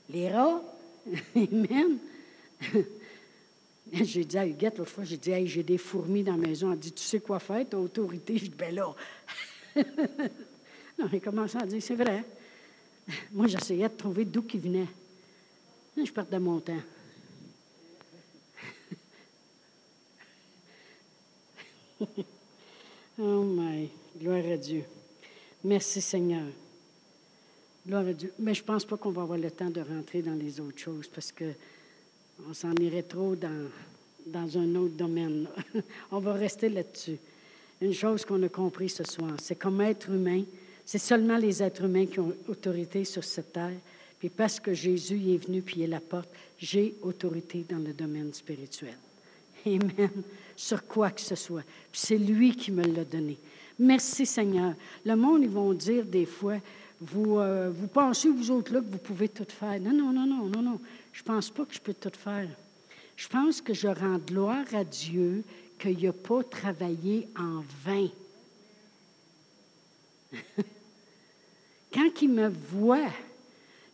les 0.09 0.29
rats. 0.29 0.63
Amen. 1.35 1.97
J'ai 3.91 4.23
dit 4.23 4.37
à 4.37 4.47
Huguette 4.47 4.77
l'autre 4.77 4.91
fois, 4.91 5.03
j'ai 5.03 5.17
dit, 5.17 5.31
hey, 5.31 5.45
j'ai 5.45 5.63
des 5.63 5.77
fourmis 5.77 6.23
dans 6.23 6.37
la 6.37 6.47
maison. 6.47 6.71
Elle 6.71 6.79
dit, 6.79 6.93
tu 6.93 7.03
sais 7.03 7.19
quoi 7.19 7.39
faire, 7.39 7.65
autorité? 7.73 8.37
Je 8.37 8.45
dis, 8.45 8.53
ben 8.57 8.73
là. 8.73 8.95
non, 10.97 11.09
il 11.11 11.19
commencé 11.19 11.57
à 11.57 11.65
dire, 11.65 11.83
c'est 11.83 11.95
vrai. 11.95 12.23
Moi, 13.31 13.47
j'essayais 13.47 13.89
de 13.89 13.95
trouver 13.95 14.25
d'où 14.25 14.41
qui 14.43 14.57
venait. 14.57 14.87
Je 15.97 16.11
perdais 16.11 16.39
mon 16.39 16.59
temps. 16.59 16.81
oh 23.19 23.43
my, 23.43 23.89
gloire 24.19 24.45
à 24.51 24.57
Dieu. 24.57 24.83
Merci 25.63 26.01
Seigneur. 26.01 26.47
Gloire 27.85 28.07
à 28.07 28.13
Dieu. 28.13 28.33
Mais 28.39 28.53
je 28.53 28.61
ne 28.61 28.65
pense 28.65 28.85
pas 28.85 28.97
qu'on 28.97 29.11
va 29.11 29.21
avoir 29.23 29.37
le 29.37 29.51
temps 29.51 29.69
de 29.69 29.81
rentrer 29.81 30.21
dans 30.21 30.33
les 30.33 30.59
autres 30.59 30.79
choses 30.79 31.07
parce 31.07 31.31
que 31.31 31.53
on 32.49 32.53
s'en 32.53 32.73
irait 32.75 33.03
trop 33.03 33.35
dans, 33.35 33.69
dans 34.25 34.57
un 34.57 34.75
autre 34.75 34.95
domaine. 34.95 35.47
on 36.11 36.19
va 36.19 36.33
rester 36.33 36.69
là-dessus. 36.69 37.19
Une 37.81 37.93
chose 37.93 38.25
qu'on 38.25 38.41
a 38.43 38.49
compris 38.49 38.89
ce 38.89 39.03
soir, 39.03 39.31
c'est 39.39 39.55
comme 39.55 39.81
être 39.81 40.09
humain, 40.09 40.43
c'est 40.85 40.99
seulement 40.99 41.37
les 41.37 41.61
êtres 41.61 41.83
humains 41.83 42.05
qui 42.05 42.19
ont 42.19 42.33
autorité 42.47 43.05
sur 43.05 43.23
cette 43.23 43.53
terre. 43.53 43.77
Puis 44.19 44.29
parce 44.29 44.59
que 44.59 44.73
Jésus 44.73 45.33
est 45.33 45.45
venu 45.45 45.61
puis 45.61 45.81
est 45.81 45.87
la 45.87 45.99
porte, 45.99 46.29
j'ai 46.59 46.95
autorité 47.01 47.65
dans 47.69 47.79
le 47.79 47.93
domaine 47.93 48.33
spirituel. 48.33 48.97
Amen. 49.65 50.09
Sur 50.55 50.85
quoi 50.85 51.09
que 51.09 51.21
ce 51.21 51.35
soit. 51.35 51.63
Puis 51.91 52.01
c'est 52.01 52.17
lui 52.17 52.55
qui 52.55 52.71
me 52.71 52.83
l'a 52.83 53.03
donné. 53.03 53.37
Merci 53.79 54.25
Seigneur. 54.25 54.73
Le 55.05 55.15
monde, 55.15 55.41
ils 55.41 55.49
vont 55.49 55.73
dire 55.73 56.05
des 56.05 56.25
fois, 56.25 56.57
vous, 56.99 57.39
euh, 57.39 57.71
vous 57.73 57.87
pensez, 57.87 58.29
vous 58.29 58.51
autres, 58.51 58.73
là, 58.73 58.79
que 58.79 58.91
vous 58.91 58.99
pouvez 58.99 59.27
tout 59.27 59.47
faire. 59.47 59.79
Non, 59.79 59.91
non, 59.91 60.13
non, 60.13 60.27
non, 60.27 60.45
non, 60.45 60.61
non. 60.61 60.79
Je 61.11 61.21
ne 61.21 61.25
pense 61.25 61.49
pas 61.49 61.65
que 61.65 61.73
je 61.73 61.79
peux 61.79 61.95
tout 61.95 62.11
faire. 62.15 62.47
Je 63.17 63.27
pense 63.27 63.59
que 63.59 63.73
je 63.73 63.87
rends 63.87 64.19
gloire 64.19 64.65
à 64.73 64.83
Dieu 64.83 65.43
qu'il 65.79 66.03
n'a 66.03 66.13
pas 66.13 66.43
travaillé 66.43 67.27
en 67.37 67.63
vain. 67.83 68.07
Quand 71.93 72.21
il 72.21 72.29
me 72.29 72.47
voit, 72.47 73.09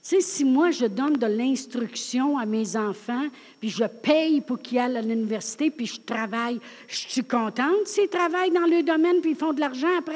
tu 0.08 0.16
sais, 0.16 0.22
si 0.22 0.46
moi 0.46 0.72
je 0.72 0.86
donne 0.86 1.18
de 1.18 1.26
l'instruction 1.26 2.38
à 2.38 2.46
mes 2.46 2.76
enfants, 2.76 3.28
puis 3.60 3.70
je 3.70 3.84
paye 3.86 4.42
pour 4.42 4.60
qu'ils 4.60 4.80
aillent 4.80 4.98
à 4.98 5.02
l'université, 5.02 5.72
puis 5.72 5.88
je 5.88 6.00
travaille, 6.00 6.60
je 6.88 6.96
suis 6.96 7.24
contente 7.24 7.88
s'ils 7.88 8.08
travaillent 8.08 8.52
dans 8.52 8.68
le 8.68 8.84
domaine, 8.84 9.20
puis 9.22 9.32
ils 9.32 9.38
font 9.38 9.54
de 9.54 9.60
l'argent 9.60 9.98
après? 9.98 10.16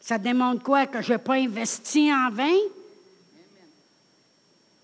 Ça 0.00 0.16
démontre 0.16 0.62
quoi? 0.62 0.86
Que 0.86 1.02
je 1.02 1.12
n'ai 1.12 1.18
pas 1.18 1.34
investi 1.34 2.10
en 2.12 2.30
vain? 2.30 2.56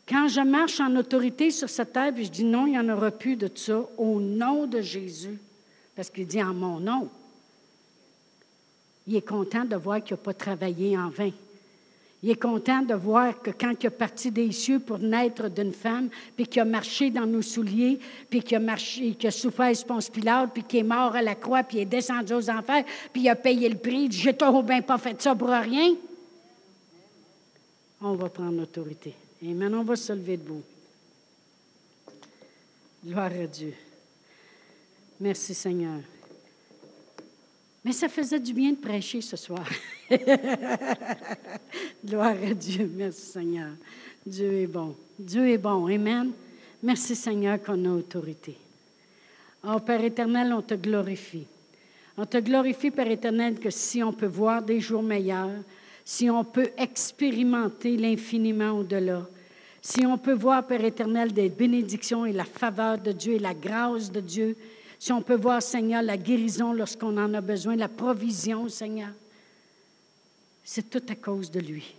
Quand 0.06 0.28
je 0.28 0.40
marche 0.42 0.80
en 0.80 0.94
autorité 0.96 1.50
sur 1.50 1.70
cette 1.70 1.94
terre, 1.94 2.12
puis 2.12 2.26
je 2.26 2.30
dis 2.30 2.44
non, 2.44 2.66
il 2.66 2.72
n'y 2.72 2.78
en 2.78 2.88
aura 2.90 3.10
plus 3.10 3.36
de 3.36 3.50
ça, 3.54 3.80
au 3.96 4.20
nom 4.20 4.66
de 4.66 4.82
Jésus, 4.82 5.38
parce 5.96 6.10
qu'il 6.10 6.26
dit 6.26 6.42
en 6.42 6.52
mon 6.52 6.78
nom, 6.78 7.08
il 9.06 9.16
est 9.16 9.26
content 9.26 9.64
de 9.64 9.76
voir 9.76 10.02
qu'il 10.02 10.14
n'a 10.14 10.22
pas 10.22 10.34
travaillé 10.34 10.96
en 10.96 11.08
vain. 11.08 11.30
Il 12.22 12.30
est 12.30 12.40
content 12.40 12.80
de 12.80 12.94
voir 12.94 13.42
que 13.42 13.50
quand 13.50 13.74
il 13.78 13.86
est 13.86 13.90
parti 13.90 14.30
des 14.30 14.50
cieux 14.50 14.78
pour 14.78 14.98
naître 14.98 15.50
d'une 15.50 15.74
femme, 15.74 16.08
puis 16.34 16.46
qu'il 16.46 16.62
a 16.62 16.64
marché 16.64 17.10
dans 17.10 17.26
nos 17.26 17.42
souliers, 17.42 17.98
puis 18.30 18.42
qu'il 18.42 18.56
a 18.56 18.60
marché, 18.60 19.14
qu'il 19.14 19.28
a 19.28 19.30
souffert 19.30 19.70
Ponce 19.86 20.08
Pilate, 20.08 20.50
puis 20.54 20.62
qu'il 20.62 20.80
est 20.80 20.84
mort 20.84 21.14
à 21.14 21.20
la 21.20 21.34
croix, 21.34 21.62
puis 21.62 21.76
il 21.76 21.80
est 21.82 21.84
descendu 21.84 22.32
aux 22.32 22.48
enfers, 22.48 22.84
puis 23.12 23.22
il 23.22 23.28
a 23.28 23.36
payé 23.36 23.68
le 23.68 23.76
prix. 23.76 24.10
J'ai 24.10 24.34
trop 24.34 24.62
bien 24.62 24.80
pas 24.80 24.96
fait 24.96 25.20
ça 25.20 25.34
pour 25.34 25.48
rien. 25.50 25.94
On 28.00 28.14
va 28.14 28.30
prendre 28.30 28.58
l'autorité. 28.58 29.14
Et 29.42 29.52
maintenant, 29.52 29.80
on 29.80 29.84
va 29.84 29.96
se 29.96 30.14
lever 30.14 30.38
debout. 30.38 30.62
Gloire 33.04 33.32
à 33.38 33.46
Dieu. 33.46 33.74
Merci 35.20 35.54
Seigneur. 35.54 36.00
Mais 37.84 37.92
ça 37.92 38.08
faisait 38.08 38.40
du 38.40 38.54
bien 38.54 38.70
de 38.70 38.76
prêcher 38.76 39.20
ce 39.20 39.36
soir. 39.36 39.68
Gloire 42.04 42.36
à 42.42 42.54
Dieu. 42.54 42.90
Merci 42.96 43.26
Seigneur. 43.26 43.72
Dieu 44.24 44.52
est 44.54 44.66
bon. 44.66 44.96
Dieu 45.18 45.50
est 45.50 45.58
bon. 45.58 45.86
Amen. 45.86 46.30
Merci 46.82 47.14
Seigneur 47.14 47.62
qu'on 47.62 47.84
a 47.84 47.90
autorité. 47.90 48.56
Oh 49.66 49.78
Père 49.80 50.02
éternel, 50.02 50.52
on 50.52 50.62
te 50.62 50.74
glorifie. 50.74 51.46
On 52.16 52.24
te 52.24 52.38
glorifie, 52.38 52.90
Père 52.90 53.10
éternel, 53.10 53.58
que 53.58 53.70
si 53.70 54.02
on 54.02 54.12
peut 54.12 54.26
voir 54.26 54.62
des 54.62 54.80
jours 54.80 55.02
meilleurs, 55.02 55.50
si 56.04 56.30
on 56.30 56.44
peut 56.44 56.70
expérimenter 56.78 57.96
l'infiniment 57.96 58.78
au-delà, 58.78 59.26
si 59.82 60.06
on 60.06 60.16
peut 60.16 60.34
voir, 60.34 60.66
Père 60.66 60.84
éternel, 60.84 61.32
des 61.32 61.48
bénédictions 61.48 62.24
et 62.24 62.32
la 62.32 62.44
faveur 62.44 62.98
de 62.98 63.12
Dieu 63.12 63.34
et 63.34 63.38
la 63.38 63.54
grâce 63.54 64.10
de 64.10 64.20
Dieu, 64.20 64.56
si 65.04 65.12
on 65.12 65.20
peut 65.20 65.36
voir, 65.36 65.62
Seigneur, 65.62 66.00
la 66.00 66.16
guérison 66.16 66.72
lorsqu'on 66.72 67.18
en 67.18 67.34
a 67.34 67.42
besoin, 67.42 67.76
la 67.76 67.90
provision, 67.90 68.70
Seigneur, 68.70 69.10
c'est 70.64 70.88
tout 70.88 71.02
à 71.10 71.14
cause 71.14 71.50
de 71.50 71.60
lui, 71.60 71.94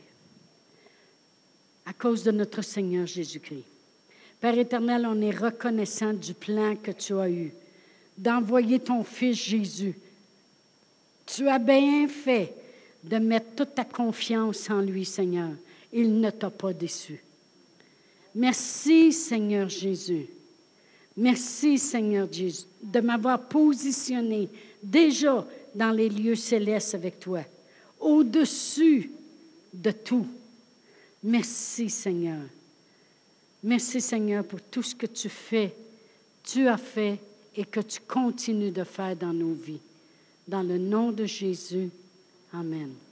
à 1.85 1.93
cause 1.93 2.23
de 2.23 2.31
notre 2.31 2.63
Seigneur 2.63 3.05
Jésus-Christ. 3.05 3.63
Père 4.41 4.57
éternel, 4.57 5.05
on 5.07 5.21
est 5.21 5.37
reconnaissant 5.37 6.13
du 6.13 6.33
plan 6.33 6.75
que 6.77 6.89
tu 6.89 7.13
as 7.19 7.29
eu 7.29 7.53
d'envoyer 8.17 8.79
ton 8.79 9.03
Fils 9.03 9.37
Jésus. 9.37 9.93
Tu 11.27 11.47
as 11.47 11.59
bien 11.59 12.07
fait 12.07 12.55
de 13.03 13.19
mettre 13.19 13.53
toute 13.55 13.75
ta 13.75 13.85
confiance 13.85 14.67
en 14.71 14.81
lui, 14.81 15.05
Seigneur. 15.05 15.51
Il 15.93 16.19
ne 16.19 16.31
t'a 16.31 16.49
pas 16.49 16.73
déçu. 16.73 17.23
Merci, 18.33 19.13
Seigneur 19.13 19.69
Jésus. 19.69 20.25
Merci, 21.17 21.77
Seigneur 21.77 22.27
Jésus, 22.31 22.65
de 22.81 22.99
m'avoir 22.99 23.47
positionné 23.47 24.49
déjà 24.83 25.45
dans 25.73 25.91
les 25.91 26.09
lieux 26.09 26.35
célestes 26.35 26.95
avec 26.95 27.19
toi, 27.19 27.41
au-dessus 27.99 29.11
de 29.73 29.91
tout. 29.91 30.27
Merci, 31.23 31.89
Seigneur. 31.89 32.41
Merci, 33.63 33.99
Seigneur, 34.01 34.43
pour 34.43 34.61
tout 34.61 34.83
ce 34.83 34.93
que 34.93 35.07
tu 35.07 35.29
fais, 35.29 35.73
tu 36.43 36.67
as 36.67 36.77
fait 36.77 37.19
et 37.55 37.65
que 37.65 37.79
tu 37.79 37.99
continues 38.01 38.71
de 38.71 38.83
faire 38.83 39.15
dans 39.15 39.33
nos 39.33 39.53
vies. 39.53 39.79
Dans 40.47 40.61
le 40.61 40.77
nom 40.77 41.11
de 41.11 41.25
Jésus, 41.25 41.89
Amen. 42.53 43.04